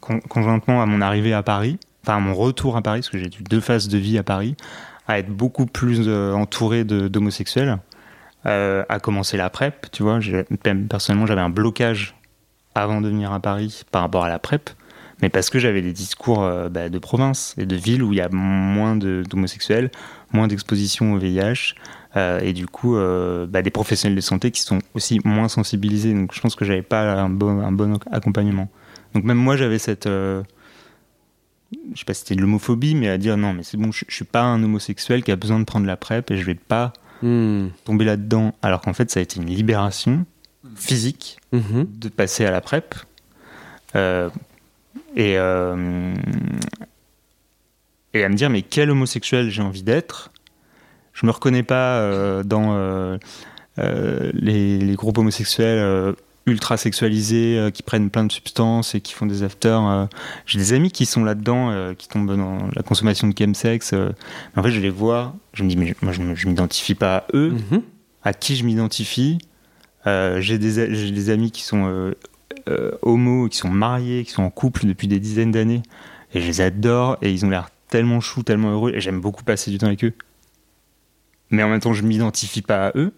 con- 0.00 0.20
conjointement 0.28 0.82
à 0.82 0.86
mon 0.86 1.00
arrivée 1.00 1.32
à 1.32 1.42
Paris, 1.42 1.78
enfin 2.02 2.16
à 2.18 2.20
mon 2.20 2.34
retour 2.34 2.76
à 2.76 2.82
Paris, 2.82 3.00
parce 3.00 3.08
que 3.10 3.16
j'ai 3.18 3.26
eu 3.26 3.44
deux 3.48 3.60
phases 3.60 3.88
de 3.88 3.96
vie 3.96 4.18
à 4.18 4.22
Paris, 4.22 4.56
à 5.08 5.18
être 5.18 5.30
beaucoup 5.30 5.64
plus 5.64 6.02
euh, 6.06 6.34
entouré 6.34 6.84
d'homosexuels, 6.84 7.78
euh, 8.46 8.84
à 8.88 9.00
commencer 9.00 9.36
la 9.36 9.50
PrEP, 9.50 9.88
tu 9.90 10.04
vois. 10.04 10.20
Personnellement, 10.88 11.26
j'avais 11.26 11.40
un 11.40 11.50
blocage 11.50 12.14
avant 12.76 13.00
de 13.00 13.08
venir 13.08 13.32
à 13.32 13.40
Paris 13.40 13.82
par 13.90 14.02
rapport 14.02 14.24
à 14.24 14.28
la 14.28 14.38
PrEP, 14.38 14.70
mais 15.20 15.30
parce 15.30 15.50
que 15.50 15.58
j'avais 15.58 15.82
des 15.82 15.92
discours 15.92 16.44
euh, 16.44 16.68
bah, 16.68 16.88
de 16.88 16.98
province 17.00 17.56
et 17.58 17.66
de 17.66 17.74
ville 17.74 18.04
où 18.04 18.12
il 18.12 18.18
y 18.18 18.20
a 18.20 18.28
moins 18.28 18.94
d'homosexuels, 18.94 19.90
moins 20.32 20.46
d'exposition 20.46 21.14
au 21.14 21.18
VIH, 21.18 21.74
euh, 22.14 22.38
et 22.38 22.52
du 22.52 22.68
coup, 22.68 22.96
bah, 23.48 23.62
des 23.62 23.70
professionnels 23.70 24.14
de 24.14 24.20
santé 24.20 24.52
qui 24.52 24.60
sont 24.60 24.78
aussi 24.94 25.20
moins 25.24 25.48
sensibilisés. 25.48 26.14
Donc, 26.14 26.32
je 26.32 26.40
pense 26.40 26.54
que 26.54 26.64
j'avais 26.64 26.82
pas 26.82 27.14
un 27.14 27.28
bon, 27.28 27.60
un 27.60 27.72
bon 27.72 27.98
accompagnement. 28.12 28.68
Donc, 29.14 29.24
même 29.24 29.38
moi, 29.38 29.56
j'avais 29.56 29.78
cette. 29.78 30.06
je 30.06 30.42
sais 31.96 32.04
pas 32.04 32.14
si 32.14 32.20
c'était 32.20 32.36
de 32.36 32.42
l'homophobie, 32.42 32.94
mais 32.94 33.08
à 33.08 33.18
dire 33.18 33.36
non, 33.36 33.54
mais 33.54 33.64
c'est 33.64 33.76
bon, 33.76 33.90
je, 33.90 34.04
je 34.06 34.14
suis 34.14 34.24
pas 34.24 34.42
un 34.42 34.62
homosexuel 34.62 35.24
qui 35.24 35.32
a 35.32 35.36
besoin 35.36 35.58
de 35.58 35.64
prendre 35.64 35.86
la 35.86 35.96
PrEP 35.96 36.30
et 36.30 36.36
je 36.36 36.44
vais 36.44 36.54
pas 36.54 36.92
Hmm. 37.22 37.68
tomber 37.84 38.04
là-dedans. 38.04 38.54
Alors 38.62 38.80
qu'en 38.82 38.92
fait, 38.92 39.10
ça 39.10 39.20
a 39.20 39.22
été 39.22 39.40
une 39.40 39.46
libération 39.46 40.26
physique 40.74 41.38
Mhm. 41.52 41.86
de 41.98 42.08
passer 42.08 42.44
à 42.44 42.50
la 42.50 42.60
PrEP. 42.60 42.94
Euh, 43.94 44.28
et, 45.14 45.38
euh, 45.38 46.14
et 48.12 48.24
à 48.24 48.28
me 48.28 48.34
dire, 48.34 48.50
mais 48.50 48.62
quel 48.62 48.90
homosexuel 48.90 49.50
j'ai 49.50 49.62
envie 49.62 49.82
d'être? 49.82 50.30
Je 51.14 51.24
me 51.24 51.30
reconnais 51.30 51.62
pas 51.62 51.98
euh, 52.00 52.42
dans 52.42 52.74
euh, 52.74 53.16
euh, 53.78 54.30
les, 54.34 54.78
les 54.78 54.94
groupes 54.94 55.16
homosexuels 55.18 55.78
euh, 55.78 56.12
ultra 56.46 56.76
sexualisés 56.76 57.58
euh, 57.58 57.70
qui 57.70 57.82
prennent 57.82 58.08
plein 58.08 58.24
de 58.24 58.30
substances 58.32 58.94
et 58.94 59.00
qui 59.00 59.12
font 59.12 59.26
des 59.26 59.42
afters. 59.42 59.84
euh. 59.86 60.06
J'ai 60.46 60.58
des 60.58 60.72
amis 60.72 60.90
qui 60.90 61.04
sont 61.06 61.24
là-dedans, 61.24 61.70
euh, 61.70 61.94
qui 61.94 62.08
tombent 62.08 62.36
dans 62.36 62.58
la 62.74 62.82
consommation 62.82 63.26
de 63.28 63.34
chemsex. 63.36 63.92
en 64.56 64.62
fait, 64.62 64.70
je 64.70 64.80
les 64.80 64.90
vois, 64.90 65.34
je 65.52 65.64
me 65.64 65.68
dis, 65.68 65.76
mais 65.76 65.94
moi, 66.02 66.12
je 66.12 66.22
ne 66.22 66.32
m'identifie 66.48 66.94
pas 66.94 67.16
à 67.18 67.24
eux 67.34 67.50
Mhm. 67.50 67.82
à 68.22 68.32
qui 68.32 68.56
je 68.56 68.64
m'identifie? 68.64 69.38
J'ai 70.04 70.58
des, 70.58 71.30
amis 71.30 71.50
qui 71.50 71.62
sont 71.64 72.12
homos, 73.02 73.48
qui 73.48 73.56
sont 73.56 73.68
mariés, 73.70 74.24
qui 74.24 74.30
sont 74.30 74.44
en 74.44 74.50
couple 74.50 74.86
depuis 74.86 75.08
des 75.08 75.18
dizaines 75.18 75.50
d'années. 75.50 75.82
Et 76.32 76.40
je 76.40 76.46
les 76.46 76.60
adore 76.60 77.18
et 77.22 77.32
ils 77.32 77.44
ont 77.44 77.50
l'air 77.50 77.70
tellement 77.88 78.20
choux, 78.20 78.44
tellement 78.44 78.70
heureux. 78.70 78.92
Et 78.94 79.00
j'aime 79.00 79.20
beaucoup 79.20 79.42
passer 79.42 79.72
du 79.72 79.78
temps 79.78 79.86
avec 79.88 80.04
eux. 80.04 80.12
Mais 81.50 81.62
en 81.64 81.68
même 81.68 81.80
temps, 81.80 81.92
je 81.92 82.02
m'identifie 82.02 82.62
pas 82.62 82.88
à 82.88 82.92
eux. 82.96 83.12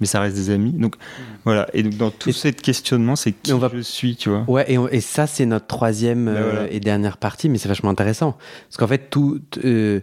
Mais 0.00 0.06
ça 0.06 0.20
reste 0.20 0.34
des 0.36 0.50
amis. 0.50 0.72
Donc 0.72 0.96
voilà. 1.44 1.68
Et 1.72 1.82
donc 1.82 1.96
dans 1.96 2.10
tout 2.10 2.32
ce 2.32 2.48
questionnement, 2.48 3.14
c'est 3.16 3.32
qui 3.32 3.52
on 3.52 3.58
va- 3.58 3.70
je 3.72 3.80
suis, 3.80 4.16
tu 4.16 4.28
vois. 4.28 4.44
Ouais, 4.48 4.64
et, 4.72 4.76
on- 4.78 4.88
et 4.88 5.00
ça, 5.00 5.26
c'est 5.26 5.46
notre 5.46 5.66
troisième 5.66 6.24
Ben 6.26 6.36
euh, 6.36 6.50
voilà. 6.52 6.72
et 6.72 6.80
dernière 6.80 7.16
partie, 7.16 7.48
mais 7.48 7.58
c'est 7.58 7.68
vachement 7.68 7.90
intéressant. 7.90 8.36
Parce 8.68 8.76
qu'en 8.78 8.88
fait, 8.88 9.08
tout. 9.10 9.40
euh, 9.64 10.00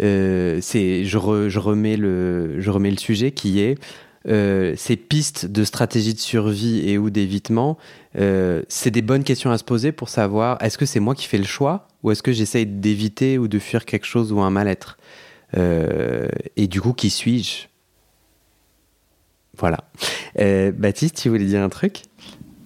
euh, 0.00 0.58
c'est, 0.62 1.04
je, 1.06 1.16
re- 1.18 1.48
je, 1.48 1.58
remets 1.58 1.96
le, 1.96 2.60
je 2.60 2.70
remets 2.70 2.90
le 2.90 2.98
sujet 2.98 3.30
qui 3.32 3.60
est 3.60 3.76
ces 4.28 4.96
pistes 4.96 5.46
de 5.46 5.62
stratégie 5.62 6.12
de 6.12 6.18
survie 6.18 6.80
et 6.88 6.98
ou 6.98 7.10
d'évitement. 7.10 7.78
c'est 8.16 8.90
des 8.90 9.00
bonnes 9.02 9.22
questions 9.22 9.50
à 9.52 9.58
se 9.58 9.62
poser 9.64 9.92
pour 9.92 10.08
savoir 10.08 10.58
est-ce 10.62 10.78
que 10.78 10.84
c'est 10.84 10.98
moi 10.98 11.14
qui 11.14 11.26
fais 11.28 11.38
le 11.38 11.44
choix 11.44 11.86
ou 12.02 12.10
est-ce 12.10 12.22
que 12.24 12.32
j'essaye 12.32 12.66
d'éviter 12.66 13.38
ou 13.38 13.46
de 13.46 13.58
fuir 13.60 13.84
quelque 13.84 14.04
chose 14.06 14.32
ou 14.32 14.40
un 14.40 14.50
mal-être 14.50 14.98
Et 16.56 16.66
du 16.66 16.80
coup, 16.80 16.92
qui 16.92 17.08
suis-je? 17.10 17.68
Voilà. 19.58 19.78
Euh, 20.38 20.72
Baptiste, 20.72 21.16
tu 21.16 21.28
voulais 21.28 21.44
dire 21.44 21.62
un 21.62 21.68
truc? 21.68 22.02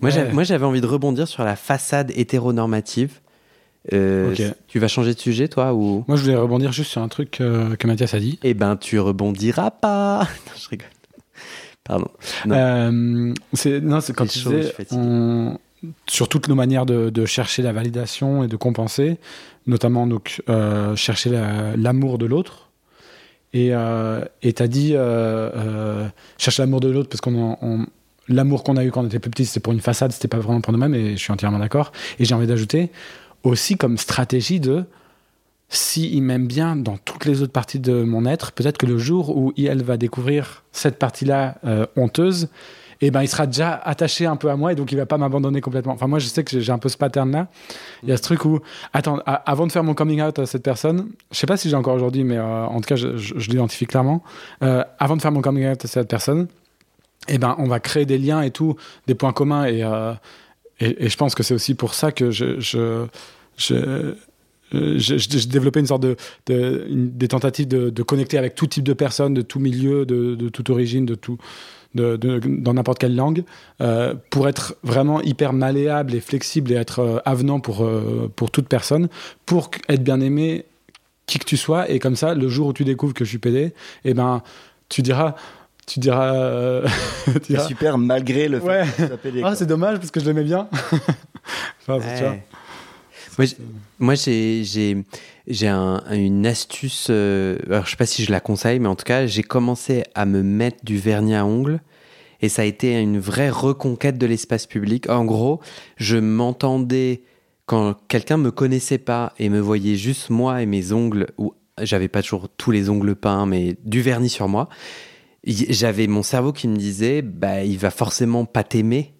Moi, 0.01 0.11
Ouais. 0.11 0.17
j'avais- 0.17 0.33
moi, 0.33 0.45
j'avais 0.45 0.65
envie 0.65 0.81
de 0.81 0.87
rebondir 0.87 1.29
sur 1.29 1.45
la 1.45 1.57
façade 1.57 2.11
hétéronormative. 2.17 3.21
Euh. 3.93 4.35
Tu 4.69 4.79
vas 4.79 4.89
changer 4.89 5.15
de 5.15 5.19
sujet, 5.19 5.49
toi 5.49 5.73
ou? 5.75 6.05
Moi, 6.09 6.17
je 6.17 6.23
voulais 6.25 6.37
rebondir 6.37 6.71
juste 6.73 6.91
sur 6.91 7.01
un 7.03 7.09
truc 7.09 7.41
euh, 7.41 7.77
que 7.77 7.87
Mathias 7.87 8.13
a 8.15 8.19
dit. 8.21 8.39
Eh 8.43 8.55
ben, 8.55 8.77
tu 8.77 8.99
rebondiras 8.99 9.71
pas. 9.71 10.21
Non, 10.47 10.53
je 10.63 10.69
rigole. 10.69 10.89
Pardon. 11.85 12.09
Non. 12.47 12.55
Euh, 12.55 13.35
c'est 13.55 13.81
quand 14.15 14.27
tu 14.27 14.39
chaud, 14.39 14.51
disais, 14.53 14.75
on- 14.93 15.57
sur 16.07 16.29
toutes 16.29 16.49
nos 16.49 16.55
manières 16.55 16.85
de, 16.85 17.09
de 17.09 17.25
chercher 17.25 17.63
la 17.63 17.73
validation 17.73 18.45
et 18.45 18.49
de 18.49 18.57
compenser, 18.57 19.17
notamment 19.67 20.07
donc 20.07 20.43
euh, 20.51 20.95
chercher 20.95 21.31
la- 21.31 21.75
l'amour 21.77 22.19
de 22.19 22.27
l'autre. 22.27 22.70
Et 23.53 23.75
euh, 23.75 24.25
t'as 24.55 24.67
dit 24.69 24.93
euh, 24.95 25.51
euh, 25.55 26.09
chercher 26.39 26.63
l'amour 26.63 26.81
de 26.81 26.89
l'autre 26.89 27.09
parce 27.09 27.21
qu'on 27.21 27.87
l'amour 28.29 28.63
qu'on 28.63 28.77
a 28.77 28.85
eu 28.85 28.91
quand 28.93 29.03
on 29.03 29.07
était 29.07 29.19
plus 29.19 29.31
petit, 29.31 29.45
c'était 29.45 29.61
pour 29.61 29.73
une 29.73 29.81
façade, 29.81 30.13
c'était 30.13 30.29
pas 30.29 30.39
vraiment 30.39 30.61
pour 30.61 30.73
nous-mêmes. 30.73 30.95
Et 30.95 31.13
je 31.13 31.17
suis 31.17 31.33
entièrement 31.33 31.59
d'accord. 31.59 31.91
Et 32.19 32.25
j'ai 32.25 32.35
envie 32.35 32.47
d'ajouter 32.47 32.91
aussi 33.43 33.77
comme 33.77 33.99
stratégie 33.99 34.61
de 34.61 34.85
si 35.69 36.11
il 36.13 36.23
m'aime 36.23 36.47
bien 36.47 36.77
dans 36.77 36.97
toutes 36.99 37.25
les 37.25 37.43
autres 37.43 37.53
parties 37.53 37.79
de 37.79 38.03
mon 38.03 38.27
être, 38.27 38.53
peut-être 38.53 38.77
que 38.79 38.87
le 38.87 38.99
jour 38.99 39.37
où 39.37 39.53
il- 39.57 39.83
va 39.83 39.97
découvrir 39.97 40.65
cette 40.73 40.99
partie-là 40.99 41.59
euh, 41.65 41.87
honteuse, 41.97 42.49
eh 43.01 43.11
ben, 43.11 43.23
il 43.23 43.29
sera 43.29 43.47
déjà 43.47 43.75
attaché 43.75 44.27
un 44.27 44.37
peu 44.37 44.51
à 44.51 44.57
moi 44.57 44.73
et 44.73 44.75
donc 44.75 44.93
il 44.93 44.97
va 44.97 45.07
pas 45.07 45.17
m'abandonner 45.19 45.61
complètement. 45.61 45.93
Enfin, 45.95 46.07
moi, 46.07 46.19
je 46.19 46.27
sais 46.27 46.45
que 46.45 46.61
j'ai- 46.61 46.71
un 46.73 46.79
peu 46.79 46.89
ce 46.89 46.97
pattern-là. 46.99 47.49
Il 48.03 48.09
y 48.09 48.13
a 48.13 48.17
ce 48.17 48.23
truc 48.23 48.45
où, 48.45 48.61
attends, 48.93 49.21
avant 49.27 49.67
de 49.67 49.73
faire 49.73 49.85
mon 49.85 49.95
coming 49.95 50.21
out 50.23 50.39
à 50.39 50.47
cette 50.47 50.63
personne, 50.63 51.09
je 51.31 51.39
sais 51.39 51.47
pas 51.47 51.57
si 51.57 51.69
j'ai 51.71 51.77
encore 51.77 51.95
aujourd'hui, 51.95 52.25
mais 52.25 52.37
euh, 52.37 52.65
en 52.67 52.77
tout 52.81 52.89
cas, 52.89 52.97
je, 52.97 53.09
l'identifie 53.51 53.87
clairement. 53.87 54.23
Euh, 54.63 54.85
avant 54.99 55.17
de 55.17 55.23
faire 55.23 55.33
mon 55.33 55.41
coming 55.41 55.67
out 55.71 55.85
à 55.85 55.89
cette 55.89 56.09
personne, 56.09 56.47
eh 57.29 57.39
ben, 57.39 57.55
on 57.59 57.67
va 57.67 57.81
créer 57.81 58.07
des 58.07 58.19
liens 58.19 58.43
et 58.43 58.51
tout, 58.51 58.77
des 59.07 59.15
points 59.15 59.33
communs 59.33 59.65
et, 59.65 59.83
euh, 59.83 60.13
et, 60.81 61.07
et 61.07 61.09
je 61.09 61.17
pense 61.17 61.35
que 61.35 61.43
c'est 61.43 61.55
aussi 61.55 61.75
pour 61.75 61.95
ça 61.95 62.13
que 62.13 62.31
je, 62.31 62.59
je, 62.61 63.07
je, 63.57 64.15
j'ai 64.73 65.47
développé 65.49 65.81
une 65.81 65.87
sorte 65.87 66.03
de, 66.03 66.17
de- 66.47 66.87
des 66.91 67.29
tentatives 67.29 67.67
de, 67.69 67.91
de 67.91 68.03
connecter 68.03 68.39
avec 68.39 68.55
tout 68.55 68.67
type 68.67 68.85
de 68.85 68.93
personnes, 68.93 69.35
de 69.35 69.43
tout 69.43 69.59
milieu, 69.59 70.07
de, 70.07 70.35
de 70.35 70.49
toute 70.49 70.71
origine, 70.71 71.07
de 71.07 71.15
tout, 71.15 71.39
de, 71.95 72.17
de- 72.17 72.41
dans 72.45 72.75
n'importe 72.75 72.99
quelle 72.99 73.17
langue, 73.17 73.43
euh, 73.81 74.15
pour 74.31 74.49
être 74.49 74.77
vraiment 74.83 75.21
hyper 75.23 75.53
malléable 75.53 76.15
et 76.15 76.21
flexible 76.21 76.71
et 76.73 76.77
être 76.77 77.01
euh, 77.01 77.19
avenant 77.25 77.59
pour, 77.61 77.85
euh, 77.85 78.31
pour 78.37 78.51
toute 78.51 78.69
personne, 78.69 79.09
pour 79.47 79.71
être 79.89 80.03
bien 80.05 80.21
aimé 80.21 80.65
qui 81.27 81.39
que 81.39 81.45
tu 81.45 81.57
sois. 81.57 81.91
Et 81.91 81.99
comme 81.99 82.17
ça, 82.17 82.35
le 82.35 82.49
jour 82.49 82.69
où 82.69 82.73
tu 82.73 82.85
découvres 82.85 83.15
que 83.15 83.25
je 83.25 83.31
suis 83.31 83.39
pédé, 83.39 83.73
eh 84.05 84.15
ben, 84.15 84.43
tu 84.89 85.03
diras, 85.03 85.35
tu 85.87 85.99
diras, 86.01 86.35
euh, 86.35 86.87
tu 87.45 87.53
diras, 87.55 87.67
super 87.67 87.99
malgré 87.99 88.49
le 88.49 88.61
fait 88.61 88.67
Ouais. 88.67 88.85
que 89.23 89.45
ah 89.45 89.55
c'est 89.57 89.67
dommage 89.67 89.99
parce 89.99 90.11
que 90.11 90.21
je 90.21 90.27
l'aimais 90.27 90.45
bien. 90.45 90.69
Enfin, 91.83 91.99
c'est- 92.01 92.17
tu 92.19 92.23
vois. 92.23 92.33
Ouais. 93.39 93.49
Moi, 93.99 94.15
j'ai- 94.15 95.05
j'ai, 95.51 95.57
j'ai, 95.57 95.61
j'ai 95.61 95.69
un- 95.69 96.03
une 96.13 96.47
astuce. 96.47 97.09
euh, 97.11 97.59
alors, 97.67 97.85
je 97.85 97.91
sais 97.91 97.97
pas 97.97 98.07
si 98.07 98.25
je 98.25 98.31
la 98.31 98.41
conseille, 98.41 98.79
mais 98.79 98.89
en 98.89 98.97
tout 98.97 99.05
cas, 99.05 99.27
j'ai 99.27 99.43
commencé 99.43 100.03
à 100.15 100.27
me 100.27 100.43
mettre 100.43 100.85
du 100.85 100.99
vernis 100.99 101.35
à 101.35 101.45
ongles. 101.45 101.81
Et 102.43 102.49
ça 102.49 102.63
a 102.63 102.65
été 102.65 102.99
une 102.99 103.19
vraie 103.19 103.51
reconquête 103.51 104.19
de 104.19 104.27
l'espace 104.27 104.67
public. 104.67 105.11
En 105.11 105.25
gros, 105.25 105.61
je 105.97 106.17
m'entendais 106.17 107.23
quand 107.67 107.95
quelqu'un 108.09 108.39
me 108.39 108.51
connaissait 108.51 108.99
pas 108.99 109.35
et 109.39 109.49
me 109.49 109.61
voyait 109.61 109.97
juste 109.97 110.31
moi 110.31 110.63
et 110.63 110.67
mes 110.67 110.93
ongles, 110.93 111.27
ou 111.39 111.55
j'avais 111.83 112.09
pas 112.09 112.23
toujours 112.23 112.49
tous 112.49 112.71
les 112.71 112.89
ongles 112.89 113.15
peints, 113.15 113.47
mais 113.47 113.77
du 113.85 114.01
vernis 114.01 114.31
sur 114.31 114.49
moi, 114.49 114.69
j'avais 115.45 116.07
mon 116.07 116.23
cerveau 116.23 116.53
qui 116.53 116.69
me 116.69 116.77
disait, 116.77 117.23
bah, 117.23 117.63
il 117.65 117.79
va 117.79 117.91
forcément 117.91 118.47
pas 118.47 118.65
t'aimer. 118.65 119.15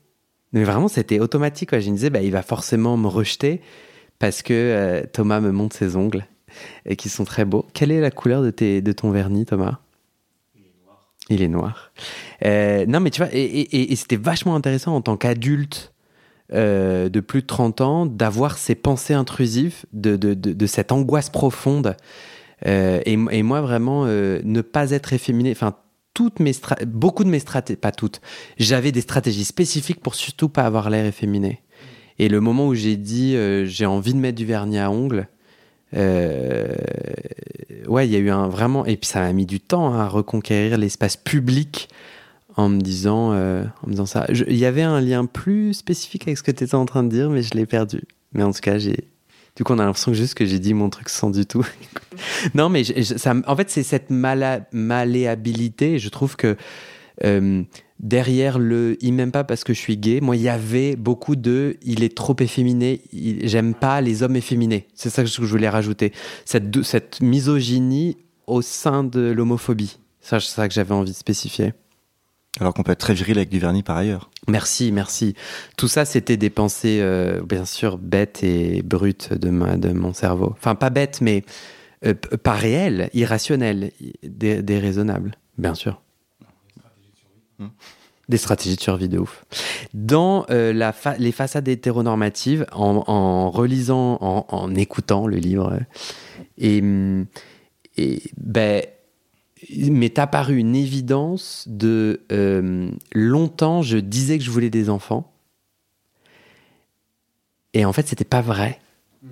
Mais 0.53 0.65
vraiment, 0.65 0.89
c'était 0.89 1.21
automatique. 1.21 1.79
Je 1.79 1.91
me 1.91 1.95
disais, 1.97 2.11
bah, 2.11 2.23
il 2.23 2.33
va 2.33 2.43
forcément 2.43 2.97
me 2.97 3.09
rejeter 3.09 3.61
parce 4.21 4.43
que 4.43 4.53
euh, 4.53 5.03
Thomas 5.13 5.41
me 5.41 5.51
montre 5.51 5.75
ses 5.75 5.97
ongles 5.97 6.25
et 6.87 6.95
qui 6.95 7.09
sont 7.09 7.25
très 7.25 7.45
beaux. 7.45 7.67
Quelle 7.73 7.91
est 7.91 8.01
la 8.01 8.13
couleur 8.13 8.43
de, 8.43 8.93
ton 8.93 9.11
vernis, 9.11 9.47
Thomas? 9.47 9.79
Il 10.55 10.63
est 10.63 10.85
noir. 10.85 11.13
Il 11.31 11.43
est 11.43 11.49
noir. 11.49 11.93
Euh, 12.45 12.87
non, 12.87 13.01
mais 13.01 13.11
tu 13.11 13.23
vois, 13.23 13.31
et, 13.33 13.97
c'était 13.97 14.17
vachement 14.17 14.55
intéressant 14.55 14.95
en 14.95 15.01
tant 15.01 15.17
qu'adulte 15.17 15.93
euh, 16.53 17.09
de 17.09 17.21
plus 17.21 17.43
de 17.43 17.47
30 17.47 17.81
ans 17.81 18.07
d'avoir 18.07 18.59
ces 18.59 18.75
pensées 18.75 19.15
intrusives, 19.15 19.87
de, 19.93 20.67
cette 20.67 20.93
angoisse 20.93 21.31
profonde. 21.31 21.97
Et, 22.67 23.17
moi, 23.17 23.63
vraiment, 23.63 24.05
ne 24.05 24.61
pas 24.61 24.91
être 24.91 25.15
efféminé, 25.15 25.53
enfin, 25.53 25.75
beaucoup 26.87 27.25
de 27.25 27.31
mes 27.31 27.39
stratégies, 27.39 27.77
pas 27.79 27.93
toutes, 27.93 28.21
j'avais 28.59 28.93
des 28.93 29.01
stratégies 29.01 29.45
spécifiques 29.45 30.01
pour 30.01 30.15
surtout 30.15 30.49
pas 30.49 30.65
avoir 30.65 30.91
l'air 30.91 31.07
efféminé. 31.07 31.63
Et 32.21 32.29
le 32.29 32.41
moment 32.43 32.69
où 32.69 32.75
j'ai 32.75 32.97
dit 32.99 33.35
euh, 33.35 33.65
j'ai 33.65 33.87
envie 33.87 34.13
de 34.13 34.19
mettre 34.19 34.37
du 34.37 34.45
vernis 34.45 34.79
à 34.79 34.91
ongles, 34.91 35.27
euh, 35.97 36.69
ouais, 37.89 38.07
il 38.07 38.13
y 38.13 38.17
a 38.17 38.19
eu 38.19 38.29
un 38.29 38.47
vraiment. 38.47 38.85
Et 38.85 38.99
puis 38.99 39.09
ça 39.09 39.21
m'a 39.21 39.33
mis 39.33 39.47
du 39.47 39.59
temps 39.59 39.95
hein, 39.95 40.01
à 40.01 40.07
reconquérir 40.07 40.77
l'espace 40.77 41.17
public 41.17 41.89
en 42.57 42.69
me 42.69 42.79
disant, 42.79 43.33
euh, 43.33 43.65
en 43.83 43.87
me 43.87 43.93
disant 43.93 44.05
ça. 44.05 44.27
Il 44.29 44.59
y 44.59 44.67
avait 44.67 44.83
un 44.83 45.01
lien 45.01 45.25
plus 45.25 45.73
spécifique 45.73 46.25
avec 46.25 46.37
ce 46.37 46.43
que 46.43 46.51
tu 46.51 46.63
étais 46.63 46.75
en 46.75 46.85
train 46.85 47.05
de 47.05 47.09
dire, 47.09 47.31
mais 47.31 47.41
je 47.41 47.55
l'ai 47.55 47.65
perdu. 47.65 48.03
Mais 48.35 48.43
en 48.43 48.53
tout 48.53 48.61
cas, 48.61 48.77
j'ai. 48.77 49.09
Du 49.57 49.65
coup, 49.65 49.73
on 49.73 49.79
a 49.79 49.87
l'impression 49.87 50.13
que 50.13 50.19
juste 50.19 50.35
que 50.35 50.45
j'ai 50.45 50.59
dit 50.59 50.75
mon 50.75 50.91
truc 50.91 51.09
sans 51.09 51.31
du 51.31 51.47
tout. 51.47 51.67
non, 52.55 52.69
mais 52.69 52.83
en 53.47 53.57
fait, 53.57 53.71
c'est 53.71 53.83
cette 53.83 54.11
malléabilité. 54.11 55.99
Je 55.99 56.09
trouve 56.11 56.37
que 56.37 56.59
derrière 58.01 58.59
le 58.59 58.97
il 59.01 59.13
m'aime 59.13 59.31
pas 59.31 59.45
parce 59.45 59.63
que 59.63 59.73
je 59.73 59.79
suis 59.79 59.97
gay, 59.97 60.21
moi 60.21 60.37
il 60.37 60.43
y 60.43 60.49
avait 60.49 60.97
beaucoup 60.97 61.37
de 61.37 61.77
il 61.83 62.03
est 62.03 62.17
trop 62.17 62.37
efféminé, 62.41 63.03
j'aime 63.13 63.75
pas 63.75 64.01
les 64.01 64.23
hommes 64.23 64.37
efféminés. 64.37 64.89
C'est 64.95 65.11
ça 65.11 65.23
que 65.23 65.29
je 65.29 65.41
voulais 65.43 65.69
rajouter. 65.69 66.13
Cette, 66.45 66.83
cette 66.83 67.21
misogynie 67.21 68.17
au 68.47 68.63
sein 68.63 69.05
de 69.05 69.31
l'homophobie. 69.31 69.99
C'est 70.21 70.41
ça 70.41 70.69
que 70.69 70.75
j'avais 70.75 70.95
envie 70.95 71.13
de 71.13 71.17
spécifier. 71.17 71.73
Alors 72.59 72.75
qu'on 72.75 72.83
peut 72.83 72.93
être 72.93 72.99
très 72.99 73.15
viril 73.15 73.39
avec 73.39 73.49
du 73.49 73.61
vernis 73.61 73.85
par 73.85 73.97
ailleurs. 73.97 74.31
Merci, 74.49 74.91
merci. 74.91 75.35
Tout 75.77 75.87
ça, 75.87 76.05
c'était 76.05 76.37
des 76.37 76.51
pensées, 76.51 76.99
euh, 77.01 77.41
bien 77.43 77.65
sûr, 77.65 77.97
bêtes 77.97 78.43
et 78.43 78.83
brutes 78.83 79.33
de, 79.33 79.51
ma, 79.51 79.77
de 79.77 79.91
mon 79.93 80.13
cerveau. 80.13 80.53
Enfin, 80.59 80.75
pas 80.75 80.91
bêtes, 80.91 81.21
mais 81.21 81.45
euh, 82.05 82.15
pas 82.15 82.55
réelles, 82.55 83.09
irrationnelles, 83.15 83.93
déraisonnables, 84.25 85.37
bien 85.59 85.75
sûr. 85.75 86.03
Des 88.29 88.37
stratégies 88.37 88.77
de 88.77 88.81
survie 88.81 89.09
de 89.09 89.19
ouf. 89.19 89.45
Dans 89.93 90.47
euh, 90.51 90.73
la 90.73 90.95
les 91.19 91.33
façades 91.33 91.67
hétéronormatives, 91.67 92.65
en, 92.73 93.51
relisant, 93.51 94.19
en, 94.21 94.75
écoutant 94.77 95.27
le 95.27 95.37
livre, 95.37 95.81
et, 96.57 96.83
et 97.97 98.23
ben, 98.37 98.83
m'est 99.91 100.19
apparu 100.19 100.57
une 100.57 100.77
évidence 100.77 101.65
de 101.69 102.23
euh, 102.33 102.91
longtemps, 103.13 103.83
je 103.83 103.99
disais 103.99 104.39
que 104.39 104.45
je 104.45 104.51
voulais 104.51 104.71
des 104.71 104.91
enfants. 104.91 105.33
Et 107.75 107.85
en 107.85 107.93
fait, 107.93 108.07
c'était 108.07 108.25
pas 108.25 108.41
vrai. 108.41 108.81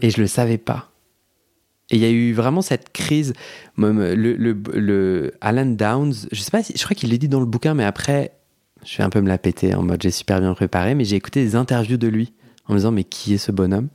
Et 0.03 0.11
je 0.11 0.21
le 0.21 0.27
savais 0.27 0.59
pas. 0.59 0.91
Et 1.91 1.97
il 1.97 2.03
y 2.03 2.05
a 2.05 2.11
eu 2.11 2.33
vraiment 2.33 2.61
cette 2.61 2.93
crise. 2.93 3.33
Le, 3.77 5.33
Alan 5.41 5.67
Downs, 5.67 6.15
je 6.31 6.41
sais 6.41 6.51
pas 6.51 6.61
je 6.63 6.83
crois 6.85 6.95
qu'il 6.95 7.11
l'a 7.11 7.17
dit 7.17 7.29
dans 7.29 7.41
le 7.41 7.47
bouquin, 7.47 7.75
mais 7.75 7.85
après, 7.85 8.33
je 8.85 8.97
vais 8.99 9.05
un 9.05 9.11
peu 9.11 9.21
me 9.21 9.29
la 9.29 9.39
péter 9.39 9.75
en 9.75 9.83
mode 9.83 10.03
j'ai 10.03 10.11
super 10.11 10.41
bien 10.41 10.55
préparé, 10.55 10.95
mais 10.95 11.05
j'ai 11.05 11.17
écouté 11.17 11.43
des 11.43 11.57
interviews 11.57 11.97
de 11.97 12.09
lui 12.09 12.33
en 12.67 12.75
me 12.75 12.79
disant 12.79 12.93
mais 12.93 13.05
qui 13.05 13.35
est 13.35 13.39
ce 13.39 13.53
bonhomme? 13.53 13.89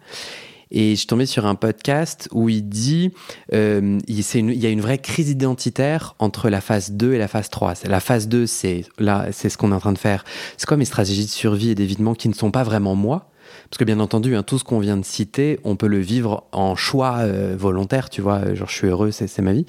Et 0.75 0.91
je 0.91 0.95
suis 0.95 1.07
tombé 1.07 1.27
sur 1.27 1.45
un 1.45 1.53
podcast 1.53 2.27
où 2.31 2.49
il 2.49 2.67
dit 2.67 3.11
euh, 3.53 3.99
il, 4.07 4.59
y 4.59 4.65
a 4.65 4.69
une 4.69 4.81
vraie 4.81 4.97
crise 4.97 5.29
identitaire 5.29 6.15
entre 6.17 6.49
la 6.49 6.61
phase 6.61 6.93
2 6.93 7.13
et 7.13 7.19
la 7.19 7.27
phase 7.27 7.51
3. 7.51 7.85
La 7.85 7.99
phase 7.99 8.27
2, 8.27 8.47
c'est 8.47 8.85
là, 8.97 9.27
c'est 9.31 9.49
ce 9.49 9.57
qu'on 9.59 9.71
est 9.71 9.75
en 9.75 9.79
train 9.79 9.93
de 9.93 9.99
faire. 9.99 10.25
C'est 10.57 10.65
quoi 10.65 10.77
mes 10.77 10.85
stratégies 10.85 11.25
de 11.25 11.29
survie 11.29 11.69
et 11.69 11.75
d'évitement 11.75 12.15
qui 12.15 12.27
ne 12.27 12.33
sont 12.33 12.49
pas 12.49 12.63
vraiment 12.63 12.95
moi 12.95 13.29
parce 13.69 13.77
que 13.77 13.83
bien 13.83 13.99
entendu, 13.99 14.35
hein, 14.35 14.43
tout 14.43 14.59
ce 14.59 14.63
qu'on 14.63 14.79
vient 14.79 14.97
de 14.97 15.05
citer, 15.05 15.59
on 15.63 15.75
peut 15.75 15.87
le 15.87 15.99
vivre 15.99 16.45
en 16.51 16.75
choix 16.75 17.17
euh, 17.19 17.55
volontaire, 17.57 18.09
tu 18.09 18.21
vois, 18.21 18.53
genre 18.53 18.69
je 18.69 18.75
suis 18.75 18.87
heureux, 18.87 19.11
c'est 19.11 19.39
ma 19.39 19.53
vie. 19.53 19.65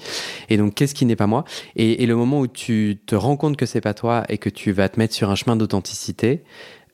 Et 0.49 0.57
donc, 0.57 0.75
qu'est-ce 0.75 0.95
qui 0.95 1.05
n'est 1.05 1.15
pas 1.15 1.27
moi? 1.27 1.45
Et, 1.75 2.05
le 2.05 2.15
moment 2.15 2.39
où 2.39 2.47
tu 2.47 2.99
te 3.05 3.15
rends 3.15 3.35
compte 3.35 3.57
que 3.57 3.65
c'est 3.65 3.81
pas 3.81 3.95
toi 3.95 4.23
et 4.29 4.37
que 4.37 4.49
tu 4.49 4.71
vas 4.71 4.89
te 4.89 4.99
mettre 4.99 5.13
sur 5.13 5.31
un 5.31 5.35
chemin 5.35 5.55
d'authenticité, 5.55 6.43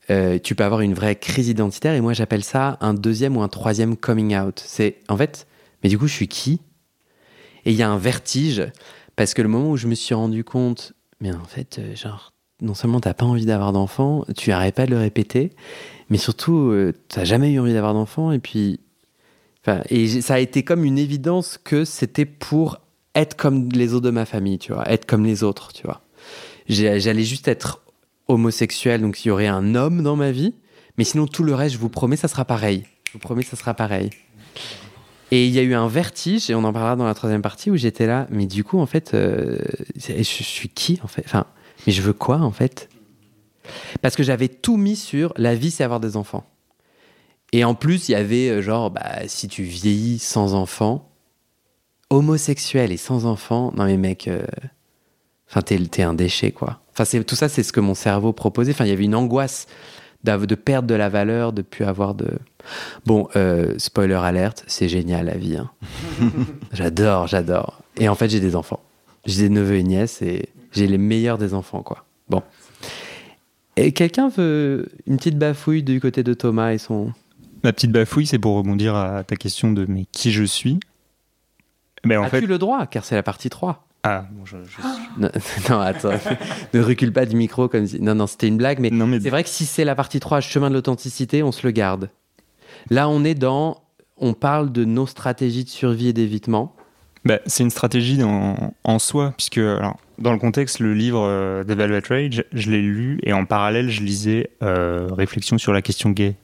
euh, 0.10 0.40
tu 0.40 0.56
peux 0.56 0.64
avoir 0.64 0.82
une 0.82 0.94
vraie 0.94 1.16
crise 1.16 1.50
identitaire. 1.50 1.94
Et 1.94 2.02
moi, 2.02 2.14
j'appelle 2.14 2.44
ça 2.44 2.78
un 2.80 2.94
deuxième 2.94 3.36
ou 3.36 3.42
un 3.42 3.50
troisième 3.50 3.98
coming 3.98 4.38
out. 4.38 4.62
C'est 4.66 5.00
en 5.10 5.18
fait, 5.18 5.48
mais 5.84 5.90
du 5.90 5.98
coup, 5.98 6.08
je 6.08 6.14
suis 6.14 6.28
qui? 6.28 6.62
Et 7.66 7.72
il 7.72 7.78
y 7.78 7.84
a 7.84 7.90
un 7.90 7.98
vertige 7.98 8.64
parce 9.16 9.34
que 9.34 9.42
le 9.42 9.50
moment 9.50 9.72
où 9.72 9.78
je 9.78 9.88
me 9.88 9.96
suis 9.96 10.16
rendu 10.16 10.44
compte, 10.44 10.94
mais 11.20 11.32
en 11.32 11.46
fait, 11.46 11.78
euh, 11.80 11.96
genre, 11.96 12.34
non 12.62 12.74
seulement 12.74 13.00
t'as 13.00 13.14
pas 13.14 13.26
envie 13.26 13.46
d'avoir 13.46 13.74
d'enfant, 13.74 14.26
tu 14.36 14.52
arrêtes 14.52 14.76
pas 14.76 14.86
de 14.86 14.92
le 14.92 14.98
répéter, 14.98 15.52
mais 16.12 16.18
surtout, 16.18 16.72
tu 16.72 16.76
euh, 16.76 16.92
t'as 17.08 17.24
jamais 17.24 17.54
eu 17.54 17.60
envie 17.60 17.74
d'avoir 17.74 17.94
d'enfant. 17.94 18.34
Et 18.34 18.40
puis, 18.40 18.82
et 19.90 20.22
ça 20.22 20.36
a 20.36 20.40
été 20.40 20.62
comme 20.62 20.84
une 20.84 20.98
évidence 20.98 21.58
que 21.58 21.86
c'était 21.86 22.26
pour 22.26 22.82
être 23.16 23.38
comme 23.38 23.70
les 23.70 23.94
autres 23.94 24.06
de 24.06 24.12
ma 24.12 24.26
famille, 24.26 24.60
tu 24.60 24.74
vois, 24.74 24.88
être 24.92 25.06
comme 25.06 25.24
les 25.24 25.42
autres, 25.42 25.72
tu 25.72 25.84
vois. 25.84 26.02
J'allais 26.68 27.24
juste 27.24 27.48
être 27.48 27.82
homosexuel, 28.28 29.02
donc 29.02 29.24
il 29.24 29.30
y 29.30 29.32
aurait 29.32 29.48
un 29.48 29.74
homme 29.74 30.04
dans 30.04 30.18
ma 30.18 30.32
vie. 30.32 30.54
Mais 30.98 31.06
sinon, 31.06 31.28
tout 31.28 31.44
le 31.44 31.56
reste, 31.56 31.76
je 31.76 31.80
vous 31.80 31.90
promets, 31.90 32.18
ça 32.18 32.28
sera 32.28 32.44
pareil. 32.44 32.84
Je 33.08 33.14
vous 33.14 33.20
promets, 33.20 33.44
ça 33.44 33.56
sera 33.56 33.74
pareil. 33.74 34.10
Et 35.32 35.48
il 35.48 35.54
y 35.54 35.60
a 35.60 35.62
eu 35.62 35.74
un 35.74 35.88
vertige, 35.88 36.50
et 36.50 36.56
on 36.56 36.66
en 36.66 36.74
parlera 36.74 36.98
dans 36.98 37.06
la 37.06 37.14
troisième 37.14 37.42
partie, 37.42 37.72
où 37.72 37.78
j'étais 37.78 38.06
là, 38.06 38.28
mais 38.30 38.48
du 38.48 38.66
coup, 38.66 38.80
en 38.80 38.86
fait, 38.86 39.14
euh, 39.14 39.60
je 39.96 40.24
suis 40.24 40.68
qui, 40.68 41.00
en 41.04 41.08
fait? 41.08 41.24
Enfin, 41.26 41.46
mais 41.88 41.94
je 41.94 42.02
veux 42.02 42.12
quoi, 42.12 42.40
en 42.40 42.52
fait? 42.52 42.90
Parce 44.02 44.16
que 44.16 44.24
j'avais 44.24 44.48
tout 44.48 44.78
mis 44.78 44.96
sur 44.96 45.34
la 45.38 45.56
vie, 45.56 45.72
c'est 45.72 45.84
avoir 45.84 46.00
des 46.00 46.18
enfants. 46.18 46.46
Et 47.54 47.64
en 47.64 47.76
plus, 47.76 48.10
il 48.10 48.14
y 48.14 48.16
avait 48.16 48.50
euh, 48.50 48.62
genre, 48.62 48.92
bah, 48.92 49.28
si 49.28 49.48
tu 49.48 49.64
vieillis 49.64 50.20
sans 50.20 50.54
enfants, 50.54 51.10
homosexuel 52.10 52.92
et 52.92 52.98
sans 52.98 53.26
enfants, 53.26 53.74
non 53.76 53.86
mais 53.86 53.98
mec, 53.98 54.28
euh, 54.28 54.46
enfin, 55.50 55.62
t'es 55.62 56.04
un 56.04 56.14
déchet, 56.14 56.52
quoi. 56.52 56.82
Enfin, 56.94 57.06
tout 57.24 57.36
ça, 57.36 57.50
c'est 57.50 57.64
ce 57.64 57.74
que 57.74 57.80
mon 57.80 57.96
cerveau 57.96 58.34
proposait. 58.34 58.72
Enfin, 58.72 58.86
il 58.86 58.90
y 58.90 58.94
avait 58.94 59.06
une 59.06 59.16
angoisse 59.16 59.68
de 60.24 60.56
perdre 60.56 60.88
de 60.88 60.96
la 60.96 61.10
valeur, 61.10 61.54
de 61.54 61.62
plus 61.62 61.86
avoir 61.86 62.14
de. 62.16 62.28
Bon, 63.06 63.28
euh, 63.36 63.74
spoiler 63.78 64.16
alerte, 64.16 64.64
c'est 64.68 64.88
génial 64.88 65.26
la 65.26 65.38
vie. 65.38 65.58
Hein. 65.58 65.72
j'adore, 66.74 67.28
j'adore. 67.28 67.82
Et 67.98 68.08
en 68.08 68.16
fait, 68.16 68.30
j'ai 68.30 68.40
des 68.40 68.56
enfants. 68.56 68.82
J'ai 69.26 69.44
des 69.44 69.50
neveux 69.50 69.76
et 69.76 69.84
nièces 69.84 70.22
et 70.22 70.50
j'ai 70.72 70.88
les 70.88 70.98
meilleurs 70.98 71.38
des 71.38 71.54
enfants, 71.54 71.82
quoi. 71.82 72.06
Bon. 72.30 72.44
Et 73.78 73.92
quelqu'un 73.94 74.30
veut 74.30 74.90
une 75.08 75.18
petite 75.18 75.38
bafouille 75.38 75.84
du 75.84 76.00
côté 76.00 76.24
de 76.24 76.34
Thomas 76.34 76.72
et 76.72 76.78
son. 76.78 77.14
Ma 77.64 77.74
petite 77.74 77.92
bafouille, 77.92 78.28
c'est 78.28 78.40
pour 78.40 78.56
rebondir 78.56 78.96
à 78.96 79.24
ta 79.24 79.36
question 79.36 79.72
de 79.72 79.86
mais 79.88 80.06
qui 80.12 80.32
je 80.32 80.44
suis. 80.44 80.80
Mais 82.04 82.18
en 82.18 82.24
As-tu 82.24 82.48
le 82.48 82.58
droit, 82.58 82.86
car 82.88 83.06
c'est 83.06 83.16
la 83.16 83.24
partie 83.24 83.50
3 83.50 83.88
ah, 84.04 84.26
bon, 84.32 84.46
je, 84.46 84.58
suis... 84.64 84.82
non, 85.70 85.80
attends, 85.80 86.10
ne 86.74 86.82
recule 86.82 87.14
pas 87.14 87.28
du 87.28 87.36
micro 87.36 87.68
comme 87.68 87.86
si. 87.86 88.02
Non, 88.02 88.16
non, 88.16 88.26
c'était 88.26 88.48
une 88.48 88.58
blague, 88.58 88.80
mais, 88.80 88.90
mais... 88.90 89.20
c'est 89.20 89.30
vrai 89.30 89.44
que 89.44 89.50
si 89.50 89.66
c'est 89.66 89.86
la 89.86 89.94
partie 89.94 90.20
3, 90.20 90.40
chemin 90.42 90.70
de 90.70 90.74
l'authenticité, 90.74 91.44
on 91.44 91.52
se 91.52 91.66
le 91.68 91.72
garde. 91.72 92.10
Là, 92.90 93.08
on 93.10 93.24
est 93.24 93.36
dans. 93.36 93.84
On 94.18 94.34
parle 94.34 94.72
de 94.72 94.86
nos 94.86 95.06
stratégies 95.06 95.64
de 95.64 95.70
survie 95.70 96.08
et 96.08 96.14
d'évitement. 96.14 96.76
Bah, 97.24 97.40
c'est 97.46 97.64
une 97.64 97.70
stratégie 97.70 98.22
en, 98.24 98.74
en 98.84 99.00
soi, 99.00 99.34
puisque 99.38 99.60
alors, 99.60 100.00
dans 100.18 100.34
le 100.34 100.40
contexte, 100.40 100.80
le 100.80 100.94
livre 100.94 101.24
euh, 101.24 101.64
d'Evaluate 101.64 102.08
Rage, 102.08 102.46
je 102.52 102.72
l'ai 102.72 102.82
lu 102.82 103.20
et 103.24 103.34
en 103.34 103.46
parallèle, 103.46 103.90
je 103.90 104.02
lisais 104.02 104.50
euh, 104.64 105.08
Réflexion 105.12 105.58
sur 105.58 105.72
la 105.72 105.82
question 105.82 106.10
gay 106.10 106.36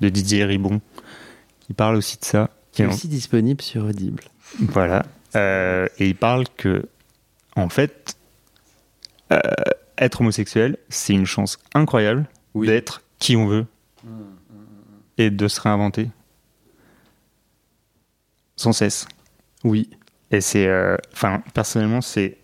de 0.00 0.08
Didier 0.08 0.44
Ribon, 0.44 0.80
qui 1.60 1.72
parle 1.72 1.96
aussi 1.96 2.18
de 2.18 2.24
ça. 2.24 2.50
Qui 2.72 2.82
est 2.82 2.86
aussi 2.86 3.08
disponible 3.08 3.62
sur 3.62 3.84
Audible. 3.84 4.22
Voilà. 4.60 5.04
Euh, 5.36 5.88
et 5.98 6.08
il 6.08 6.14
parle 6.14 6.44
que, 6.56 6.86
en 7.56 7.68
fait, 7.68 8.16
euh, 9.30 9.38
être 9.98 10.20
homosexuel, 10.20 10.76
c'est 10.88 11.12
une 11.14 11.26
chance 11.26 11.58
incroyable 11.74 12.26
d'être 12.54 13.02
qui 13.18 13.36
on 13.36 13.46
veut 13.46 13.66
et 15.16 15.30
de 15.30 15.48
se 15.48 15.60
réinventer 15.60 16.08
sans 18.56 18.72
cesse. 18.72 19.06
Oui. 19.64 19.90
Et 20.32 20.40
c'est, 20.40 20.66
euh, 20.66 20.96
enfin, 21.12 21.42
personnellement, 21.54 22.00
c'est, 22.00 22.38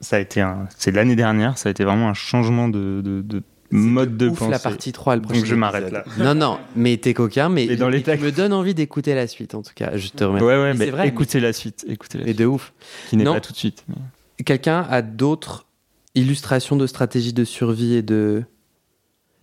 ça 0.00 0.16
a 0.16 0.18
été 0.18 0.40
un, 0.40 0.68
c'est 0.76 0.90
l'année 0.92 1.16
dernière, 1.16 1.56
ça 1.58 1.68
a 1.68 1.72
été 1.72 1.84
vraiment 1.84 2.08
un 2.08 2.14
changement 2.14 2.68
de, 2.68 3.00
de, 3.02 3.42
mode 3.70 4.16
de 4.16 4.28
ouf 4.28 4.38
pensée. 4.40 4.50
la 4.50 4.58
partie 4.58 4.92
3 4.92 5.14
le 5.16 5.20
Donc 5.22 5.30
prochain 5.32 5.44
je 5.46 5.54
m'arrête 5.54 5.90
là. 5.90 6.04
Non, 6.18 6.34
non, 6.34 6.58
mais 6.76 6.96
t'es 6.96 7.14
coquin, 7.14 7.48
mais, 7.48 7.66
Mais 7.68 7.76
dans 7.76 7.88
les 7.88 7.98
tu 7.98 8.04
textes. 8.04 8.24
me 8.24 8.30
donnes 8.32 8.52
envie 8.52 8.74
d'écouter 8.74 9.14
la 9.14 9.26
suite 9.26 9.54
en 9.54 9.62
tout 9.62 9.72
cas. 9.74 9.96
Je 9.96 10.08
te 10.08 10.24
Ouais, 10.24 10.28
remercie. 10.40 10.46
ouais, 10.46 10.56
Mais 10.56 10.74
mais 10.74 10.84
c'est 10.86 10.90
vrai, 10.90 11.08
écoutez 11.08 11.40
la 11.40 11.52
suite. 11.52 11.84
Écoutez 11.88 12.18
la 12.18 12.24
mais 12.24 12.30
suite. 12.30 12.40
de 12.40 12.46
ouf. 12.46 12.72
Qui 13.08 13.16
n'est 13.16 13.24
Non. 13.24 13.34
pas 13.34 13.40
tout 13.40 13.52
de 13.52 13.56
suite. 13.58 13.84
mais- 13.88 14.44
Quelqu'un 14.44 14.86
a 14.90 15.02
d'autres 15.02 15.66
illustrations 16.14 16.76
de 16.76 16.86
stratégie 16.86 17.32
de 17.32 17.44
survie 17.44 17.94
et 17.94 18.02
de. 18.02 18.42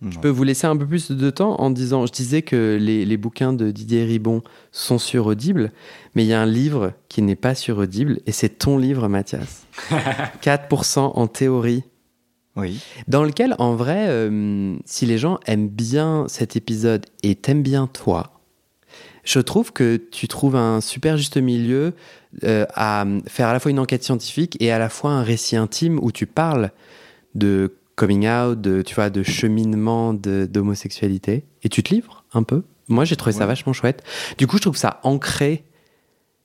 Je 0.00 0.18
peux 0.20 0.28
vous 0.28 0.44
laisser 0.44 0.66
un 0.66 0.76
peu 0.76 0.86
plus 0.86 1.10
de 1.10 1.30
temps 1.30 1.60
en 1.60 1.70
disant. 1.70 2.06
Je 2.06 2.12
disais 2.12 2.42
que 2.42 2.78
les, 2.80 3.04
les 3.04 3.16
bouquins 3.16 3.52
de 3.52 3.72
Didier 3.72 4.04
Ribon 4.04 4.42
sont 4.70 4.98
sur 4.98 5.26
Audible, 5.26 5.72
mais 6.14 6.24
il 6.24 6.28
y 6.28 6.32
a 6.32 6.40
un 6.40 6.46
livre 6.46 6.92
qui 7.08 7.20
n'est 7.20 7.36
pas 7.36 7.56
sur 7.56 7.78
Audible 7.78 8.20
et 8.26 8.32
c'est 8.32 8.48
ton 8.48 8.78
livre, 8.78 9.08
Mathias. 9.08 9.66
4% 10.42 10.98
en 11.00 11.26
théorie. 11.26 11.82
Oui. 12.54 12.80
Dans 13.08 13.24
lequel, 13.24 13.54
en 13.58 13.74
vrai, 13.74 14.06
euh, 14.08 14.76
si 14.84 15.06
les 15.06 15.18
gens 15.18 15.38
aiment 15.46 15.68
bien 15.68 16.26
cet 16.28 16.56
épisode 16.56 17.06
et 17.22 17.34
t'aiment 17.34 17.62
bien 17.62 17.86
toi, 17.86 18.38
je 19.24 19.40
trouve 19.40 19.72
que 19.72 19.96
tu 19.96 20.26
trouves 20.26 20.56
un 20.56 20.80
super 20.80 21.16
juste 21.16 21.36
milieu 21.36 21.92
euh, 22.44 22.66
à 22.74 23.04
faire 23.26 23.48
à 23.48 23.52
la 23.52 23.60
fois 23.60 23.70
une 23.70 23.78
enquête 23.78 24.02
scientifique 24.02 24.56
et 24.60 24.72
à 24.72 24.78
la 24.78 24.88
fois 24.88 25.10
un 25.10 25.22
récit 25.22 25.56
intime 25.56 25.98
où 26.02 26.12
tu 26.12 26.26
parles 26.26 26.70
de 27.34 27.74
coming 27.98 28.28
out, 28.28 28.60
de, 28.60 28.82
tu 28.82 28.94
vois, 28.94 29.10
de 29.10 29.22
cheminement 29.22 30.14
de- 30.14 30.46
d'homosexualité 30.50 31.44
et 31.62 31.68
tu 31.68 31.82
te 31.82 31.92
livres 31.94 32.24
un 32.32 32.42
peu? 32.42 32.62
Moi, 32.88 33.04
j'ai 33.04 33.16
trouvé 33.16 33.32
ça 33.32 33.44
vachement 33.44 33.72
chouette. 33.74 34.02
Du 34.38 34.46
coup, 34.46 34.56
je 34.56 34.62
trouve 34.62 34.76
ça 34.76 35.00
ancré. 35.02 35.64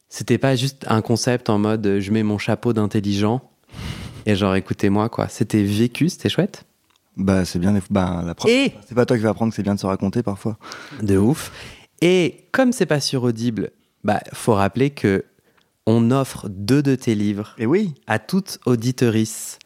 C'était 0.09 0.37
pas 0.37 0.55
juste 0.55 0.85
un 0.87 1.01
concept 1.01 1.49
en 1.49 1.57
mode 1.57 1.99
je 1.99 2.11
mets 2.11 2.23
mon 2.23 2.37
chapeau 2.37 2.73
d'intelligent 2.73 3.41
et 4.25 4.35
genre 4.35 4.55
écoutez-moi 4.55 5.09
quoi. 5.09 5.27
C'était 5.27 5.63
vécu, 5.63 6.09
c'était 6.09 6.29
chouette. 6.29 6.65
Bah, 7.17 7.45
c'est 7.45 7.59
bien. 7.59 7.73
Bah, 7.89 8.23
la 8.25 8.35
preuve. 8.35 8.51
Et 8.51 8.73
C'est 8.87 8.95
pas 8.95 9.05
toi 9.05 9.17
qui 9.17 9.23
vas 9.23 9.29
apprendre 9.29 9.51
que 9.51 9.55
c'est 9.55 9.63
bien 9.63 9.75
de 9.75 9.79
se 9.79 9.85
raconter 9.85 10.21
parfois. 10.23 10.57
de 11.01 11.17
ouf. 11.17 11.51
Et 12.01 12.45
comme 12.51 12.73
c'est 12.73 12.85
pas 12.85 12.99
sur 12.99 13.23
Audible, 13.23 13.71
bah 14.03 14.19
faut 14.33 14.53
rappeler 14.53 14.89
que 14.89 15.23
on 15.87 16.11
offre 16.11 16.47
deux 16.49 16.81
de 16.83 16.95
tes 16.95 17.15
livres 17.15 17.55
Et 17.57 17.65
oui. 17.65 17.93
à 18.07 18.19
toute 18.19 18.59
auditorice 18.65 19.59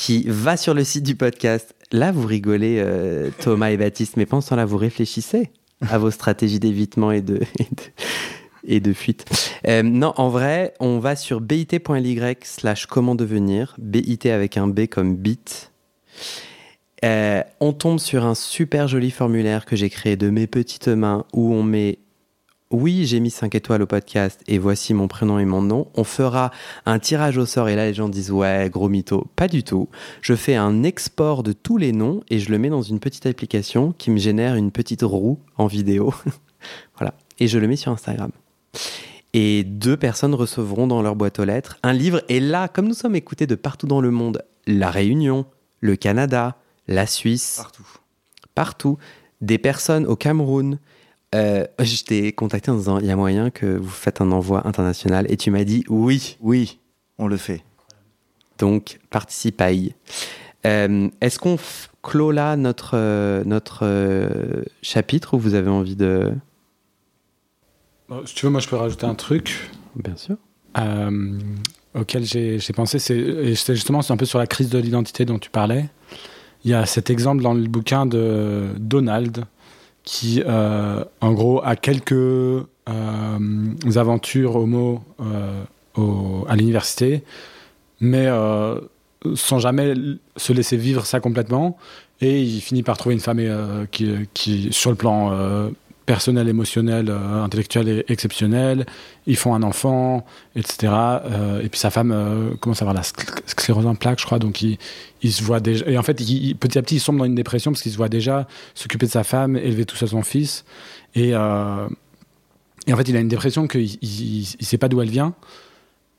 qui 0.00 0.24
va 0.26 0.56
sur 0.56 0.72
le 0.72 0.82
site 0.82 1.02
du 1.02 1.14
podcast. 1.14 1.74
Là, 1.92 2.10
vous 2.10 2.26
rigolez, 2.26 2.76
euh, 2.78 3.28
Thomas 3.38 3.70
et 3.70 3.76
Baptiste, 3.76 4.16
mais 4.16 4.24
pendant 4.24 4.40
ce 4.40 4.48
temps-là, 4.48 4.64
vous 4.64 4.78
réfléchissez 4.78 5.50
à 5.82 5.98
vos 5.98 6.10
stratégies 6.10 6.58
d'évitement 6.58 7.12
et 7.12 7.20
de, 7.20 7.40
et 8.64 8.80
de, 8.80 8.94
fuite. 8.94 9.26
Euh, 9.68 9.82
non, 9.82 10.14
en 10.16 10.30
vrai, 10.30 10.72
on 10.80 11.00
va 11.00 11.16
sur 11.16 11.42
bit.ly 11.42 12.18
slash 12.44 12.86
comment 12.86 13.14
devenir, 13.14 13.76
bit 13.76 14.24
avec 14.24 14.56
un 14.56 14.68
B 14.68 14.86
comme 14.86 15.16
bit. 15.16 15.70
Euh, 17.04 17.42
on 17.60 17.74
tombe 17.74 17.98
sur 17.98 18.24
un 18.24 18.34
super 18.34 18.88
joli 18.88 19.10
formulaire 19.10 19.66
que 19.66 19.76
j'ai 19.76 19.90
créé 19.90 20.16
de 20.16 20.30
mes 20.30 20.46
petites 20.46 20.88
mains 20.88 21.26
où 21.34 21.52
on 21.52 21.62
met 21.62 21.98
oui, 22.70 23.04
j'ai 23.04 23.18
mis 23.18 23.30
5 23.30 23.54
étoiles 23.56 23.82
au 23.82 23.86
podcast 23.86 24.40
et 24.46 24.58
voici 24.58 24.94
mon 24.94 25.08
prénom 25.08 25.40
et 25.40 25.44
mon 25.44 25.60
nom. 25.60 25.88
On 25.94 26.04
fera 26.04 26.52
un 26.86 27.00
tirage 27.00 27.36
au 27.36 27.44
sort 27.44 27.68
et 27.68 27.74
là 27.74 27.86
les 27.86 27.94
gens 27.94 28.08
disent 28.08 28.30
ouais, 28.30 28.70
gros 28.70 28.88
mytho. 28.88 29.26
Pas 29.34 29.48
du 29.48 29.64
tout. 29.64 29.88
Je 30.20 30.34
fais 30.34 30.54
un 30.54 30.84
export 30.84 31.42
de 31.42 31.52
tous 31.52 31.78
les 31.78 31.90
noms 31.90 32.22
et 32.30 32.38
je 32.38 32.50
le 32.50 32.58
mets 32.58 32.68
dans 32.68 32.82
une 32.82 33.00
petite 33.00 33.26
application 33.26 33.92
qui 33.98 34.12
me 34.12 34.18
génère 34.18 34.54
une 34.54 34.70
petite 34.70 35.02
roue 35.02 35.40
en 35.56 35.66
vidéo. 35.66 36.14
voilà. 36.96 37.14
Et 37.40 37.48
je 37.48 37.58
le 37.58 37.66
mets 37.66 37.74
sur 37.74 37.90
Instagram. 37.90 38.30
Et 39.32 39.64
deux 39.64 39.96
personnes 39.96 40.34
recevront 40.34 40.86
dans 40.86 41.02
leur 41.02 41.16
boîte 41.16 41.40
aux 41.40 41.44
lettres 41.44 41.76
un 41.82 41.92
livre. 41.92 42.22
Et 42.28 42.38
là, 42.38 42.68
comme 42.68 42.86
nous 42.86 42.94
sommes 42.94 43.16
écoutés 43.16 43.48
de 43.48 43.56
partout 43.56 43.88
dans 43.88 44.00
le 44.00 44.12
monde, 44.12 44.44
La 44.68 44.92
Réunion, 44.92 45.44
le 45.80 45.96
Canada, 45.96 46.56
la 46.86 47.06
Suisse, 47.06 47.56
Partout. 47.56 47.86
partout, 48.54 48.98
des 49.40 49.58
personnes 49.58 50.06
au 50.06 50.14
Cameroun. 50.14 50.78
Euh, 51.34 51.64
je 51.78 52.02
t'ai 52.02 52.32
contacté 52.32 52.70
en 52.72 52.76
disant 52.76 52.98
il 52.98 53.06
y 53.06 53.10
a 53.10 53.16
moyen 53.16 53.50
que 53.50 53.66
vous 53.66 53.88
faites 53.88 54.20
un 54.20 54.32
envoi 54.32 54.66
international 54.66 55.26
et 55.30 55.36
tu 55.36 55.50
m'as 55.50 55.64
dit 55.64 55.84
oui. 55.88 56.36
Oui, 56.40 56.78
on 57.18 57.28
le 57.28 57.36
fait. 57.36 57.62
Donc 58.58 58.98
participe 59.10 59.60
à 59.60 59.70
y. 59.72 59.94
Euh, 60.66 61.08
Est-ce 61.20 61.38
qu'on 61.38 61.56
clôt 62.02 62.32
là 62.32 62.56
notre, 62.56 62.92
euh, 62.94 63.44
notre 63.44 63.80
euh, 63.84 64.62
chapitre 64.82 65.34
ou 65.34 65.38
vous 65.38 65.54
avez 65.54 65.70
envie 65.70 65.96
de? 65.96 66.32
Si 68.26 68.34
tu 68.34 68.44
veux, 68.46 68.50
moi, 68.50 68.60
je 68.60 68.68
peux 68.68 68.76
rajouter 68.76 69.06
un 69.06 69.14
truc 69.14 69.70
Bien 69.94 70.16
sûr. 70.16 70.36
euh, 70.78 71.38
auquel 71.94 72.24
j'ai 72.24 72.58
j'ai 72.58 72.72
pensé. 72.72 72.98
C'est 72.98 73.54
justement 73.74 74.02
c'est 74.02 74.12
un 74.12 74.16
peu 74.16 74.26
sur 74.26 74.38
la 74.40 74.48
crise 74.48 74.68
de 74.68 74.78
l'identité 74.78 75.24
dont 75.24 75.38
tu 75.38 75.48
parlais. 75.50 75.88
Il 76.64 76.70
y 76.70 76.74
a 76.74 76.84
cet 76.86 77.08
exemple 77.08 77.42
dans 77.42 77.54
le 77.54 77.66
bouquin 77.68 78.04
de 78.04 78.66
Donald 78.78 79.44
qui, 80.10 80.42
euh, 80.44 81.04
en 81.20 81.32
gros, 81.32 81.62
a 81.64 81.76
quelques 81.76 82.10
euh, 82.10 82.66
aventures 83.94 84.56
homo 84.56 85.04
euh, 85.20 85.62
à 86.48 86.56
l'université, 86.56 87.22
mais 88.00 88.26
sans 89.36 89.60
jamais 89.60 89.94
se 90.36 90.52
laisser 90.52 90.76
vivre 90.76 91.06
ça 91.06 91.20
complètement. 91.20 91.78
Et 92.20 92.42
il 92.42 92.60
finit 92.60 92.82
par 92.82 92.98
trouver 92.98 93.14
une 93.14 93.20
femme 93.20 93.40
qui, 93.92 94.12
qui, 94.34 94.72
sur 94.72 94.90
le 94.90 94.96
plan 94.96 95.70
personnel, 96.14 96.48
émotionnel, 96.48 97.08
euh, 97.08 97.42
intellectuel 97.44 97.88
est 97.88 98.10
exceptionnel. 98.10 98.84
Ils 99.26 99.36
font 99.36 99.54
un 99.54 99.62
enfant, 99.62 100.24
etc. 100.56 100.92
Euh, 100.92 101.60
et 101.62 101.68
puis 101.68 101.78
sa 101.78 101.90
femme 101.90 102.10
euh, 102.10 102.56
commence 102.56 102.82
à 102.82 102.84
avoir 102.84 102.94
la 102.94 103.02
scl- 103.02 103.40
sclérose 103.46 103.86
en 103.86 103.94
plaques, 103.94 104.18
je 104.18 104.26
crois. 104.26 104.40
Donc 104.40 104.60
il, 104.60 104.76
il 105.22 105.32
se 105.32 105.42
voit 105.44 105.60
déjà. 105.60 105.86
Et 105.86 105.96
en 105.96 106.02
fait, 106.02 106.20
il- 106.20 106.48
il- 106.48 106.56
petit 106.56 106.78
à 106.78 106.82
petit, 106.82 106.96
il 106.96 107.00
sombre 107.00 107.20
dans 107.20 107.26
une 107.26 107.36
dépression 107.36 107.70
parce 107.70 107.82
qu'il 107.82 107.92
se 107.92 107.96
voit 107.96 108.08
déjà 108.08 108.48
s'occuper 108.74 109.06
de 109.06 109.12
sa 109.12 109.22
femme, 109.22 109.56
élever 109.56 109.84
tout 109.84 109.94
seul 109.96 110.08
son 110.08 110.22
fils. 110.22 110.64
Et, 111.14 111.28
et 111.30 111.34
en 111.36 111.88
fait, 112.96 113.08
il 113.08 113.16
a 113.16 113.20
une 113.20 113.28
dépression 113.28 113.68
qu'il 113.68 113.82
il, 113.82 113.98
il- 114.02 114.56
il 114.58 114.66
sait 114.66 114.78
pas 114.78 114.88
d'où 114.88 115.00
elle 115.02 115.10
vient. 115.10 115.34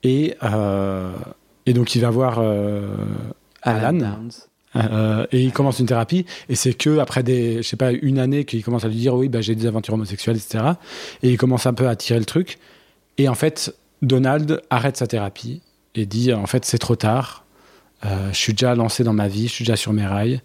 Et, 0.03 0.35
et 1.65 1.73
donc, 1.73 1.95
il 1.95 2.01
va 2.01 2.09
voir 2.09 2.39
Alan. 3.61 3.93
Downs. 3.93 4.31
Euh, 4.75 5.25
et 5.31 5.41
il 5.41 5.51
commence 5.51 5.79
une 5.79 5.85
thérapie 5.85 6.25
et 6.47 6.55
c'est 6.55 6.73
que 6.73 6.99
après 6.99 7.23
des 7.23 7.57
je 7.57 7.67
sais 7.67 7.75
pas 7.75 7.91
une 7.91 8.19
année 8.19 8.45
qu'il 8.45 8.63
commence 8.63 8.85
à 8.85 8.87
lui 8.87 8.95
dire 8.95 9.13
oui 9.15 9.27
bah, 9.27 9.41
j'ai 9.41 9.53
des 9.53 9.65
aventures 9.65 9.95
homosexuelles 9.95 10.37
etc 10.37 10.63
et 11.23 11.29
il 11.29 11.35
commence 11.37 11.65
un 11.65 11.73
peu 11.73 11.89
à 11.89 11.95
tirer 11.97 12.19
le 12.19 12.25
truc. 12.25 12.57
Et 13.17 13.27
en 13.27 13.35
fait 13.35 13.75
Donald 14.01 14.61
arrête 14.69 14.95
sa 14.95 15.07
thérapie 15.07 15.61
et 15.95 16.05
dit 16.05 16.31
en 16.31 16.45
fait 16.45 16.63
c'est 16.63 16.77
trop 16.77 16.95
tard. 16.95 17.45
Euh, 18.05 18.29
je 18.31 18.37
suis 18.37 18.53
déjà 18.53 18.73
lancé 18.73 19.03
dans 19.03 19.13
ma 19.13 19.27
vie 19.27 19.47
je 19.47 19.53
suis 19.53 19.65
déjà 19.65 19.75
sur 19.75 19.91
mes 19.91 20.05
rails 20.05 20.41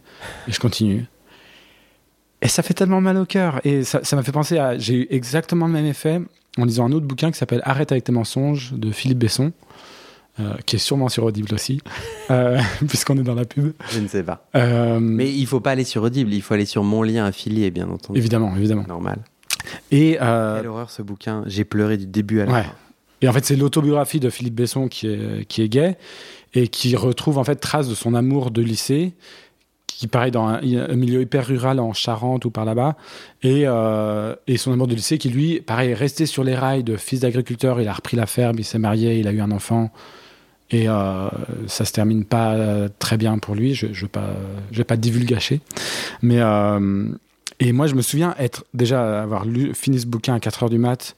et 0.49 0.53
je 0.53 0.59
continue. 0.59 1.07
Et 2.43 2.49
ça 2.49 2.62
fait 2.62 2.74
tellement 2.74 3.01
mal 3.01 3.16
au 3.16 3.24
cœur. 3.24 3.61
Et 3.64 3.83
ça 3.83 4.01
m'a 4.14 4.22
fait 4.22 4.33
penser 4.33 4.59
à 4.59 4.77
j'ai 4.77 4.95
eu 4.95 5.07
exactement 5.11 5.66
le 5.66 5.72
même 5.72 5.87
effet 5.87 6.20
en 6.59 6.64
lisant 6.64 6.87
un 6.87 6.93
autre 6.93 7.07
bouquin 7.07 7.31
qui 7.31 7.39
s'appelle 7.39 7.62
Arrête 7.64 7.93
avec 7.93 8.05
tes 8.05 8.12
mensonges 8.12 8.72
de 8.72 8.91
Philippe 8.91 9.18
Besson 9.18 9.53
euh, 10.39 10.55
qui 10.66 10.76
est 10.76 10.78
sûrement 10.78 11.09
sur 11.09 11.24
Audible 11.24 11.55
aussi 11.55 11.80
euh, 12.30 12.59
puisqu'on 12.89 13.16
est 13.18 13.22
dans 13.22 13.34
la 13.34 13.45
pub 13.47 13.72
Je 13.91 14.01
ne 14.01 14.09
sais 14.09 14.22
pas. 14.22 14.47
euh, 14.55 14.99
Mais 15.01 15.32
il 15.32 15.47
faut 15.47 15.61
pas 15.61 15.70
aller 15.70 15.84
sur 15.84 16.03
Audible, 16.03 16.32
il 16.34 16.43
faut 16.43 16.55
aller 16.55 16.66
sur 16.66 16.84
mon 16.84 17.03
lien 17.03 17.24
affilié, 17.24 17.70
bien 17.70 17.89
entendu. 17.89 18.18
Évidemment, 18.18 18.55
évidemment. 18.57 18.84
Normal. 18.87 19.18
Et, 19.91 20.16
Quelle 20.18 20.66
horreur 20.66 20.91
ce 20.91 21.03
bouquin. 21.03 21.43
J'ai 21.47 21.64
pleuré 21.64 21.97
du 21.97 22.07
début 22.07 22.41
à 22.41 22.47
la 22.47 22.53
ouais. 22.53 22.62
fin. 22.62 22.72
et 23.22 23.28
en 23.28 23.32
fait, 23.32 23.45
c'est 23.45 23.57
l'autobiographie 23.57 24.20
de 24.20 24.30
Philippe 24.30 24.55
Besson 24.55 24.89
qui 24.89 25.07
est, 25.09 25.47
qui 25.49 25.62
est 25.62 25.68
gay 25.68 25.97
et 26.55 26.68
qui 26.68 26.97
retrouve 26.97 27.39
en 27.39 27.45
fait 27.45 27.57
trace 27.57 27.89
de 27.89 27.95
son 27.95 28.14
amour 28.14 28.51
de 28.51 28.62
lycée, 28.62 29.12
qui 29.87 30.07
pareil 30.07 30.30
dans 30.30 30.47
un, 30.47 30.61
un 30.62 30.97
milieu 30.97 31.20
hyper 31.22 31.47
rural 31.47 31.80
en 31.80 31.93
Charente 31.93 32.45
ou 32.45 32.51
par 32.51 32.64
là-bas, 32.64 32.97
et, 33.43 33.62
euh, 33.66 34.34
et 34.47 34.57
son 34.59 34.72
amour 34.72 34.87
de 34.87 34.95
lycée 34.95 35.18
qui 35.18 35.30
lui, 35.30 35.61
pareil, 35.61 35.91
est 35.91 35.95
resté 35.95 36.26
sur 36.26 36.45
les 36.45 36.55
rails 36.55 36.84
de 36.84 36.97
fils 36.97 37.20
d'agriculteur. 37.20 37.80
Il 37.80 37.89
a 37.89 37.93
repris 37.93 38.16
la 38.16 38.26
ferme, 38.26 38.57
il 38.59 38.64
s'est 38.64 38.78
marié, 38.78 39.18
il 39.18 39.26
a 39.28 39.32
eu 39.32 39.41
un 39.41 39.51
enfant. 39.51 39.91
Et 40.71 40.89
euh, 40.89 41.29
ça 41.69 41.85
se 41.85 41.93
termine 41.93 42.25
pas 42.25 42.55
euh, 42.55 42.89
très 42.99 43.17
bien 43.17 43.39
pour 43.39 43.55
lui. 43.55 43.75
Je 43.75 43.87
ne 43.87 44.09
pas, 44.09 44.31
je 44.73 44.79
vais 44.79 44.85
pas 44.85 44.97
divulgacher. 44.97 45.61
Mais 46.23 46.41
euh, 46.41 47.09
et 47.61 47.73
moi, 47.73 47.87
je 47.87 47.95
me 47.95 48.03
souviens 48.03 48.35
être 48.39 48.64
déjà 48.75 49.23
avoir 49.23 49.45
lu, 49.45 49.75
fini 49.75 50.01
ce 50.01 50.07
bouquin 50.07 50.35
à 50.35 50.41
4 50.41 50.64
heures 50.64 50.71
du 50.71 50.79
mat 50.79 51.17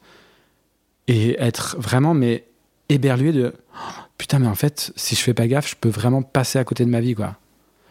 et 1.09 1.37
être 1.41 1.77
vraiment 1.79 2.15
mais 2.15 2.45
éberlué 2.89 3.33
de 3.33 3.55
Oh, 3.75 4.01
putain, 4.19 4.39
mais 4.39 4.47
en 4.47 4.55
fait, 4.55 4.93
si 4.97 5.15
je 5.15 5.21
fais 5.21 5.35
pas 5.35 5.47
gaffe, 5.47 5.71
je 5.71 5.77
peux 5.81 5.89
vraiment 5.89 6.23
passer 6.23 6.59
à 6.59 6.65
côté 6.65 6.85
de 6.85 6.91
ma 6.91 7.01
vie, 7.01 7.15
quoi. 7.15 7.37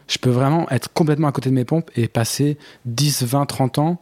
Je 0.06 0.18
peux 0.18 0.30
vraiment 0.30 0.68
être 0.70 0.92
complètement 0.92 1.28
à 1.28 1.32
côté 1.32 1.50
de 1.50 1.54
mes 1.54 1.64
pompes 1.64 1.90
et 1.96 2.08
passer 2.08 2.56
10, 2.86 3.24
20, 3.24 3.46
30 3.46 3.78
ans, 3.78 4.00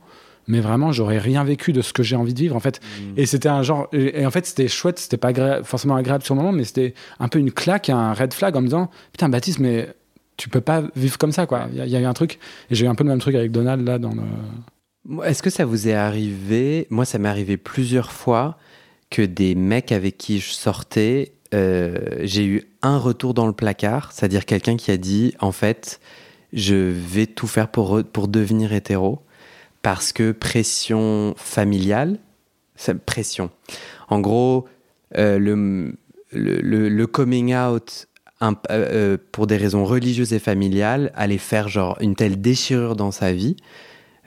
mais 0.49 0.61
vraiment, 0.61 0.93
j'aurais 0.93 1.19
rien 1.19 1.45
vécu 1.45 1.73
de 1.73 1.83
ce 1.83 1.93
que 1.93 2.03
j'ai 2.03 2.17
envie 2.17 2.35
de 2.35 2.39
vivre, 2.39 2.57
en 2.57 2.61
fait. 2.61 2.81
Et 3.17 3.27
c'était 3.27 3.49
un 3.49 3.63
genre. 3.63 3.89
Et, 3.93 4.21
et 4.21 4.27
en 4.27 4.31
fait, 4.31 4.47
c'était 4.47 4.69
chouette, 4.69 4.99
c'était 4.99 5.17
pas 5.17 5.33
agré- 5.33 5.65
forcément 5.65 5.97
agréable 5.97 6.25
sur 6.25 6.35
le 6.35 6.41
moment, 6.41 6.53
mais 6.53 6.65
c'était 6.65 6.95
un 7.19 7.29
peu 7.29 7.39
une 7.39 7.51
claque, 7.53 7.91
un 7.91 8.13
red 8.15 8.33
flag 8.33 8.57
en 8.57 8.61
me 8.61 8.67
disant 8.67 8.91
Putain, 9.13 9.29
Baptiste, 9.29 9.59
mais 9.59 9.89
tu 10.37 10.49
peux 10.49 10.61
pas 10.61 10.83
vivre 10.95 11.19
comme 11.19 11.33
ça, 11.33 11.47
quoi. 11.47 11.69
Il 11.73 11.85
y, 11.85 11.91
y 11.91 11.97
a 11.97 12.01
eu 12.01 12.05
un 12.05 12.13
truc. 12.13 12.39
Et 12.71 12.75
j'ai 12.75 12.85
eu 12.87 12.89
un 12.89 12.95
peu 12.95 13.05
le 13.05 13.11
même 13.11 13.21
truc 13.21 13.35
avec 13.35 13.51
Donald, 13.53 13.87
là, 13.87 13.99
dans 13.99 14.13
le. 14.13 14.23
Est-ce 15.25 15.43
que 15.43 15.51
ça 15.51 15.65
vous 15.65 15.89
est 15.89 15.95
arrivé? 15.95 16.87
Moi, 16.91 17.05
ça 17.05 17.19
m'est 17.19 17.29
arrivé 17.29 17.57
plusieurs 17.57 18.13
fois 18.13 18.59
que 19.11 19.23
des 19.23 19.55
mecs 19.55 19.93
avec 19.93 20.19
qui 20.19 20.41
je 20.41 20.51
sortais, 20.51 21.33
euh, 21.55 21.97
j'ai 22.23 22.45
eu 22.45 22.65
un 22.83 22.99
retour 22.99 23.35
dans 23.35 23.47
le 23.47 23.53
placard, 23.53 24.11
c'est-à-dire 24.13 24.45
quelqu'un 24.45 24.77
qui 24.77 24.91
a 24.91 24.97
dit 24.97 25.33
en 25.39 25.53
fait, 25.53 26.01
je 26.53 26.75
vais 26.75 27.27
tout 27.27 27.47
faire 27.47 27.69
pour, 27.69 28.03
pour 28.03 28.27
devenir 28.27 28.73
hétéro 28.73 29.21
parce 29.87 30.13
que 30.13 30.33
pression 30.33 31.35
familiale, 31.37 32.19
pression. 33.05 33.51
En 34.09 34.19
gros, 34.19 34.65
euh, 35.17 35.39
le, 35.39 35.97
le, 36.33 37.07
coming 37.07 37.55
out 37.55 38.09
euh, 38.43 38.55
euh, 38.73 39.17
pour 39.31 39.47
des 39.47 39.57
raisons 39.57 39.85
religieuses 39.85 40.33
et 40.33 40.41
familiales 40.41 41.13
allait 41.15 41.39
faire 41.39 41.69
genre 41.69 41.97
une 42.01 42.17
telle 42.17 42.41
déchirure 42.41 42.97
dans 42.97 43.13
sa 43.13 43.33
vie 43.33 43.55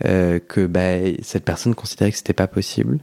que 0.01 0.65
bah, 0.65 1.11
cette 1.23 1.43
personne 1.43 1.75
considérait 1.75 2.11
que 2.11 2.17
c'était 2.17 2.31
pas 2.31 2.47
possible. 2.47 2.99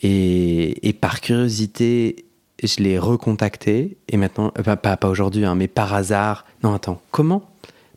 Et, 0.00 0.88
et, 0.88 0.92
par 0.92 1.20
curiosité, 1.20 2.24
je 2.62 2.84
l'ai 2.84 3.00
recontacté 3.00 3.98
et 4.06 4.16
maintenant, 4.16 4.50
pas, 4.50 4.76
pas 4.76 5.08
aujourd'hui, 5.08 5.44
hein, 5.44 5.56
mais 5.56 5.66
par 5.66 5.92
hasard. 5.92 6.46
Non, 6.62 6.72
attends, 6.72 7.02
comment? 7.10 7.50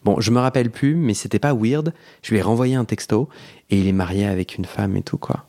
Bon, 0.03 0.19
je 0.19 0.31
me 0.31 0.39
rappelle 0.39 0.69
plus, 0.69 0.95
mais 0.95 1.13
c'était 1.13 1.39
pas 1.39 1.53
weird. 1.53 1.93
Je 2.23 2.31
lui 2.31 2.39
ai 2.39 2.41
renvoyé 2.41 2.75
un 2.75 2.85
texto 2.85 3.29
et 3.73 3.77
il 3.79 3.87
est 3.87 3.93
marié 3.93 4.27
avec 4.27 4.55
une 4.55 4.65
femme 4.65 4.95
et 4.95 5.01
tout, 5.01 5.17
quoi. 5.17 5.47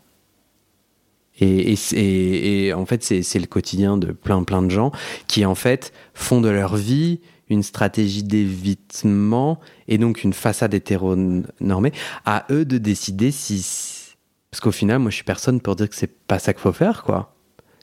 Et, 1.41 1.75
et, 1.75 2.67
et 2.67 2.73
en 2.73 2.87
fait, 2.87 3.03
c'est 3.03 3.39
le 3.39 3.47
quotidien 3.47 3.99
de 3.99 4.13
plein, 4.13 4.43
plein 4.45 4.63
de 4.63 4.71
gens 4.71 4.93
qui, 5.27 5.45
en 5.45 5.55
fait, 5.55 5.93
font 6.15 6.41
de 6.41 6.49
leur 6.49 6.77
vie 6.77 7.21
une 7.51 7.63
stratégie 7.63 8.23
d'évitement 8.23 9.61
et 9.89 9.99
donc 9.99 10.25
une 10.25 10.33
façade 10.33 10.73
hétéronormée. 10.73 11.93
À 12.25 12.47
eux 12.51 12.65
de 12.65 12.79
décider 12.79 13.31
si. 13.31 14.15
Parce 14.51 14.63
qu'au 14.63 14.73
final, 14.73 15.01
moi, 15.01 15.11
je 15.11 15.17
suis 15.17 15.25
personne 15.25 15.61
pour 15.61 15.77
dire 15.77 15.91
que 15.91 15.95
c'est 15.95 16.17
pas 16.27 16.39
ça 16.39 16.55
qu'il 16.55 16.63
faut 16.63 16.73
faire, 16.73 17.03
quoi. 17.03 17.37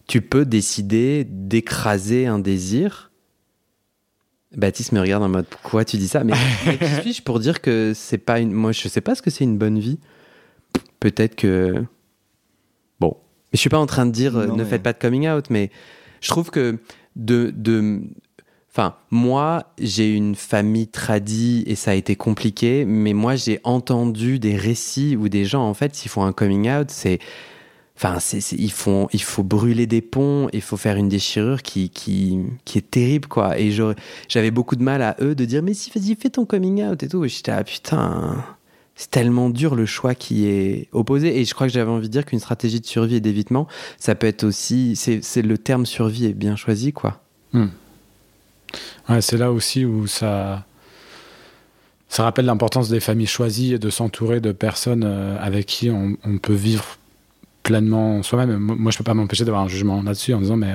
Tu 0.08 0.22
peux 0.22 0.46
décider 0.46 1.24
d'écraser 1.24 2.26
un 2.26 2.40
désir 2.40 3.12
Baptiste 4.56 4.92
me 4.92 5.00
regarde 5.00 5.24
en 5.24 5.30
mode 5.30 5.46
pourquoi 5.46 5.86
tu 5.86 5.98
dis 5.98 6.10
ça? 6.10 6.24
Mais, 6.24 6.34
qui 6.80 7.02
suis-je 7.02 7.22
pour 7.22 7.40
dire 7.40 7.62
que 7.62 7.94
c'est 7.96 8.18
pas 8.18 8.40
une. 8.40 8.52
Moi, 8.52 8.74
je 8.74 8.88
sais 8.88 9.00
pas 9.00 9.16
ce 9.16 9.22
que 9.22 9.30
c'est 9.30 9.46
une 9.46 9.58
bonne 9.58 9.80
vie. 9.80 10.00
Peut-être 11.00 11.36
que. 11.36 11.84
Bon. 13.00 13.18
Mais 13.52 13.58
je 13.58 13.60
suis 13.60 13.70
pas 13.70 13.80
en 13.80 13.86
train 13.86 14.06
de 14.06 14.12
dire 14.12 14.34
ne 14.34 14.64
faites 14.64 14.84
pas 14.84 14.94
de 14.94 15.00
coming 15.00 15.28
out, 15.28 15.50
mais 15.50 15.72
je 16.22 16.30
trouve 16.30 16.52
que 16.52 16.78
de. 17.16 17.54
de... 17.56 18.02
Enfin, 18.74 18.96
moi, 19.10 19.74
j'ai 19.80 20.16
une 20.16 20.36
famille 20.36 20.88
tradie 20.88 21.66
et 21.68 21.76
ça 21.76 21.92
a 21.92 21.94
été 21.94 22.16
compliqué, 22.16 22.86
mais 22.86 23.12
moi, 23.12 23.36
j'ai 23.36 23.60
entendu 23.66 24.40
des 24.40 24.56
récits 24.56 25.18
où 25.18 25.28
des 25.28 25.44
gens, 25.44 25.68
en 25.68 25.74
fait, 25.74 25.94
s'ils 25.94 26.10
font 26.10 26.24
un 26.24 26.32
coming 26.32 26.72
out, 26.72 26.90
c'est 26.90 27.20
Enfin, 28.04 28.18
il, 28.54 28.72
faut, 28.72 29.08
il 29.14 29.22
faut 29.22 29.44
brûler 29.44 29.86
des 29.86 30.02
ponts, 30.02 30.48
il 30.54 30.62
faut 30.62 30.78
faire 30.78 30.96
une 30.96 31.08
déchirure 31.08 31.62
qui, 31.62 31.92
qui, 31.92 32.40
qui 32.66 32.80
est 32.80 32.90
terrible, 32.90 33.28
quoi. 33.28 33.60
Et 33.60 33.72
j'avais 34.28 34.50
beaucoup 34.50 34.76
de 34.76 34.82
mal 34.82 35.04
à 35.04 35.16
eux 35.22 35.36
de 35.36 35.46
dire, 35.46 35.62
mais 35.62 35.76
si, 35.76 35.92
vas-y, 35.92 36.16
fais 36.16 36.32
ton 36.32 36.46
coming 36.46 36.84
out 36.84 37.04
et 37.04 37.08
tout. 37.08 37.24
Et 37.24 37.30
j'étais, 37.30 37.52
ah 37.52 37.64
putain, 37.64 38.44
c'est 38.96 39.10
tellement 39.10 39.50
dur 39.50 39.76
le 39.76 39.86
choix 39.86 40.16
qui 40.16 40.46
est 40.46 40.88
opposé. 40.92 41.40
Et 41.40 41.46
je 41.46 41.54
crois 41.54 41.68
que 41.68 41.74
j'avais 41.74 41.90
envie 41.90 42.08
de 42.08 42.12
dire 42.12 42.26
qu'une 42.26 42.40
stratégie 42.40 42.80
de 42.80 42.86
survie 42.86 43.16
et 43.16 43.20
d'évitement, 43.20 43.68
ça 43.98 44.16
peut 44.16 44.28
être 44.28 44.44
aussi, 44.44 44.96
c'est 44.96 45.42
le 45.42 45.58
terme 45.58 45.86
survie 45.86 46.26
est 46.26 46.34
bien 46.34 46.56
choisi, 46.56 46.94
quoi. 46.94 47.22
Hmm. 47.54 47.68
Ouais, 49.10 49.22
c'est 49.22 49.38
là 49.38 49.52
aussi 49.52 49.86
où 49.86 50.08
ça, 50.08 50.66
ça 52.08 52.24
rappelle 52.24 52.46
l'importance 52.46 52.90
des 52.90 53.00
familles 53.00 53.28
choisies 53.28 53.74
et 53.74 53.80
de 53.80 53.90
s'entourer 53.90 54.40
de 54.40 54.52
personnes 54.52 55.04
euh, 55.06 55.38
avec 55.40 55.66
qui 55.66 55.90
on, 55.90 56.16
peut 56.38 56.54
vivre 56.54 56.98
pleinement 57.64 58.24
soi-même. 58.24 58.58
Moi, 58.58 58.92
je 58.92 58.98
peux 58.98 59.04
pas 59.04 59.14
m'empêcher 59.14 59.46
d'avoir 59.46 59.64
un 59.64 59.68
jugement 59.68 60.02
là-dessus 60.04 60.34
en 60.34 60.42
disant, 60.42 60.58
mais 60.58 60.74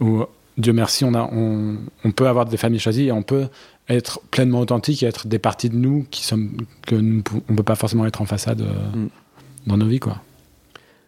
euh, 0.00 0.24
Dieu 0.56 0.72
merci, 0.72 1.04
on, 1.04 1.14
a, 1.14 1.28
on, 1.32 1.76
on, 2.04 2.10
peut 2.12 2.28
avoir 2.28 2.46
des 2.46 2.56
familles 2.56 2.80
choisies 2.80 3.06
et 3.06 3.12
on 3.12 3.22
peut 3.22 3.48
être 3.88 4.20
pleinement 4.30 4.60
authentique 4.60 5.02
et 5.02 5.06
être 5.06 5.26
des 5.26 5.38
parties 5.38 5.68
de 5.68 5.76
nous 5.76 6.06
qui 6.10 6.24
sommes 6.24 6.56
que 6.86 6.94
nous, 6.94 7.22
on 7.48 7.54
peut 7.54 7.62
pas 7.62 7.74
forcément 7.74 8.06
être 8.06 8.22
en 8.22 8.26
façade 8.26 8.62
euh, 8.62 8.96
mm. 8.96 9.08
dans 9.66 9.76
nos 9.76 9.86
vies, 9.86 10.00
quoi. 10.00 10.22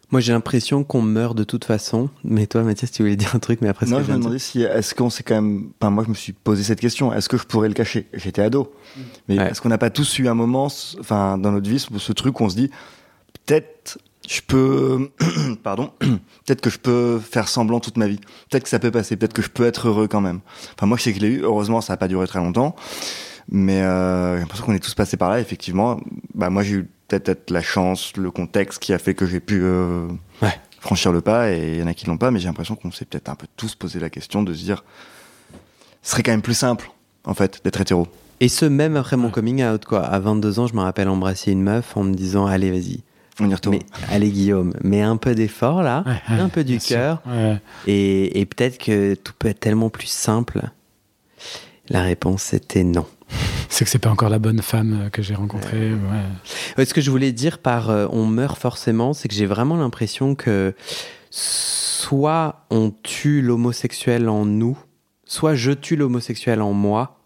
Moi, 0.09 0.21
j'ai 0.21 0.31
l'impression 0.31 0.85
qu'on 0.85 1.01
meurt 1.01 1.37
de 1.37 1.43
toute 1.43 1.65
façon. 1.65 2.09
Mais 2.23 2.47
toi, 2.47 2.63
Mathias, 2.63 2.91
tu 2.91 3.01
voulais 3.01 3.17
dire 3.17 3.35
un 3.35 3.39
truc, 3.39 3.59
mais 3.61 3.67
après. 3.67 3.87
Non, 3.87 4.01
je 4.01 4.09
me 4.09 4.17
demandais 4.17 4.39
si 4.39 4.61
est-ce 4.61 4.95
qu'on 4.95 5.09
s'est 5.09 5.23
quand 5.23 5.35
même. 5.35 5.71
Enfin, 5.81 5.91
moi, 5.91 6.05
je 6.05 6.09
me 6.09 6.15
suis 6.15 6.31
posé 6.31 6.63
cette 6.63 6.79
question. 6.79 7.11
Est-ce 7.13 7.27
que 7.27 7.37
je 7.37 7.43
pourrais 7.43 7.67
le 7.67 7.73
cacher? 7.73 8.07
J'étais 8.13 8.41
ado. 8.41 8.71
Mm. 8.95 9.01
Mais 9.27 9.35
est-ce 9.35 9.59
qu'on 9.59 9.69
n'a 9.69 9.77
pas 9.77 9.89
tous 9.89 10.19
eu 10.19 10.29
un 10.29 10.33
moment, 10.33 10.67
enfin, 10.99 11.37
dans 11.37 11.51
notre 11.51 11.69
vie, 11.69 11.79
ce 11.79 12.13
truc 12.13 12.39
où 12.39 12.43
on 12.45 12.49
se 12.49 12.55
dit 12.55 12.69
peut-être 13.45 13.99
je 14.27 14.41
peux, 14.41 15.09
pardon, 15.63 15.91
peut-être 15.99 16.61
que 16.61 16.69
je 16.69 16.77
peux 16.77 17.19
faire 17.19 17.47
semblant 17.47 17.79
toute 17.79 17.97
ma 17.97 18.07
vie. 18.07 18.19
Peut-être 18.49 18.63
que 18.63 18.69
ça 18.69 18.79
peut 18.79 18.91
passer. 18.91 19.15
Peut-être 19.15 19.33
que 19.33 19.41
je 19.41 19.49
peux 19.49 19.65
être 19.65 19.87
heureux 19.87 20.07
quand 20.07 20.21
même. 20.21 20.41
Enfin, 20.75 20.85
moi, 20.85 20.97
je 20.97 21.03
sais 21.03 21.13
que 21.13 21.19
je 21.19 21.25
l'ai 21.25 21.31
eu. 21.31 21.41
Heureusement, 21.43 21.81
ça 21.81 21.93
n'a 21.93 21.97
pas 21.97 22.07
duré 22.07 22.27
très 22.27 22.39
longtemps. 22.39 22.75
Mais 23.49 23.81
euh, 23.81 24.35
j'ai 24.35 24.41
l'impression 24.41 24.65
qu'on 24.65 24.73
est 24.73 24.83
tous 24.83 24.93
passés 24.93 25.15
par 25.15 25.29
là. 25.29 25.39
Effectivement, 25.39 25.99
bah 26.35 26.49
moi, 26.49 26.63
j'ai 26.63 26.75
eu 26.75 26.89
peut-être 27.07 27.49
la 27.49 27.61
chance, 27.61 28.17
le 28.17 28.29
contexte 28.29 28.79
qui 28.79 28.91
a 28.91 28.97
fait 28.97 29.13
que 29.13 29.25
j'ai 29.25 29.39
pu 29.39 29.61
euh, 29.63 30.07
franchir 30.81 31.13
le 31.13 31.21
pas. 31.21 31.51
Et 31.53 31.75
il 31.75 31.79
y 31.79 31.83
en 31.83 31.87
a 31.87 31.93
qui 31.93 32.05
l'ont 32.05 32.17
pas. 32.17 32.29
Mais 32.29 32.39
j'ai 32.39 32.47
l'impression 32.47 32.75
qu'on 32.75 32.91
s'est 32.91 33.05
peut-être 33.05 33.29
un 33.29 33.35
peu 33.35 33.47
tous 33.55 33.75
posé 33.75 33.99
la 33.99 34.09
question 34.09 34.43
de 34.43 34.53
se 34.53 34.63
dire, 34.63 34.83
ce 36.03 36.11
serait 36.11 36.23
quand 36.23 36.31
même 36.31 36.41
plus 36.41 36.53
simple, 36.53 36.91
en 37.23 37.33
fait, 37.33 37.61
d'être 37.63 37.79
hétéro. 37.79 38.07
Et 38.41 38.49
ce 38.49 38.65
même 38.65 38.97
après 38.97 39.15
mon 39.15 39.29
coming 39.29 39.63
out, 39.63 39.85
quoi. 39.85 40.05
À 40.05 40.19
22 40.19 40.59
ans, 40.59 40.67
je 40.67 40.75
me 40.75 40.81
rappelle 40.81 41.07
embrasser 41.07 41.53
une 41.53 41.63
meuf 41.63 41.95
en 41.95 42.03
me 42.03 42.13
disant, 42.13 42.45
allez, 42.45 42.69
vas-y 42.69 43.01
on 43.39 43.49
y 43.49 43.53
retourne. 43.53 43.77
Mais, 43.77 44.13
allez 44.13 44.29
Guillaume, 44.29 44.73
mets 44.83 45.01
un 45.01 45.17
peu 45.17 45.35
d'effort 45.35 45.83
là, 45.83 46.03
un 46.27 46.49
peu 46.49 46.63
du 46.63 46.79
cœur, 46.79 47.21
et, 47.85 48.47
peut-être 48.55 48.77
que 48.77 49.15
tout 49.15 49.33
peut 49.37 49.49
être 49.49 49.59
tellement 49.59 49.89
plus 49.89 50.07
simple. 50.07 50.61
La 51.89 52.01
réponse 52.01 52.53
était 52.53 52.83
non. 52.83 53.05
C'est 53.69 53.85
que 53.85 53.91
c'est 53.91 53.99
pas 53.99 54.09
encore 54.09 54.29
la 54.29 54.39
bonne 54.39 54.61
femme 54.61 55.01
euh, 55.01 55.09
que 55.09 55.21
j'ai 55.21 55.35
rencontrée. 55.35 55.91
Ce 56.77 56.93
que 56.93 57.01
je 57.01 57.11
voulais 57.11 57.31
dire 57.31 57.59
par 57.59 57.89
euh, 57.89 58.07
on 58.11 58.25
meurt 58.25 58.57
forcément, 58.57 59.13
c'est 59.13 59.27
que 59.27 59.35
j'ai 59.35 59.45
vraiment 59.45 59.75
l'impression 59.75 60.35
que 60.35 60.73
soit 61.29 62.65
on 62.69 62.91
tue 63.03 63.41
l'homosexuel 63.41 64.29
en 64.29 64.45
nous, 64.45 64.77
soit 65.25 65.55
je 65.55 65.71
tue 65.71 65.95
l'homosexuel 65.95 66.61
en 66.61 66.73
moi, 66.73 67.16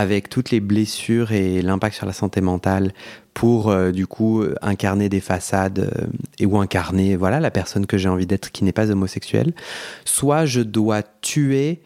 avec 0.00 0.28
toutes 0.28 0.50
les 0.50 0.60
blessures 0.60 1.32
et 1.32 1.62
l'impact 1.62 1.96
sur 1.96 2.06
la 2.06 2.12
santé 2.12 2.40
mentale 2.40 2.92
pour 3.34 3.70
euh, 3.70 3.92
du 3.92 4.06
coup 4.06 4.42
incarner 4.62 5.08
des 5.08 5.20
façades 5.20 5.78
euh, 5.78 6.06
et 6.38 6.46
ou 6.46 6.58
incarner 6.58 7.16
voilà 7.16 7.40
la 7.40 7.50
personne 7.50 7.86
que 7.86 7.98
j'ai 7.98 8.08
envie 8.08 8.26
d'être 8.26 8.50
qui 8.50 8.64
n'est 8.64 8.72
pas 8.72 8.90
homosexuelle 8.90 9.52
soit 10.04 10.46
je 10.46 10.60
dois 10.60 11.02
tuer 11.20 11.80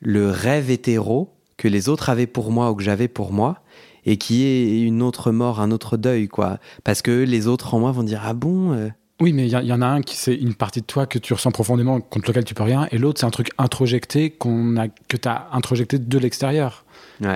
le 0.00 0.30
rêve 0.30 0.70
hétéro 0.70 1.30
que 1.56 1.68
les 1.68 1.88
autres 1.88 2.08
avaient 2.08 2.26
pour 2.26 2.50
moi 2.50 2.70
ou 2.70 2.74
que 2.74 2.82
j'avais 2.82 3.08
pour 3.08 3.32
moi 3.32 3.62
et 4.06 4.16
qui 4.16 4.44
est 4.44 4.80
une 4.80 5.02
autre 5.02 5.30
mort 5.30 5.60
un 5.60 5.70
autre 5.70 5.96
deuil 5.96 6.28
quoi 6.28 6.58
parce 6.84 7.02
que 7.02 7.10
les 7.10 7.46
autres 7.46 7.74
en 7.74 7.80
moi 7.80 7.92
vont 7.92 8.02
dire 8.02 8.22
ah 8.24 8.34
bon 8.34 8.72
euh? 8.72 8.88
oui, 9.20 9.32
mais 9.32 9.48
il 9.48 9.50
y, 9.50 9.72
en 9.72 9.82
a 9.82 9.86
un 9.86 10.00
qui 10.00 10.14
c'est 10.14 10.34
une 10.34 10.54
partie 10.54 10.80
de 10.80 10.86
toi 10.86 11.04
que 11.06 11.18
tu 11.18 11.32
ressens 11.32 11.50
profondément, 11.50 12.00
contre 12.00 12.28
lequel 12.28 12.44
tu 12.44 12.54
peux 12.54 12.62
rien, 12.62 12.86
et 12.92 12.98
l'autre 12.98 13.18
c'est 13.18 13.26
un 13.26 13.30
truc 13.30 13.50
introjecté 13.58 14.30
qu'on 14.30 14.76
a, 14.76 14.86
que 14.86 15.16
tu 15.16 15.26
as 15.26 15.48
introjecté 15.50 15.98
de 15.98 16.18
l'extérieur. 16.18 16.84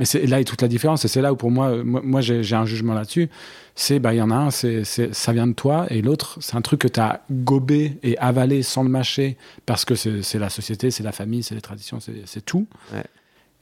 Et 0.00 0.04
c'est 0.04 0.26
là 0.26 0.40
est 0.40 0.44
toute 0.44 0.62
la 0.62 0.68
différence. 0.68 1.04
Et 1.04 1.08
c'est 1.08 1.22
là 1.22 1.32
où 1.32 1.36
pour 1.36 1.50
moi, 1.50 1.82
moi, 1.84 2.20
j'ai 2.20 2.54
un 2.54 2.66
jugement 2.66 2.94
là-dessus. 2.94 3.28
C'est, 3.74 3.98
bah, 3.98 4.14
il 4.14 4.18
y 4.18 4.22
en 4.22 4.30
a 4.30 4.34
un, 4.34 4.50
c'est, 4.50 4.84
ça 4.84 5.32
vient 5.32 5.46
de 5.46 5.54
toi, 5.54 5.86
et 5.88 6.02
l'autre, 6.02 6.38
c'est 6.40 6.56
un 6.56 6.60
truc 6.60 6.80
que 6.80 6.88
tu 6.88 7.00
as 7.00 7.22
gobé 7.30 7.98
et 8.02 8.18
avalé 8.18 8.62
sans 8.62 8.82
le 8.82 8.90
mâcher, 8.90 9.36
parce 9.64 9.84
que 9.84 9.94
c'est 9.94 10.38
la 10.38 10.50
société, 10.50 10.90
c'est 10.90 11.02
la 11.02 11.12
famille, 11.12 11.42
c'est 11.42 11.54
les 11.54 11.62
traditions, 11.62 11.98
c'est 12.00 12.44
tout. 12.44 12.66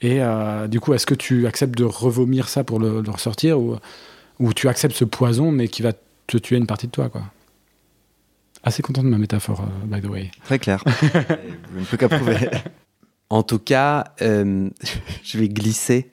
Et 0.02 0.22
euh, 0.22 0.66
du 0.66 0.80
coup, 0.80 0.94
est-ce 0.94 1.06
que 1.06 1.14
tu 1.14 1.46
acceptes 1.46 1.76
de 1.76 1.84
revomir 1.84 2.48
ça 2.48 2.64
pour 2.64 2.80
le, 2.80 3.02
ressortir, 3.08 3.60
ou, 3.60 3.76
ou 4.40 4.52
tu 4.52 4.68
acceptes 4.68 4.96
ce 4.96 5.04
poison, 5.04 5.52
mais 5.52 5.68
qui 5.68 5.82
va 5.82 5.92
te 6.26 6.38
tuer 6.38 6.56
une 6.56 6.66
partie 6.66 6.86
de 6.86 6.92
toi, 6.92 7.08
quoi? 7.08 7.22
Assez 8.62 8.82
content 8.82 9.02
de 9.02 9.08
ma 9.08 9.16
métaphore, 9.16 9.62
euh, 9.62 9.86
by 9.86 10.02
the 10.02 10.10
way. 10.10 10.30
Très 10.44 10.58
clair. 10.58 10.82
je 11.02 11.80
ne 11.80 11.84
peux 11.84 11.96
qu'approuver. 11.96 12.50
En 13.30 13.42
tout 13.42 13.60
cas, 13.60 14.12
euh, 14.22 14.68
je 15.24 15.38
vais 15.38 15.48
glisser 15.48 16.12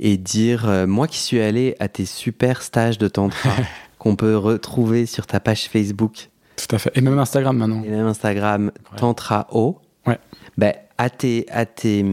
et 0.00 0.16
dire, 0.16 0.68
euh, 0.68 0.86
moi 0.86 1.06
qui 1.06 1.18
suis 1.18 1.40
allé 1.40 1.76
à 1.78 1.88
tes 1.88 2.06
super 2.06 2.62
stages 2.62 2.98
de 2.98 3.08
tantra 3.08 3.50
qu'on 3.98 4.16
peut 4.16 4.36
retrouver 4.36 5.06
sur 5.06 5.26
ta 5.26 5.38
page 5.38 5.68
Facebook. 5.68 6.30
Tout 6.56 6.74
à 6.74 6.78
fait. 6.78 6.90
Et 6.94 7.00
même 7.00 7.18
Instagram 7.18 7.56
maintenant. 7.56 7.82
Et 7.84 7.90
même 7.90 8.06
Instagram, 8.06 8.72
Tantra 8.96 9.46
O. 9.50 9.78
Ouais. 10.06 10.18
Ben, 10.56 10.74
à 10.98 11.10
tes, 11.10 11.46
à, 11.50 11.66
tes, 11.66 12.04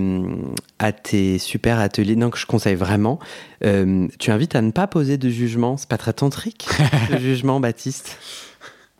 à 0.79 0.91
tes 0.91 1.37
super 1.37 1.79
ateliers, 1.79 2.15
donc 2.15 2.37
je 2.37 2.45
conseille 2.47 2.75
vraiment, 2.75 3.19
euh, 3.63 4.07
tu 4.17 4.31
invites 4.31 4.55
à 4.55 4.61
ne 4.61 4.71
pas 4.71 4.87
poser 4.87 5.17
de 5.17 5.29
jugement. 5.29 5.77
C'est 5.77 5.89
pas 5.89 5.97
très 5.97 6.13
tantrique, 6.13 6.67
le 7.11 7.19
jugement, 7.19 7.59
Baptiste? 7.59 8.17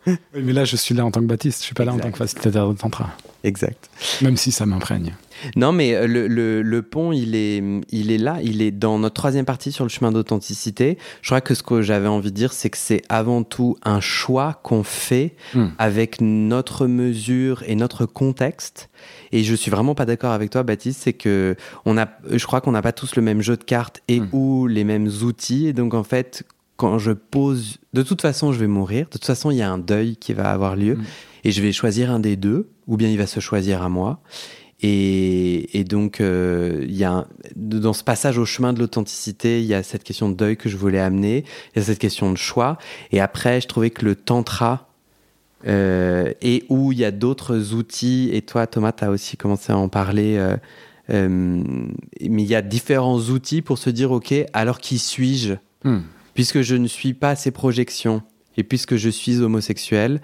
Oui, 0.06 0.16
mais 0.34 0.52
là, 0.52 0.64
je 0.64 0.76
suis 0.76 0.94
là 0.94 1.04
en 1.04 1.10
tant 1.10 1.20
que 1.20 1.26
Baptiste, 1.26 1.60
je 1.60 1.64
suis 1.64 1.74
pas 1.74 1.84
là 1.84 1.92
en 1.92 1.98
tant 1.98 2.10
que 2.10 2.18
facilitateur 2.18 2.72
de 2.72 2.78
tantra. 2.78 3.10
exact. 3.44 3.90
Même 4.20 4.36
si 4.36 4.52
ça 4.52 4.66
m'imprègne. 4.66 5.14
Non, 5.56 5.72
mais 5.72 5.94
euh, 5.94 6.06
le, 6.06 6.28
le, 6.28 6.62
le, 6.62 6.82
pont, 6.82 7.12
il 7.12 7.34
est, 7.34 7.62
il 7.90 8.10
est 8.10 8.18
là, 8.18 8.38
il 8.42 8.62
est 8.62 8.70
dans 8.70 8.98
notre 8.98 9.14
troisième 9.14 9.44
partie 9.44 9.72
sur 9.72 9.84
le 9.84 9.90
chemin 9.90 10.12
d'authenticité. 10.12 10.98
Je 11.20 11.28
crois 11.28 11.40
que 11.40 11.54
ce 11.54 11.62
que 11.62 11.82
j'avais 11.82 12.08
envie 12.08 12.30
de 12.30 12.36
dire, 12.36 12.52
c'est 12.52 12.70
que 12.70 12.78
c'est 12.78 13.02
avant 13.08 13.42
tout 13.42 13.76
un 13.82 14.00
choix 14.00 14.60
qu'on 14.62 14.82
fait 14.82 15.34
mm. 15.54 15.66
avec 15.78 16.20
notre 16.20 16.86
mesure 16.86 17.62
et 17.66 17.74
notre 17.74 18.06
contexte. 18.06 18.88
Et 19.32 19.42
je 19.42 19.54
suis 19.54 19.70
vraiment 19.70 19.94
pas 19.94 20.04
d'accord 20.04 20.32
avec 20.32 20.50
toi, 20.50 20.62
Baptiste, 20.62 21.00
c'est 21.02 21.12
que 21.12 21.56
on 21.84 21.98
a, 21.98 22.08
je 22.30 22.44
crois 22.46 22.60
qu'on 22.60 22.72
n'a 22.72 22.82
pas 22.82 22.92
tous 22.92 23.16
le 23.16 23.22
même 23.22 23.40
jeu 23.40 23.56
de 23.56 23.64
cartes 23.64 24.00
et 24.08 24.20
mm. 24.20 24.28
ou 24.32 24.66
les 24.66 24.84
mêmes 24.84 25.08
outils. 25.22 25.66
Et 25.66 25.72
donc, 25.72 25.94
en 25.94 26.04
fait, 26.04 26.44
quand 26.76 26.98
je 26.98 27.12
pose, 27.12 27.78
de 27.92 28.02
toute 28.02 28.22
façon, 28.22 28.52
je 28.52 28.58
vais 28.58 28.66
mourir. 28.66 29.06
De 29.06 29.10
toute 29.10 29.24
façon, 29.24 29.50
il 29.50 29.58
y 29.58 29.62
a 29.62 29.70
un 29.70 29.78
deuil 29.78 30.16
qui 30.16 30.32
va 30.32 30.50
avoir 30.50 30.76
lieu. 30.76 30.96
Mm. 30.96 31.04
Et 31.44 31.52
je 31.52 31.62
vais 31.62 31.72
choisir 31.72 32.10
un 32.10 32.20
des 32.20 32.36
deux, 32.36 32.68
ou 32.86 32.96
bien 32.96 33.08
il 33.08 33.18
va 33.18 33.26
se 33.26 33.40
choisir 33.40 33.82
à 33.82 33.88
moi. 33.88 34.20
Et, 34.84 35.84
donc, 35.88 36.20
euh, 36.20 36.84
il 36.88 36.96
y 36.96 37.04
a 37.04 37.26
dans 37.54 37.92
ce 37.92 38.02
passage 38.02 38.36
au 38.36 38.44
chemin 38.44 38.72
de 38.72 38.80
l'authenticité, 38.80 39.60
il 39.60 39.66
y 39.66 39.74
a 39.74 39.84
cette 39.84 40.02
question 40.02 40.28
de 40.28 40.34
deuil 40.34 40.56
que 40.56 40.68
je 40.68 40.76
voulais 40.76 40.98
amener, 40.98 41.44
il 41.74 41.78
y 41.78 41.82
a 41.82 41.84
cette 41.84 42.00
question 42.00 42.32
de 42.32 42.36
choix. 42.36 42.78
Et 43.12 43.20
après, 43.20 43.60
je 43.60 43.68
trouvais 43.68 43.90
que 43.90 44.04
le 44.04 44.16
tantra, 44.16 44.88
euh, 45.68 46.32
et 46.42 46.64
où 46.68 46.90
il 46.90 46.98
y 46.98 47.04
a 47.04 47.12
d'autres 47.12 47.74
outils, 47.74 48.30
et 48.32 48.42
toi, 48.42 48.66
Thomas, 48.66 48.90
tu 48.90 49.04
as 49.04 49.10
aussi 49.10 49.36
commencé 49.36 49.72
à 49.72 49.76
en 49.76 49.88
parler, 49.88 50.36
euh, 51.10 51.62
mais 52.20 52.42
il 52.42 52.48
y 52.48 52.56
a 52.56 52.62
différents 52.62 53.20
outils 53.20 53.62
pour 53.62 53.78
se 53.78 53.88
dire, 53.88 54.10
OK, 54.10 54.34
alors 54.52 54.80
qui 54.80 54.98
suis-je? 54.98 55.54
Hmm. 55.84 56.00
Puisque 56.34 56.62
je 56.62 56.76
ne 56.76 56.86
suis 56.86 57.14
pas 57.14 57.36
ces 57.36 57.50
projections, 57.50 58.22
et 58.56 58.62
puisque 58.62 58.96
je 58.96 59.08
suis 59.08 59.40
homosexuel, 59.40 60.20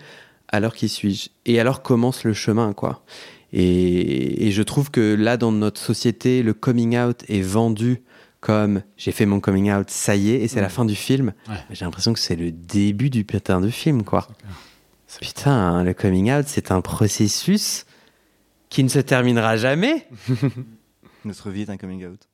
alors 0.48 0.74
qui 0.74 0.88
suis-je? 0.88 1.28
Et 1.46 1.61
alors 1.61 1.82
commence 1.82 2.24
le 2.24 2.32
chemin, 2.32 2.72
quoi. 2.72 3.04
Et, 3.52 4.50
je 4.50 4.62
trouve 4.62 4.90
que 4.90 5.14
là, 5.14 5.36
dans 5.36 5.52
notre 5.52 5.80
société, 5.80 6.42
le 6.42 6.52
coming 6.52 6.98
out 6.98 7.24
est 7.28 7.40
vendu 7.40 8.02
comme 8.40 8.82
j'ai 8.96 9.11
fait 9.11 9.26
mon 9.26 9.40
coming 9.40 9.72
out, 9.72 9.90
ça 9.90 10.14
y 10.14 10.30
est, 10.30 10.42
et 10.42 10.48
c'est 10.48 10.61
la 10.61 10.68
fin 10.68 10.84
du 10.84 10.94
film. 10.94 11.32
J'ai 11.70 11.84
l'impression 11.84 12.12
que 12.12 12.20
c'est 12.20 12.36
le 12.36 12.52
début 12.52 13.11
du 13.11 13.24
putain 13.24 13.61
de 13.61 13.68
film, 13.68 14.04
quoi. 14.04 14.28
Putain, 15.20 15.50
hein, 15.50 15.84
le 15.84 15.92
coming 15.92 16.30
out, 16.30 16.44
c'est 16.46 16.70
un 16.70 16.80
processus 16.80 17.84
qui 18.68 18.84
ne 18.84 18.88
se 18.88 19.00
terminera 19.00 19.56
jamais. 19.56 20.06
Notre 21.24 21.50
vie 21.50 21.62
est 21.62 21.70
un 21.70 21.76
coming 21.76 22.06
out. 22.06 22.28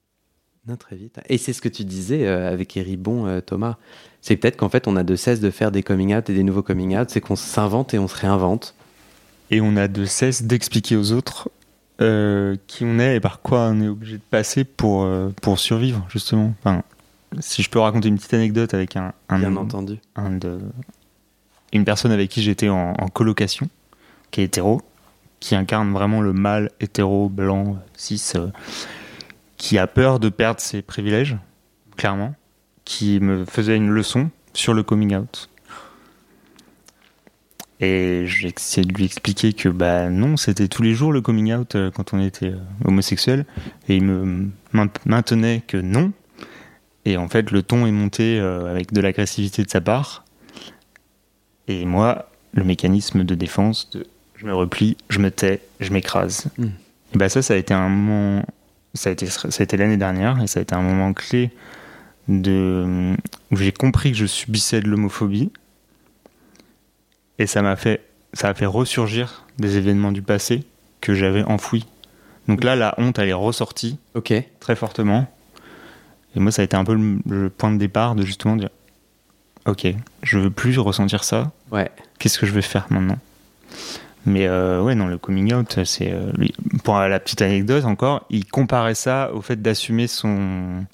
Notre 0.66 0.94
vie. 0.94 1.10
Et 1.28 1.38
c'est 1.38 1.52
ce 1.52 1.60
que 1.60 1.68
tu 1.68 1.84
disais 1.84 2.26
euh, 2.26 2.50
avec 2.50 2.76
Eribon, 2.76 3.26
euh, 3.26 3.40
Thomas. 3.40 3.76
C'est 4.22 4.36
peut-être 4.36 4.56
qu'en 4.56 4.68
fait, 4.68 4.88
on 4.88 4.96
a 4.96 5.02
de 5.02 5.16
cesse 5.16 5.40
de 5.40 5.50
faire 5.50 5.70
des 5.70 5.82
coming 5.82 6.14
out 6.14 6.30
et 6.30 6.34
des 6.34 6.42
nouveaux 6.42 6.62
coming 6.62 6.96
out, 6.96 7.10
c'est 7.10 7.20
qu'on 7.20 7.36
s'invente 7.36 7.92
et 7.92 7.98
on 7.98 8.08
se 8.08 8.16
réinvente 8.16 8.74
et 9.50 9.60
on 9.60 9.76
a 9.76 9.88
de 9.88 10.06
cesse 10.06 10.44
d'expliquer 10.44 10.96
aux 10.96 11.12
autres 11.12 11.50
euh, 12.00 12.56
qui 12.66 12.84
on 12.84 12.98
est 12.98 13.16
et 13.16 13.20
par 13.20 13.42
quoi 13.42 13.68
on 13.70 13.80
est 13.80 13.88
obligé 13.88 14.16
de 14.16 14.22
passer 14.30 14.64
pour, 14.64 15.06
pour 15.42 15.58
survivre, 15.58 16.06
justement. 16.08 16.54
Enfin, 16.60 16.82
si 17.40 17.62
je 17.62 17.68
peux 17.68 17.78
raconter 17.78 18.08
une 18.08 18.16
petite 18.16 18.34
anecdote 18.34 18.72
avec 18.72 18.96
un, 18.96 19.12
un 19.28 19.38
Bien 19.38 19.56
entendu. 19.56 19.98
Un 20.16 20.30
de, 20.30 20.58
une 21.74 21.84
personne 21.84 22.12
avec 22.12 22.30
qui 22.30 22.42
j'étais 22.42 22.68
en, 22.68 22.94
colocation, 23.12 23.68
qui 24.30 24.40
est 24.40 24.44
hétéro, 24.44 24.80
qui 25.40 25.54
incarne 25.56 25.92
vraiment 25.92 26.20
le 26.20 26.32
mâle 26.32 26.70
hétéro, 26.80 27.28
blanc, 27.28 27.76
cis, 27.96 28.22
euh, 28.36 28.46
qui 29.64 29.78
a 29.78 29.86
peur 29.86 30.20
de 30.20 30.28
perdre 30.28 30.60
ses 30.60 30.82
privilèges, 30.82 31.38
clairement, 31.96 32.34
qui 32.84 33.18
me 33.18 33.46
faisait 33.46 33.76
une 33.76 33.88
leçon 33.88 34.28
sur 34.52 34.74
le 34.74 34.82
coming 34.82 35.16
out 35.16 35.48
et 37.80 38.26
j'ai 38.26 38.52
essayé 38.54 38.86
de 38.86 38.92
lui 38.92 39.06
expliquer 39.06 39.54
que 39.54 39.70
bah 39.70 40.10
non, 40.10 40.36
c'était 40.36 40.68
tous 40.68 40.82
les 40.82 40.92
jours 40.92 41.12
le 41.12 41.22
coming 41.22 41.54
out 41.54 41.74
euh, 41.74 41.90
quand 41.90 42.12
on 42.12 42.20
était 42.20 42.50
euh, 42.50 42.58
homosexuel. 42.84 43.46
Et 43.88 43.96
il 43.96 44.04
me 44.04 44.50
maintenait 45.04 45.62
que 45.66 45.78
non. 45.78 46.12
Et 47.04 47.16
en 47.16 47.28
fait, 47.28 47.50
le 47.50 47.62
ton 47.62 47.86
est 47.86 47.92
monté 47.92 48.38
euh, 48.38 48.70
avec 48.70 48.92
de 48.92 49.00
l'agressivité 49.00 49.64
de 49.64 49.70
sa 49.70 49.80
part. 49.80 50.24
Et 51.68 51.84
moi, 51.84 52.30
le 52.52 52.64
mécanisme 52.64 53.24
de 53.24 53.34
défense, 53.34 53.90
de 53.90 54.06
je 54.36 54.46
me 54.46 54.54
replie, 54.54 54.96
je 55.08 55.18
me 55.18 55.30
tais, 55.30 55.60
je 55.80 55.92
m'écrase. 55.92 56.46
Hmm. 56.58 56.68
Et 57.14 57.18
bah 57.18 57.28
ça, 57.28 57.42
ça 57.42 57.54
a 57.54 57.56
été 57.56 57.74
un 57.74 57.88
moment, 57.88 58.44
ça 58.94 59.10
a 59.10 59.12
été, 59.12 59.26
ça 59.26 59.48
a 59.48 59.62
été 59.62 59.76
l'année 59.76 59.96
dernière, 59.96 60.40
et 60.42 60.46
ça 60.46 60.60
a 60.60 60.62
été 60.62 60.74
un 60.74 60.82
moment 60.82 61.12
clé 61.12 61.50
de, 62.28 63.14
où 63.50 63.56
j'ai 63.56 63.72
compris 63.72 64.12
que 64.12 64.18
je 64.18 64.26
subissais 64.26 64.80
de 64.80 64.88
l'homophobie 64.88 65.50
et 67.38 67.46
ça 67.46 67.62
m'a 67.62 67.76
fait, 67.76 68.02
ça 68.32 68.48
a 68.48 68.54
fait 68.54 68.66
ressurgir 68.66 69.44
des 69.58 69.76
événements 69.76 70.12
du 70.12 70.22
passé 70.22 70.64
que 71.00 71.14
j'avais 71.14 71.42
enfouis. 71.42 71.86
Donc 72.48 72.62
là, 72.62 72.76
la 72.76 72.94
honte, 72.98 73.18
elle 73.18 73.28
est 73.28 73.32
ressortie 73.32 73.98
très 74.60 74.76
fortement. 74.76 75.26
Et 76.36 76.40
moi, 76.40 76.52
ça 76.52 76.62
a 76.62 76.64
été 76.64 76.76
un 76.76 76.84
peu 76.84 76.94
le, 76.94 77.50
point 77.50 77.72
de 77.72 77.78
départ 77.78 78.14
de 78.14 78.24
justement 78.24 78.56
dire 78.56 78.70
Ok, 79.66 79.86
je 80.22 80.38
veux 80.38 80.50
plus 80.50 80.78
ressentir 80.78 81.24
ça. 81.24 81.50
Ouais. 81.72 81.90
Qu'est-ce 82.18 82.38
que 82.38 82.46
je 82.46 82.52
vais 82.52 82.62
faire 82.62 82.86
maintenant? 82.90 83.18
Mais 84.26 84.46
euh, 84.46 84.82
ouais, 84.82 84.94
non, 84.94 85.06
le 85.06 85.18
coming 85.18 85.52
out, 85.52 85.84
c'est. 85.84 86.12
Euh, 86.12 86.32
pour 86.82 86.98
la 86.98 87.20
petite 87.20 87.42
anecdote 87.42 87.84
encore, 87.84 88.26
il 88.30 88.46
comparait 88.46 88.94
ça 88.94 89.30
au 89.34 89.42
fait 89.42 89.60
d'assumer 89.60 90.06
son, 90.06 90.84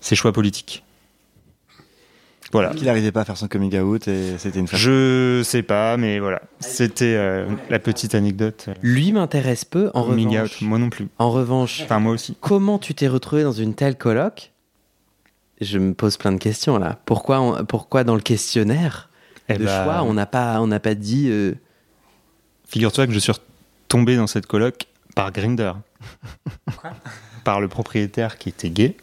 ses 0.00 0.14
choix 0.14 0.32
politiques. 0.32 0.84
Voilà. 2.52 2.70
Qu'il 2.70 2.86
n'arrivait 2.86 3.12
pas 3.12 3.20
à 3.20 3.24
faire 3.24 3.36
son 3.36 3.46
coming 3.46 3.78
out 3.78 4.08
et 4.08 4.36
c'était 4.38 4.58
une 4.58 4.66
Je 4.66 5.42
sais 5.44 5.62
pas, 5.62 5.96
mais 5.96 6.18
voilà. 6.18 6.42
C'était 6.58 7.14
euh, 7.16 7.46
la 7.68 7.78
petite 7.78 8.14
anecdote. 8.14 8.68
Lui 8.82 9.12
m'intéresse 9.12 9.64
peu, 9.64 9.90
en 9.94 10.04
coming 10.04 10.30
revanche. 10.30 10.56
Out, 10.56 10.62
moi 10.62 10.78
non 10.78 10.90
plus. 10.90 11.08
En 11.18 11.30
revanche. 11.30 11.82
Enfin, 11.84 12.00
moi 12.00 12.12
aussi. 12.12 12.36
Comment 12.40 12.78
tu 12.78 12.94
t'es 12.94 13.06
retrouvé 13.06 13.44
dans 13.44 13.52
une 13.52 13.74
telle 13.74 13.96
coloc 13.96 14.52
Je 15.60 15.78
me 15.78 15.94
pose 15.94 16.16
plein 16.16 16.32
de 16.32 16.38
questions 16.38 16.78
là. 16.78 16.98
Pourquoi, 17.04 17.64
pourquoi 17.68 18.02
dans 18.02 18.16
le 18.16 18.20
questionnaire 18.20 19.10
eh 19.48 19.54
de 19.54 19.64
bah, 19.64 19.84
choix, 19.84 20.02
on 20.02 20.14
n'a 20.14 20.26
pas, 20.26 20.60
on 20.60 20.68
pas 20.78 20.94
dit. 20.94 21.30
Figure-toi 22.70 23.08
que 23.08 23.12
je 23.12 23.18
suis 23.18 23.32
tombé 23.88 24.14
dans 24.14 24.28
cette 24.28 24.46
coloc 24.46 24.86
par 25.16 25.32
Grinder. 25.32 25.72
Quoi 26.76 26.92
Par 27.44 27.60
le 27.60 27.66
propriétaire 27.66 28.38
qui 28.38 28.48
était 28.48 28.70
gay, 28.70 28.96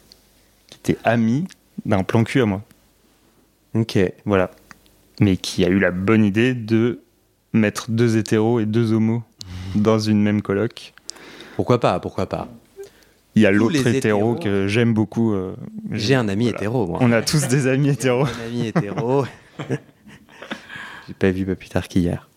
qui 0.70 0.78
était 0.78 0.98
ami 1.04 1.46
d'un 1.84 2.02
plan 2.02 2.24
cul 2.24 2.40
à 2.40 2.46
moi. 2.46 2.62
Ok. 3.74 3.98
Voilà. 4.24 4.50
Mais 5.20 5.36
qui 5.36 5.66
a 5.66 5.68
eu 5.68 5.78
la 5.78 5.90
bonne 5.90 6.24
idée 6.24 6.54
de 6.54 7.02
mettre 7.52 7.90
deux 7.90 8.16
hétéros 8.16 8.58
et 8.58 8.64
deux 8.64 8.92
homos 8.92 9.22
dans 9.74 9.98
une 9.98 10.22
même 10.22 10.40
coloc. 10.40 10.94
Pourquoi 11.56 11.78
pas 11.78 12.00
Pourquoi 12.00 12.26
pas 12.26 12.48
il 13.34 13.42
y 13.42 13.46
a 13.46 13.52
l'autre 13.52 13.86
hétéro 13.86 14.34
que 14.34 14.66
j'aime 14.66 14.94
beaucoup. 14.94 15.32
Euh, 15.32 15.54
j'ai 15.92 16.16
un 16.16 16.28
ami 16.28 16.48
hétéro, 16.48 16.88
moi. 16.88 16.98
On 17.00 17.12
a 17.12 17.22
tous 17.22 17.46
des 17.46 17.68
amis 17.68 17.90
hétéros. 17.90 18.24
un 18.24 18.46
ami 18.46 18.66
hétéro. 18.66 19.26
J'ai 21.06 21.14
pas 21.14 21.30
vu 21.30 21.46
pas 21.46 21.54
plus 21.54 21.68
tard 21.68 21.86
qu'hier. 21.86 22.28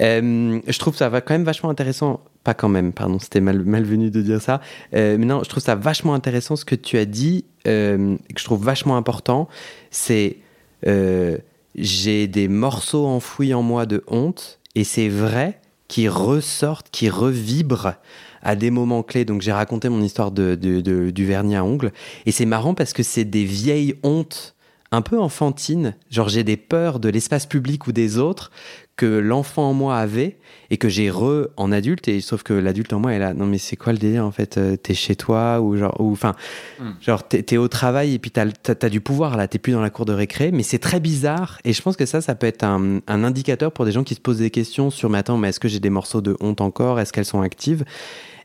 Euh, 0.00 0.60
je 0.66 0.78
trouve 0.78 0.96
ça 0.96 1.08
va 1.08 1.20
quand 1.20 1.34
même 1.34 1.44
vachement 1.44 1.70
intéressant. 1.70 2.20
Pas 2.44 2.54
quand 2.54 2.68
même, 2.68 2.92
pardon, 2.92 3.18
c'était 3.20 3.40
mal, 3.40 3.62
malvenu 3.64 4.10
de 4.10 4.20
dire 4.20 4.40
ça. 4.40 4.60
Euh, 4.94 5.16
mais 5.18 5.26
non, 5.26 5.42
je 5.44 5.48
trouve 5.48 5.62
ça 5.62 5.76
vachement 5.76 6.14
intéressant 6.14 6.56
ce 6.56 6.64
que 6.64 6.74
tu 6.74 6.98
as 6.98 7.04
dit, 7.04 7.44
que 7.64 8.18
je 8.36 8.44
trouve 8.44 8.64
vachement 8.64 8.96
important. 8.96 9.48
C'est 9.90 10.38
euh, 10.86 11.38
j'ai 11.74 12.26
des 12.26 12.48
morceaux 12.48 13.06
enfouis 13.06 13.54
en 13.54 13.62
moi 13.62 13.86
de 13.86 14.02
honte, 14.06 14.58
et 14.74 14.84
c'est 14.84 15.08
vrai, 15.08 15.60
qui 15.88 16.08
ressortent, 16.08 16.88
qui 16.90 17.08
revibrent 17.08 17.94
à 18.42 18.56
des 18.56 18.70
moments 18.70 19.02
clés. 19.02 19.24
Donc 19.24 19.42
j'ai 19.42 19.52
raconté 19.52 19.88
mon 19.88 20.02
histoire 20.02 20.32
de, 20.32 20.54
du 20.54 21.26
vernis 21.26 21.56
à 21.56 21.64
ongles, 21.64 21.92
et 22.26 22.32
c'est 22.32 22.46
marrant 22.46 22.74
parce 22.74 22.92
que 22.92 23.02
c'est 23.02 23.24
des 23.24 23.44
vieilles 23.44 23.96
hontes 24.02 24.54
un 24.94 25.00
peu 25.00 25.18
enfantines, 25.18 25.94
genre 26.10 26.28
j'ai 26.28 26.44
des 26.44 26.58
peurs 26.58 27.00
de 27.00 27.08
l'espace 27.08 27.46
public 27.46 27.86
ou 27.86 27.92
des 27.92 28.18
autres 28.18 28.50
que 28.96 29.06
l'enfant 29.06 29.70
en 29.70 29.74
moi 29.74 29.96
avait 29.96 30.38
et 30.70 30.76
que 30.76 30.88
j'ai 30.88 31.10
re 31.10 31.48
en 31.56 31.72
adulte 31.72 32.08
et 32.08 32.20
sauf 32.20 32.42
que 32.42 32.52
l'adulte 32.52 32.92
en 32.92 33.00
moi 33.00 33.14
est 33.14 33.18
là 33.18 33.32
non 33.34 33.46
mais 33.46 33.58
c'est 33.58 33.76
quoi 33.76 33.92
le 33.92 33.98
délire 33.98 34.24
en 34.24 34.32
fait 34.32 34.58
euh, 34.58 34.76
t'es 34.76 34.94
chez 34.94 35.16
toi 35.16 35.60
ou 35.60 35.76
genre 35.76 35.98
ou 35.98 36.12
enfin 36.12 36.34
hmm. 36.78 36.90
genre 37.00 37.26
t'es, 37.26 37.56
au 37.56 37.68
travail 37.68 38.14
et 38.14 38.18
puis 38.18 38.30
t'as, 38.30 38.46
t'as, 38.46 38.88
du 38.88 39.00
pouvoir 39.00 39.36
là 39.36 39.48
t'es 39.48 39.58
plus 39.58 39.72
dans 39.72 39.80
la 39.80 39.90
cour 39.90 40.04
de 40.04 40.12
récré 40.12 40.52
mais 40.52 40.62
c'est 40.62 40.78
très 40.78 41.00
bizarre 41.00 41.58
et 41.64 41.72
je 41.72 41.80
pense 41.80 41.96
que 41.96 42.06
ça 42.06 42.20
ça 42.20 42.34
peut 42.34 42.46
être 42.46 42.64
un, 42.64 43.00
un 43.06 43.24
indicateur 43.24 43.72
pour 43.72 43.84
des 43.84 43.92
gens 43.92 44.04
qui 44.04 44.14
se 44.14 44.20
posent 44.20 44.38
des 44.38 44.50
questions 44.50 44.90
sur 44.90 45.08
mais 45.08 45.18
attends 45.18 45.38
mais 45.38 45.48
est-ce 45.48 45.60
que 45.60 45.68
j'ai 45.68 45.80
des 45.80 45.90
morceaux 45.90 46.20
de 46.20 46.36
honte 46.40 46.60
encore? 46.60 47.00
Est-ce 47.00 47.12
qu'elles 47.12 47.24
sont 47.24 47.42
actives? 47.42 47.84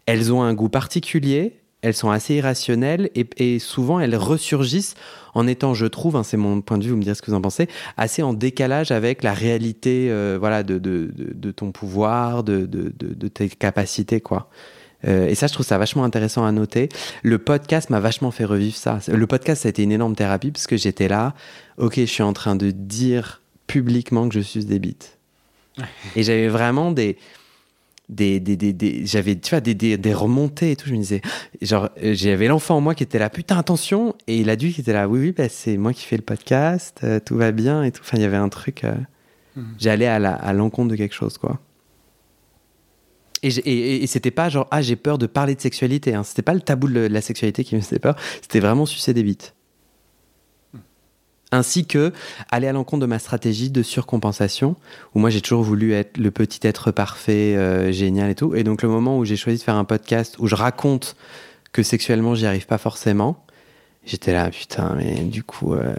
Elles 0.05 0.33
ont 0.33 0.41
un 0.41 0.53
goût 0.53 0.69
particulier 0.69 1.59
elles 1.87 1.93
sont 1.93 2.11
assez 2.11 2.35
irrationnelles 2.35 3.09
et, 3.15 3.59
souvent 3.59 3.99
elles 3.99 4.15
ressurgissent 4.15 4.95
en 5.33 5.47
étant, 5.47 5.73
je 5.73 5.85
trouve, 5.85 6.15
hein, 6.15 6.23
c'est 6.23 6.37
mon 6.37 6.61
point 6.61 6.77
de 6.77 6.83
vue, 6.83 6.91
vous 6.91 6.97
me 6.97 7.03
direz 7.03 7.15
ce 7.15 7.21
que 7.21 7.31
vous 7.31 7.37
en 7.37 7.41
pensez, 7.41 7.67
assez 7.95 8.23
en 8.23 8.33
décalage 8.33 8.91
avec 8.91 9.23
la 9.23 9.33
réalité 9.33 10.07
euh, 10.09 10.37
voilà, 10.39 10.63
de, 10.63 10.79
de, 10.79 11.51
ton 11.51 11.71
pouvoir, 11.71 12.43
de, 12.43 12.65
tes 13.27 13.47
capacités. 13.49 14.19
quoi. 14.19 14.49
Euh, 15.07 15.27
et 15.27 15.35
ça, 15.35 15.47
je 15.47 15.53
trouve 15.53 15.65
ça 15.65 15.77
vachement 15.77 16.03
intéressant 16.03 16.43
à 16.45 16.51
noter. 16.51 16.89
Le 17.23 17.37
podcast 17.37 17.89
m'a 17.89 17.99
vachement 17.99 18.31
fait 18.31 18.45
revivre 18.45 18.75
ça. 18.75 18.99
Le 19.07 19.27
podcast, 19.27 19.61
ça 19.61 19.67
a 19.67 19.69
été 19.69 19.83
une 19.83 19.91
énorme 19.91 20.15
thérapie 20.15 20.51
parce 20.51 20.67
que 20.67 20.75
j'étais 20.75 21.07
là, 21.07 21.35
ok, 21.77 21.95
je 21.97 22.05
suis 22.05 22.23
en 22.23 22.33
train 22.33 22.55
de 22.55 22.71
dire 22.71 23.41
publiquement 23.67 24.27
que 24.27 24.35
je 24.35 24.39
suis 24.39 24.65
des 24.65 24.79
bites. 24.79 25.17
Et 26.15 26.23
j'avais 26.23 26.47
vraiment 26.47 26.91
des 26.91 27.17
des, 28.09 28.39
des, 28.39 28.55
des, 28.55 28.71
des- 28.73 29.05
j'avais 29.05 29.35
tu 29.35 29.49
vois 29.49 29.59
des, 29.59 29.75
des, 29.75 30.13
remontées 30.13 30.71
et 30.71 30.75
tout 30.77 30.87
je 30.87 30.93
me 30.93 30.99
disais 30.99 31.21
genre 31.61 31.89
euh, 32.01 32.13
j'avais 32.13 32.47
l'enfant 32.47 32.77
en 32.77 32.81
moi 32.81 32.95
qui 32.95 33.03
était 33.03 33.19
là 33.19 33.29
putain 33.29 33.57
attention 33.57 34.15
et 34.27 34.43
l'adulte 34.45 34.75
qui 34.75 34.81
était 34.81 34.93
là 34.93 35.09
oui 35.09 35.19
oui 35.19 35.31
bah, 35.33 35.49
c'est 35.49 35.75
moi 35.75 35.91
qui 35.91 36.05
fais 36.05 36.15
le 36.15 36.21
podcast 36.23 37.01
euh, 37.03 37.19
tout 37.19 37.35
va 37.35 37.51
bien 37.51 37.83
et 37.83 37.91
tout 37.91 38.01
enfin 38.05 38.15
il 38.17 38.21
y 38.21 38.25
avait 38.25 38.37
un 38.37 38.49
truc 38.49 38.83
euh, 38.85 38.93
Mhm. 39.57 39.75
j'allais 39.79 40.05
à 40.07 40.19
la- 40.19 40.35
à 40.35 40.53
l'encontre 40.53 40.91
de 40.91 40.95
quelque 40.95 41.15
chose 41.15 41.37
quoi 41.39 41.59
et, 43.43 43.49
et- 43.49 44.03
et 44.03 44.07
c'était 44.07 44.31
pas 44.31 44.49
genre 44.49 44.67
ah 44.71 44.81
j'ai 44.81 44.95
peur 44.95 45.17
de 45.17 45.25
parler 45.27 45.55
de 45.55 45.61
sexualité 45.61 46.13
hein. 46.13 46.23
c'était 46.23 46.41
pas 46.41 46.53
le 46.53 46.61
tabou 46.61 46.87
de 46.87 46.99
la 47.01 47.21
sexualité 47.21 47.63
qui 47.63 47.75
me 47.75 47.81
faisait 47.81 47.99
peur 47.99 48.15
c'était 48.41 48.59
vraiment 48.59 48.85
sucer 48.85 49.13
des 49.13 49.23
bites 49.23 49.53
ainsi 51.51 51.85
que 51.85 52.11
aller 52.51 52.67
à 52.67 52.73
l'encontre 52.73 53.01
de 53.01 53.05
ma 53.05 53.19
stratégie 53.19 53.69
de 53.69 53.81
surcompensation 53.81 54.75
où 55.15 55.19
moi 55.19 55.29
j'ai 55.29 55.41
toujours 55.41 55.63
voulu 55.63 55.93
être 55.93 56.17
le 56.17 56.31
petit 56.31 56.65
être 56.67 56.91
parfait, 56.91 57.55
euh, 57.55 57.91
génial 57.91 58.29
et 58.29 58.35
tout. 58.35 58.55
Et 58.55 58.63
donc 58.63 58.81
le 58.81 58.89
moment 58.89 59.17
où 59.17 59.25
j'ai 59.25 59.37
choisi 59.37 59.59
de 59.59 59.63
faire 59.63 59.75
un 59.75 59.85
podcast 59.85 60.35
où 60.39 60.47
je 60.47 60.55
raconte 60.55 61.15
que 61.71 61.83
sexuellement 61.83 62.35
j'y 62.35 62.45
arrive 62.45 62.65
pas 62.65 62.77
forcément, 62.77 63.43
j'étais 64.05 64.33
là 64.33 64.49
putain 64.49 64.95
mais 64.97 65.23
du 65.23 65.43
coup 65.43 65.73
euh, 65.73 65.95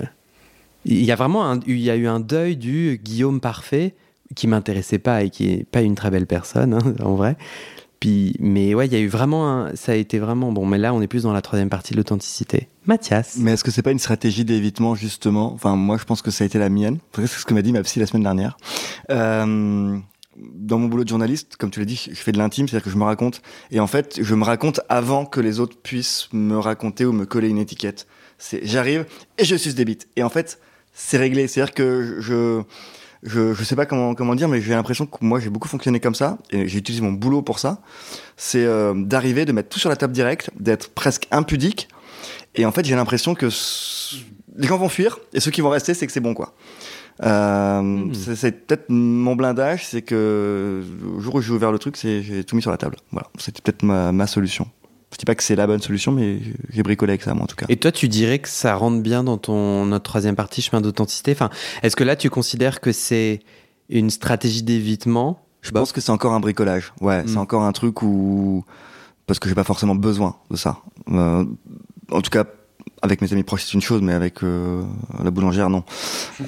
il 0.84 1.04
y 1.04 1.12
a 1.12 1.16
vraiment 1.16 1.58
il 1.66 1.78
y 1.78 1.90
a 1.90 1.96
eu 1.96 2.06
un 2.06 2.20
deuil 2.20 2.56
du 2.56 3.00
Guillaume 3.02 3.40
parfait 3.40 3.94
qui 4.34 4.46
m'intéressait 4.46 4.98
pas 4.98 5.22
et 5.22 5.30
qui 5.30 5.50
est 5.50 5.64
pas 5.64 5.80
une 5.80 5.94
très 5.94 6.10
belle 6.10 6.26
personne 6.26 6.74
hein, 6.74 6.94
en 7.02 7.14
vrai. 7.14 7.36
Puis, 8.00 8.36
mais 8.38 8.74
ouais, 8.74 8.86
il 8.86 8.92
y 8.92 8.96
a 8.96 9.00
eu 9.00 9.08
vraiment 9.08 9.48
un, 9.48 9.74
ça 9.74 9.92
a 9.92 9.94
été 9.96 10.18
vraiment 10.18 10.52
bon. 10.52 10.66
Mais 10.66 10.78
là, 10.78 10.94
on 10.94 11.02
est 11.02 11.08
plus 11.08 11.24
dans 11.24 11.32
la 11.32 11.42
troisième 11.42 11.68
partie 11.68 11.92
de 11.92 11.96
l'authenticité. 11.96 12.68
Mathias. 12.88 13.36
Mais 13.36 13.52
est-ce 13.52 13.62
que 13.62 13.70
c'est 13.70 13.82
pas 13.82 13.90
une 13.90 13.98
stratégie 13.98 14.46
d'évitement 14.46 14.94
justement? 14.94 15.52
Enfin, 15.52 15.76
moi, 15.76 15.98
je 15.98 16.04
pense 16.04 16.22
que 16.22 16.30
ça 16.30 16.44
a 16.44 16.46
été 16.46 16.58
la 16.58 16.70
mienne. 16.70 16.98
C'est 17.14 17.26
ce 17.26 17.44
que 17.44 17.52
m'a 17.52 17.60
dit 17.60 17.70
ma 17.70 17.82
psy 17.82 18.00
la 18.00 18.06
semaine 18.06 18.22
dernière. 18.22 18.56
Euh, 19.10 19.98
dans 20.36 20.78
mon 20.78 20.86
boulot 20.88 21.04
de 21.04 21.08
journaliste, 21.08 21.56
comme 21.56 21.70
tu 21.70 21.80
l'as 21.80 21.86
dit, 21.86 22.08
je 22.10 22.16
fais 22.16 22.32
de 22.32 22.38
l'intime, 22.38 22.66
c'est-à-dire 22.66 22.84
que 22.84 22.90
je 22.90 22.96
me 22.96 23.04
raconte. 23.04 23.42
Et 23.70 23.78
en 23.78 23.86
fait, 23.86 24.18
je 24.22 24.34
me 24.34 24.42
raconte 24.42 24.80
avant 24.88 25.26
que 25.26 25.38
les 25.40 25.60
autres 25.60 25.76
puissent 25.76 26.28
me 26.32 26.56
raconter 26.56 27.04
ou 27.04 27.12
me 27.12 27.26
coller 27.26 27.50
une 27.50 27.58
étiquette. 27.58 28.06
C'est, 28.38 28.64
j'arrive 28.64 29.04
et 29.36 29.44
je 29.44 29.54
suce 29.56 29.74
des. 29.74 29.98
Et 30.16 30.22
en 30.22 30.30
fait, 30.30 30.58
c'est 30.94 31.18
réglé. 31.18 31.46
C'est-à-dire 31.46 31.74
que 31.74 32.16
je, 32.20 32.62
je, 33.22 33.52
je 33.52 33.64
sais 33.64 33.76
pas 33.76 33.84
comment, 33.84 34.14
comment 34.14 34.34
dire, 34.34 34.48
mais 34.48 34.62
j'ai 34.62 34.72
l'impression 34.72 35.04
que 35.04 35.18
moi, 35.20 35.40
j'ai 35.40 35.50
beaucoup 35.50 35.68
fonctionné 35.68 36.00
comme 36.00 36.14
ça. 36.14 36.38
Et 36.50 36.66
j'ai 36.66 36.78
utilisé 36.78 37.02
mon 37.02 37.12
boulot 37.12 37.42
pour 37.42 37.58
ça. 37.58 37.82
C'est 38.38 38.64
euh, 38.64 38.94
d'arriver, 38.94 39.44
de 39.44 39.52
mettre 39.52 39.68
tout 39.68 39.78
sur 39.78 39.90
la 39.90 39.96
table 39.96 40.14
directe, 40.14 40.50
d'être 40.58 40.88
presque 40.88 41.26
impudique. 41.30 41.88
Et 42.54 42.64
en 42.66 42.72
fait, 42.72 42.84
j'ai 42.84 42.94
l'impression 42.96 43.34
que 43.34 43.46
les 44.56 44.66
gens 44.66 44.78
vont 44.78 44.88
fuir 44.88 45.18
et 45.32 45.40
ceux 45.40 45.50
qui 45.50 45.60
vont 45.60 45.70
rester, 45.70 45.94
c'est 45.94 46.06
que 46.06 46.12
c'est 46.12 46.20
bon, 46.20 46.34
quoi. 46.34 46.54
Euh, 47.24 47.80
Hmm. 47.82 48.14
c'est- 48.14 48.52
peut-être 48.66 48.86
mon 48.90 49.34
blindage, 49.34 49.86
c'est 49.86 50.02
que 50.02 50.82
le 51.02 51.20
jour 51.20 51.36
où 51.36 51.40
j'ai 51.40 51.52
ouvert 51.52 51.72
le 51.72 51.78
truc, 51.78 51.96
j'ai 52.00 52.44
tout 52.44 52.54
mis 52.56 52.62
sur 52.62 52.70
la 52.70 52.76
table. 52.76 52.96
Voilà, 53.12 53.28
c'était 53.38 53.60
peut-être 53.60 53.82
ma, 53.82 54.12
ma 54.12 54.26
solution. 54.26 54.68
Je 55.12 55.16
dis 55.16 55.24
pas 55.24 55.34
que 55.34 55.42
c'est 55.42 55.56
la 55.56 55.66
bonne 55.66 55.80
solution, 55.80 56.12
mais 56.12 56.38
j'ai 56.70 56.82
bricolé 56.82 57.12
avec 57.12 57.22
ça, 57.22 57.32
moi, 57.34 57.44
en 57.44 57.46
tout 57.46 57.56
cas. 57.56 57.66
Et 57.70 57.76
toi, 57.76 57.90
tu 57.90 58.08
dirais 58.08 58.38
que 58.40 58.48
ça 58.48 58.74
rentre 58.74 59.02
bien 59.02 59.24
dans 59.24 59.38
ton 59.38 59.86
notre 59.86 60.04
troisième 60.04 60.36
partie, 60.36 60.60
chemin 60.62 60.80
d'authenticité? 60.82 61.32
Enfin, 61.32 61.48
est-ce 61.82 61.96
que 61.96 62.04
là, 62.04 62.14
tu 62.14 62.28
considères 62.30 62.80
que 62.80 62.92
c'est 62.92 63.40
une 63.88 64.10
stratégie 64.10 64.62
d'évitement? 64.62 65.40
Je 65.62 65.70
pense 65.72 65.92
que 65.92 66.00
c'est 66.00 66.10
encore 66.12 66.34
un 66.34 66.40
bricolage. 66.40 66.92
Ouais, 67.00 67.22
c'est 67.26 67.34
Hmm. 67.36 67.38
encore 67.38 67.62
un 67.62 67.72
truc 67.72 68.02
où 68.02 68.64
parce 69.26 69.38
que 69.40 69.48
j'ai 69.48 69.54
pas 69.54 69.64
forcément 69.64 69.94
besoin 69.94 70.36
de 70.50 70.56
ça. 70.56 70.78
Euh, 71.10 71.44
en 72.10 72.20
tout 72.20 72.30
cas, 72.30 72.44
avec 73.02 73.20
mes 73.20 73.32
amis 73.32 73.42
proches, 73.44 73.64
c'est 73.64 73.74
une 73.74 73.80
chose, 73.80 74.02
mais 74.02 74.12
avec 74.12 74.42
euh, 74.42 74.82
la 75.22 75.30
boulangère, 75.30 75.70
non. 75.70 75.84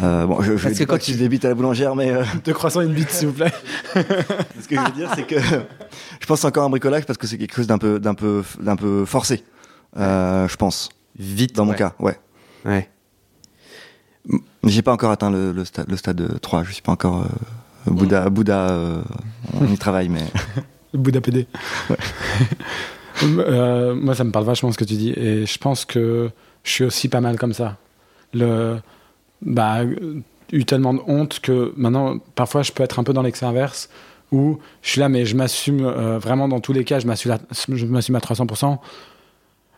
Euh, 0.02 0.26
bon, 0.26 0.40
je, 0.42 0.56
je 0.56 0.62
Parce 0.64 0.74
dis 0.74 0.80
que 0.80 0.84
pas 0.86 0.94
quand 0.98 1.02
tu- 1.04 1.14
débites 1.14 1.44
à 1.44 1.48
la 1.48 1.54
boulangère, 1.54 1.94
mais 1.94 2.10
euh, 2.10 2.24
Deux 2.44 2.52
croissants 2.52 2.80
et 2.80 2.86
une 2.86 2.92
bite, 2.94 3.10
s'il 3.10 3.28
vous 3.28 3.34
plaît. 3.34 3.52
ce 3.94 4.66
que 4.68 4.76
je 4.76 4.80
veux 4.80 4.92
dire, 4.92 5.10
c'est 5.14 5.26
que 5.26 5.38
je 5.40 6.26
pense 6.26 6.38
que 6.38 6.40
c'est 6.42 6.46
encore 6.46 6.64
un 6.64 6.70
bricolage 6.70 7.04
parce 7.06 7.18
que 7.18 7.26
c'est 7.26 7.38
quelque 7.38 7.54
chose 7.54 7.66
d'un 7.66 7.78
peu, 7.78 8.00
d'un 8.00 8.14
peu, 8.14 8.42
d'un 8.60 8.76
peu 8.76 9.04
forcé. 9.04 9.44
Euh, 9.96 10.48
je 10.48 10.56
pense, 10.56 10.88
vite 11.18 11.54
dans 11.54 11.64
mon 11.64 11.72
ouais. 11.72 11.78
cas, 11.78 11.94
ouais. 11.98 12.18
Ouais. 12.64 12.88
Mais 14.26 14.70
j'ai 14.70 14.82
pas 14.82 14.92
encore 14.92 15.10
atteint 15.10 15.30
le, 15.30 15.52
le 15.52 15.64
stade, 15.64 15.86
le 15.88 15.96
stade 15.96 16.40
3. 16.40 16.64
Je 16.64 16.72
suis 16.72 16.82
pas 16.82 16.92
encore 16.92 17.22
euh, 17.22 17.90
Bouddha. 17.90 18.28
Bouddha, 18.28 18.70
euh, 18.70 19.02
on 19.60 19.66
y 19.66 19.78
travaille, 19.78 20.08
mais 20.08 20.24
Bouddha 20.94 21.20
PD. 21.20 21.46
Euh, 23.22 23.94
moi, 23.94 24.14
ça 24.14 24.24
me 24.24 24.30
parle 24.30 24.44
vachement 24.44 24.72
ce 24.72 24.78
que 24.78 24.84
tu 24.84 24.94
dis. 24.94 25.10
Et 25.10 25.46
je 25.46 25.58
pense 25.58 25.84
que 25.84 26.30
je 26.62 26.70
suis 26.70 26.84
aussi 26.84 27.08
pas 27.08 27.20
mal 27.20 27.38
comme 27.38 27.52
ça. 27.52 27.76
Le, 28.32 28.76
bah, 29.42 29.80
eu 30.52 30.64
tellement 30.64 30.94
de 30.94 31.00
honte 31.06 31.40
que 31.40 31.72
maintenant, 31.76 32.18
parfois, 32.34 32.62
je 32.62 32.72
peux 32.72 32.82
être 32.82 32.98
un 32.98 33.04
peu 33.04 33.12
dans 33.12 33.22
l'excès 33.22 33.46
inverse 33.46 33.88
où 34.32 34.58
je 34.82 34.90
suis 34.90 35.00
là, 35.00 35.08
mais 35.08 35.24
je 35.24 35.34
m'assume 35.34 35.84
euh, 35.84 36.18
vraiment 36.18 36.46
dans 36.46 36.60
tous 36.60 36.72
les 36.72 36.84
cas, 36.84 37.00
je 37.00 37.06
m'assume 37.06 37.32
à, 37.32 37.38
je 37.50 37.86
m'assume 37.86 38.14
à 38.14 38.20
300%. 38.20 38.78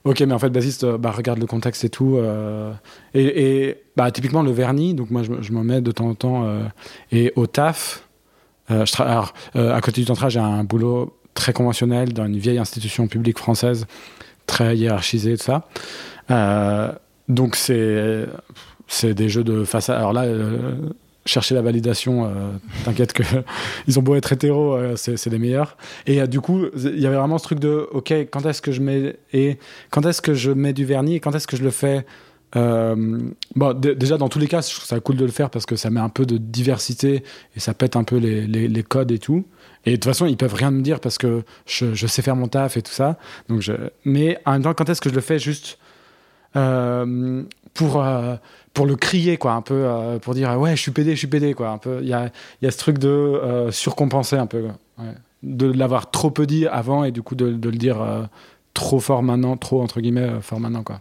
Ok, 0.05 0.20
mais 0.20 0.34
en 0.34 0.38
fait, 0.38 0.51
bassiste, 0.51 0.84
euh, 0.84 0.99
bah, 0.99 1.11
regarde 1.11 1.38
le 1.38 1.47
contexte 1.47 1.84
et 1.84 1.88
tout. 1.88 2.18
et 3.14 3.76
bah, 3.97 4.11
typiquement, 4.11 4.43
le 4.43 4.51
vernis, 4.51 4.95
donc 4.95 5.11
moi, 5.11 5.22
je, 5.22 5.32
je 5.40 5.53
m'en 5.53 5.64
mets 5.64 5.80
de 5.80 5.93
temps 5.93 6.09
en 6.09 6.14
temps. 6.14 6.47
et 7.11 7.32
au 7.36 7.47
taf, 7.47 8.07
je 8.68 9.03
alors, 9.03 9.32
à 9.55 9.80
côté 9.80 10.03
du 10.03 10.07
tantra, 10.07 10.28
j'ai 10.28 10.40
un 10.40 10.64
boulot 10.64 11.14
très 11.35 11.53
conventionnel 11.53 12.12
dans 12.12 12.26
une 12.26 12.39
vieille 12.39 12.59
institution 12.59 13.07
publique 13.07 13.39
française, 13.39 13.87
très 14.47 14.76
hiérarchisée, 14.76 15.37
tout 15.37 15.45
ça. 15.45 15.68
Euh, 16.30 16.93
donc, 17.28 17.57
c'est, 17.57 18.26
c'est 18.89 19.14
des 19.14 19.28
jeux 19.28 19.45
de 19.45 19.64
façade. 19.64 19.97
Alors 19.97 20.12
là, 20.12 20.24
euh, 20.24 20.74
chercher 21.24 21.55
la 21.55 21.62
validation, 21.62 22.26
euh, 22.26 22.51
t'inquiète 22.85 23.12
que 23.12 23.22
ils 23.87 23.99
ont 23.99 24.03
beau 24.03 24.14
être 24.14 24.33
hétéros, 24.33 24.78
c'est, 24.97 25.28
des 25.28 25.39
meilleurs. 25.39 25.76
Et 26.07 26.26
du 26.26 26.41
coup, 26.41 26.66
il 26.76 27.01
y 27.01 27.07
avait 27.07 27.16
vraiment 27.16 27.39
ce 27.39 27.45
truc 27.45 27.61
de, 27.61 27.89
ok, 27.93 28.12
quand 28.30 28.45
est-ce 28.47 28.61
que 28.61 28.72
je 28.72 28.80
mets 28.80 29.16
et 29.33 29.59
quand 29.91 30.05
est-ce 30.07 30.20
que 30.20 30.35
je 30.35 30.51
mets 30.51 30.72
du 30.72 30.85
vernis 30.85 31.16
et 31.16 31.20
quand 31.20 31.35
est-ce 31.35 31.47
que 31.47 31.57
je 31.57 31.62
le 31.62 31.70
fais 31.70 32.05
euh, 32.55 33.18
bon, 33.57 33.72
déjà 33.74 34.18
dans 34.18 34.28
tous 34.28 34.38
les 34.38 34.48
cas, 34.48 34.61
je 34.61 34.74
trouve 34.74 34.84
ça 34.84 35.00
cool 35.00 35.16
de 35.16 35.24
le 35.24 35.30
faire 35.30 35.50
parce 35.50 35.66
que 35.66 35.76
ça 35.76 35.90
met 35.90 36.00
un 36.00 36.09
peu 36.09 36.26
de 36.26 36.36
diversité 36.36 37.24
et 37.57 37.61
ça 37.61 37.74
pète 37.74 37.96
un 37.96 38.05
peu 38.05 38.16
les, 38.16 38.82
codes 38.82 39.11
et 39.11 39.18
tout. 39.18 39.44
Et 39.84 39.92
de 39.92 39.96
toute 39.96 40.05
façon, 40.05 40.26
ils 40.26 40.36
peuvent 40.36 40.55
rien 40.55 40.70
me 40.70 40.82
dire 40.82 41.00
parce 41.00 41.18
que 41.18 41.42
je, 41.66 42.07
sais 42.07 42.22
faire 42.22 42.36
mon 42.36 42.48
taf 42.48 42.76
et 42.76 42.82
tout 42.82 42.92
ça. 42.92 43.18
Donc. 43.48 43.70
Mais 44.05 44.38
en 44.44 44.53
même 44.53 44.62
temps, 44.62 44.74
quand 44.74 44.88
est-ce 44.88 45.00
que 45.00 45.11
je 45.11 45.14
le 45.14 45.20
fais 45.20 45.38
juste 45.38 45.78
euh, 46.57 47.42
pour, 47.72 48.05
euh, 48.05 48.36
pour 48.74 48.86
le 48.86 48.96
crier, 48.96 49.38
quoi, 49.38 49.53
un 49.53 49.62
peu, 49.62 49.86
pour 50.20 50.34
dire 50.34 50.59
ouais, 50.61 50.76
je 50.76 50.82
suis 50.82 50.92
pédé, 50.92 51.12
je 51.12 51.18
suis 51.18 51.26
pédé, 51.26 51.55
quoi. 51.55 51.80
Il 52.00 52.09
y 52.09 52.12
a, 52.12 52.30
y 52.61 52.66
a 52.66 52.70
ce 52.70 52.78
truc 52.78 52.98
de 52.98 53.68
surcompenser 53.70 54.36
un 54.36 54.46
peu, 54.46 54.68
de 55.42 55.72
l'avoir 55.72 56.11
trop 56.11 56.30
peu 56.30 56.46
dit 56.46 56.66
avant 56.66 57.05
et 57.05 57.12
du 57.12 57.22
coup 57.22 57.34
de, 57.34 57.53
de 57.53 57.68
le 57.70 57.76
dire 57.76 58.28
trop 58.74 59.00
fort 59.00 59.22
maintenant, 59.22 59.57
trop 59.57 59.82
entre 59.82 60.00
guillemets 60.00 60.30
fort 60.42 60.61
maintenant, 60.61 60.82
quoi. 60.82 61.00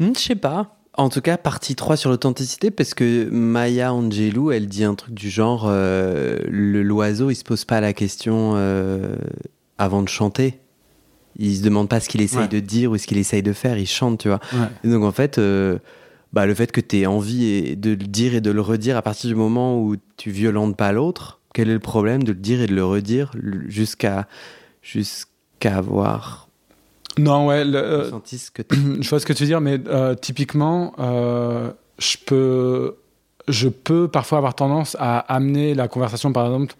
Hmm, 0.00 0.12
je 0.14 0.20
sais 0.20 0.34
pas. 0.36 0.78
En 0.96 1.08
tout 1.08 1.20
cas, 1.20 1.36
partie 1.36 1.74
3 1.74 1.96
sur 1.96 2.10
l'authenticité, 2.10 2.70
parce 2.70 2.94
que 2.94 3.28
Maya 3.30 3.92
Angelou, 3.92 4.52
elle 4.52 4.66
dit 4.68 4.84
un 4.84 4.94
truc 4.94 5.12
du 5.14 5.28
genre 5.28 5.64
euh, 5.66 6.38
le 6.48 6.82
l'oiseau, 6.82 7.30
il 7.30 7.34
se 7.34 7.42
pose 7.44 7.64
pas 7.64 7.80
la 7.80 7.92
question 7.92 8.52
euh, 8.54 9.16
avant 9.78 10.02
de 10.02 10.08
chanter. 10.08 10.60
Il 11.36 11.56
se 11.56 11.62
demande 11.64 11.88
pas 11.88 11.98
ce 11.98 12.08
qu'il 12.08 12.20
essaye 12.20 12.42
Ouais. 12.42 12.48
de 12.48 12.60
dire 12.60 12.92
ou 12.92 12.96
ce 12.98 13.08
qu'il 13.08 13.18
essaye 13.18 13.42
de 13.42 13.52
faire, 13.52 13.76
il 13.76 13.88
chante, 13.88 14.20
tu 14.20 14.28
vois. 14.28 14.38
Ouais. 14.52 14.68
Et 14.84 14.88
donc 14.88 15.02
en 15.02 15.10
fait, 15.10 15.38
euh, 15.38 15.78
bah, 16.32 16.46
le 16.46 16.54
fait 16.54 16.70
que 16.70 16.80
tu 16.80 16.98
aies 17.00 17.06
envie 17.06 17.44
et- 17.46 17.74
de 17.76 17.90
le 17.90 17.96
dire 17.96 18.36
et 18.36 18.40
de 18.40 18.52
le 18.52 18.60
redire 18.60 18.96
à 18.96 19.02
partir 19.02 19.28
du 19.28 19.34
moment 19.34 19.80
où 19.82 19.96
tu 20.16 20.30
violentes 20.30 20.76
pas 20.76 20.92
l'autre, 20.92 21.40
quel 21.54 21.68
est 21.70 21.74
le 21.74 21.80
problème 21.80 22.22
de 22.22 22.30
le 22.32 22.38
dire 22.38 22.60
et 22.60 22.66
de 22.68 22.74
le 22.74 22.84
redire 22.84 23.32
jusqu'à 23.66 24.28
jusqu'à 24.80 25.76
avoir 25.78 26.43
Non, 27.18 27.46
ouais, 27.46 27.64
le, 27.64 27.78
euh, 27.78 28.10
que 28.52 28.62
je 29.00 29.08
vois 29.08 29.20
ce 29.20 29.26
que 29.26 29.32
tu 29.32 29.44
veux 29.44 29.48
dire, 29.48 29.60
mais 29.60 29.78
euh, 29.86 30.14
typiquement, 30.14 30.94
euh, 30.98 31.70
je 31.98 32.16
peux, 32.24 32.96
je 33.48 33.68
peux 33.68 34.08
parfois 34.08 34.38
avoir 34.38 34.54
tendance 34.54 34.96
à 34.98 35.18
amener 35.18 35.74
la 35.74 35.88
conversation, 35.88 36.32
par 36.32 36.46
exemple. 36.46 36.74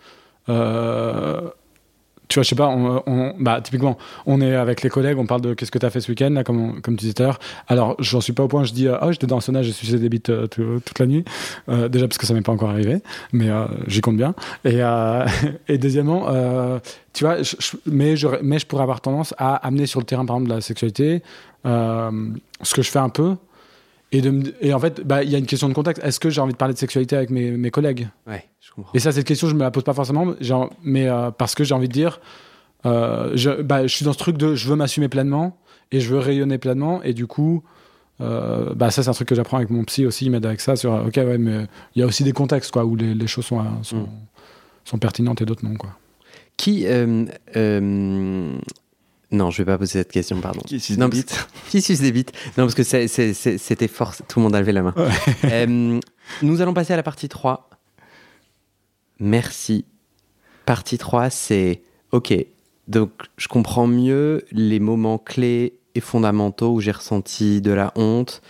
Tu 2.29 2.35
vois, 2.37 2.43
je 2.43 2.49
sais 2.49 2.57
pas, 2.57 2.69
on, 2.69 3.35
bah, 3.39 3.61
typiquement, 3.63 3.99
on 4.27 4.41
est 4.41 4.55
avec 4.55 4.83
les 4.83 4.89
collègues, 4.89 5.19
on 5.19 5.27
parle 5.27 5.43
de 5.43 5.55
qu'est-ce 5.55 5.71
que 5.71 5.79
tu 5.79 5.85
as 5.87 5.91
fait 5.91 6.01
ce 6.01 6.11
week-end, 6.11 6.31
là, 6.31 6.43
comme, 6.43 6.81
comme 6.81 6.97
tu 6.97 7.03
disais 7.03 7.13
tout 7.15 7.23
à 7.23 7.27
l'heure. 7.27 7.39
Alors, 7.69 7.97
j'en 7.99 8.21
suis 8.21 8.33
pas 8.33 8.43
au 8.45 8.49
point, 8.49 8.65
je 8.65 8.73
dis, 8.73 8.89
euh, 8.89 8.97
oh, 9.03 9.13
j'étais 9.13 9.27
dans 9.27 9.37
le 9.37 9.41
sauna, 9.43 9.63
j'ai 9.63 9.73
sucé 9.73 9.99
des 9.99 10.09
bites 10.09 10.31
euh, 10.31 10.47
tout- 10.47 10.81
toute 10.85 10.99
la 10.99 11.07
nuit. 11.07 11.25
Euh, 11.69 11.89
déjà, 11.89 12.09
parce 12.09 12.17
que 12.19 12.27
ça 12.27 12.33
m'est 12.35 12.41
pas 12.43 12.53
encore 12.53 12.71
arrivé, 12.71 12.99
mais 13.33 13.49
j'y 13.87 14.01
compte 14.01 14.17
bien. 14.17 14.35
Et, 14.65 14.81
et 15.69 15.79
deuxièmement, 15.79 16.27
tu 17.13 17.25
vois, 17.25 17.43
je- 17.43 17.57
mais, 17.87 18.17
je, 18.17 18.27
mais 18.43 18.59
je 18.59 18.67
pourrais 18.67 18.83
avoir 18.83 19.01
tendance 19.01 19.35
à 19.39 19.57
amener 19.57 19.87
sur 19.87 20.01
le 20.01 20.07
terrain, 20.07 20.25
par 20.25 20.37
exemple, 20.37 20.51
de 20.51 20.55
la 20.57 20.61
sexualité, 20.61 21.23
ce 21.65 22.75
que 22.75 22.83
je 22.83 22.91
fais 22.91 22.99
un 22.99 23.09
peu. 23.11 23.37
Et, 24.15 24.21
de 24.23 24.31
me- 24.31 24.55
et 24.65 24.73
en 24.73 24.79
fait, 24.79 25.01
bah, 25.05 25.23
il 25.25 25.31
y 25.31 25.35
a 25.35 25.39
une 25.39 25.47
question 25.47 25.69
de 25.69 25.75
contexte. 25.75 26.03
Est-ce 26.05 26.21
que 26.21 26.31
j'ai 26.31 26.41
envie 26.41 26.53
de 26.53 26.57
parler 26.59 26.73
de 26.75 26.79
sexualité 26.79 27.17
avec 27.17 27.31
mes, 27.31 27.51
mes 27.51 27.71
collègues? 27.71 28.09
Ouais, 28.27 28.45
je 28.61 28.71
comprends. 28.73 28.93
Et 28.95 28.99
ça, 29.01 29.11
cette 29.13 29.27
question, 29.27 29.49
je 29.49 29.55
me 29.55 29.61
la 29.61 29.71
pose 29.71 29.83
pas 29.85 29.93
forcément, 29.95 30.35
genre, 30.41 30.71
mais 30.83 31.09
euh, 31.09 31.31
parce 31.33 31.55
que 31.55 31.65
j'ai 31.65 31.75
envie 31.75 31.89
de 31.89 31.93
dire, 31.93 32.21
euh, 32.87 33.33
je, 33.35 33.51
bah, 33.63 33.87
je 33.87 33.95
suis 33.95 34.05
dans 34.05 34.13
ce 34.13 34.19
truc 34.19 34.37
de 34.39 34.55
je 34.55 34.69
veux 34.69 34.77
m'assumer 34.77 35.09
pleinement 35.09 35.59
et 35.91 36.01
je 36.01 36.09
veux 36.15 36.19
rayonner 36.21 36.59
pleinement. 36.59 37.03
Et 37.03 37.13
du 37.13 37.27
coup, 37.27 37.65
euh, 38.21 38.73
bah, 38.75 38.91
ça, 38.93 39.03
c'est 39.03 39.11
un 39.11 39.15
truc 39.15 39.27
que 39.29 39.35
j'apprends 39.35 39.57
avec 39.57 39.71
mon 39.71 39.83
psy 39.85 40.07
aussi. 40.07 40.27
Il 40.27 40.31
m'aide 40.31 40.47
avec 40.47 40.61
ça 40.61 40.77
sur, 40.77 40.93
ok, 40.93 41.17
ouais, 41.17 41.39
mais 41.39 41.67
il 41.97 42.01
y 42.01 42.03
a 42.03 42.07
aussi 42.07 42.23
des 42.23 42.33
contextes 42.33 42.71
quoi, 42.71 42.85
où 42.85 42.95
les, 42.95 43.15
les 43.15 43.27
choses 43.27 43.47
sont, 43.47 43.61
sont, 43.83 43.97
Mm. 44.03 44.09
sont 44.85 44.99
pertinentes 44.99 45.43
et 45.43 45.45
d'autres 45.45 45.65
non. 45.65 45.75
Quoi. 45.75 45.91
Qui. 46.57 46.87
euh, 46.87 47.25
euh, 47.57 48.53
non, 49.35 49.51
je 49.51 49.59
vais 49.59 49.65
pas 49.67 49.79
poser 49.79 49.93
cette 49.99 50.11
question, 50.13 50.41
pardon. 50.41 50.61
Qui 50.67 50.81
suce 50.81 50.97
non, 50.97 51.09
des 51.09 51.23
parce- 51.23 51.47
Qui 51.71 51.83
suce 51.83 52.01
des 52.01 52.13
bites 52.13 52.33
Non, 52.57 52.65
parce 52.67 52.75
que 52.75 52.83
c'était 52.85 53.89
fort. 53.89 54.15
Tout 54.29 54.39
le 54.39 54.45
monde 54.45 54.55
a 54.57 54.61
levé 54.61 54.73
la 54.73 54.83
main. 54.83 54.95
Euh, 55.45 56.01
nous 56.43 56.61
allons 56.61 56.73
passer 56.75 56.93
à 56.93 56.97
la 56.97 57.03
partie 57.03 57.29
3. 57.29 57.69
Merci. 59.21 59.85
Partie 60.67 60.99
3, 60.99 61.31
c'est 61.31 61.83
OK. 62.13 62.35
Donc, 62.89 63.11
je 63.37 63.49
comprends 63.49 63.87
mieux 63.87 64.45
les 64.53 64.81
moments 64.81 65.19
clés 65.19 65.79
et 65.95 66.01
fondamentaux 66.01 66.73
où 66.75 66.81
j'ai 66.81 66.91
ressenti 66.91 67.61
de 67.61 67.71
la 67.73 67.93
honte. 67.97 68.43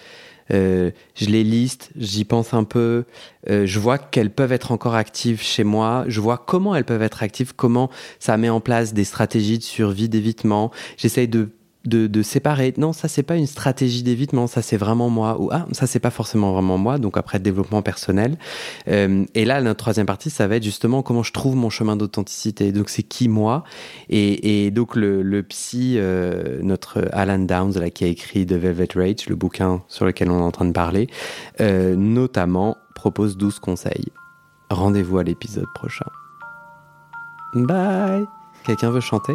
Euh, 0.53 0.91
je 1.15 1.27
les 1.27 1.45
liste, 1.45 1.91
j'y 1.97 2.25
pense 2.25 2.55
un 2.55 2.65
peu. 2.65 3.05
Euh, 3.49 3.67
je 3.67 3.79
vois 3.79 3.99
qu'elles 3.99 4.31
peuvent 4.31 4.53
être 4.53 4.73
encore 4.73 4.95
actives 4.95 5.43
chez 5.43 5.65
moi. 5.65 6.05
Je 6.09 6.21
vois 6.21 6.39
comment 6.39 6.75
elles 6.75 6.85
peuvent 6.85 7.03
être 7.03 7.23
actives, 7.23 7.55
comment 7.55 7.91
ça 8.19 8.37
met 8.37 8.51
en 8.51 8.61
place 8.61 8.95
des 8.95 9.05
stratégies 9.05 9.59
de 9.59 9.63
survie, 9.63 10.09
d'évitement. 10.09 10.71
J'essaye 10.97 11.29
de, 11.29 11.51
de, 11.85 12.07
de 12.07 12.23
séparer. 12.23 12.73
Non, 12.79 12.93
ça, 12.93 13.09
c'est 13.09 13.23
pas 13.23 13.37
une 13.37 13.47
stratégie 13.47 14.03
d'évitement, 14.03 14.47
ça, 14.47 14.63
c'est 14.63 14.77
vraiment 14.77 15.11
moi. 15.11 15.41
Ou 15.41 15.51
ah, 15.53 15.67
ça, 15.73 15.87
c'est 15.87 16.01
pas 16.01 16.11
forcément 16.11 16.53
vraiment 16.53 16.79
moi. 16.79 16.99
Donc, 16.99 17.17
après, 17.17 17.39
développement 17.39 17.83
personnel. 17.83 18.39
Euh, 18.89 19.25
et 19.35 19.45
là, 19.45 19.61
notre 19.61 19.79
troisième 19.79 20.07
partie, 20.07 20.31
ça 20.31 20.47
va 20.49 20.57
être 20.57 20.63
justement 20.63 21.03
comment 21.03 21.23
je 21.23 21.33
trouve 21.33 21.57
mon 21.57 21.71
chemin 21.71 21.97
d'authenticité. 21.97 22.73
Donc, 22.73 22.89
c'est 22.89 23.03
qui 23.03 23.29
moi? 23.29 23.65
Et, 24.09 24.67
et 24.67 24.71
donc, 24.71 24.97
le, 24.97 25.23
le 25.23 25.43
psy, 25.43 25.95
euh, 25.99 26.61
notre 26.63 27.09
Alan 27.13 27.39
Downs, 27.39 27.91
qui 27.91 28.05
a 28.05 28.09
écrit 28.09 28.47
The 28.47 28.53
Velvet 28.53 28.89
Rage, 28.95 29.29
le 29.29 29.37
bouquin 29.37 29.83
sur 29.89 30.05
lequel 30.05 30.31
on 30.31 30.39
est 30.39 30.43
en 30.43 30.51
train 30.51 30.65
de 30.65 30.73
parler, 30.73 31.09
euh, 31.61 31.97
notamment 31.97 32.77
propose 32.95 33.37
12 33.37 33.59
conseils. 33.59 34.07
Rendez-vous 34.71 35.19
à 35.19 35.23
l'épisode 35.23 35.67
prochain. 35.75 36.07
Bye 37.55 38.25
Quelqu'un 38.65 38.91
veut 38.91 39.01
chanter? 39.01 39.35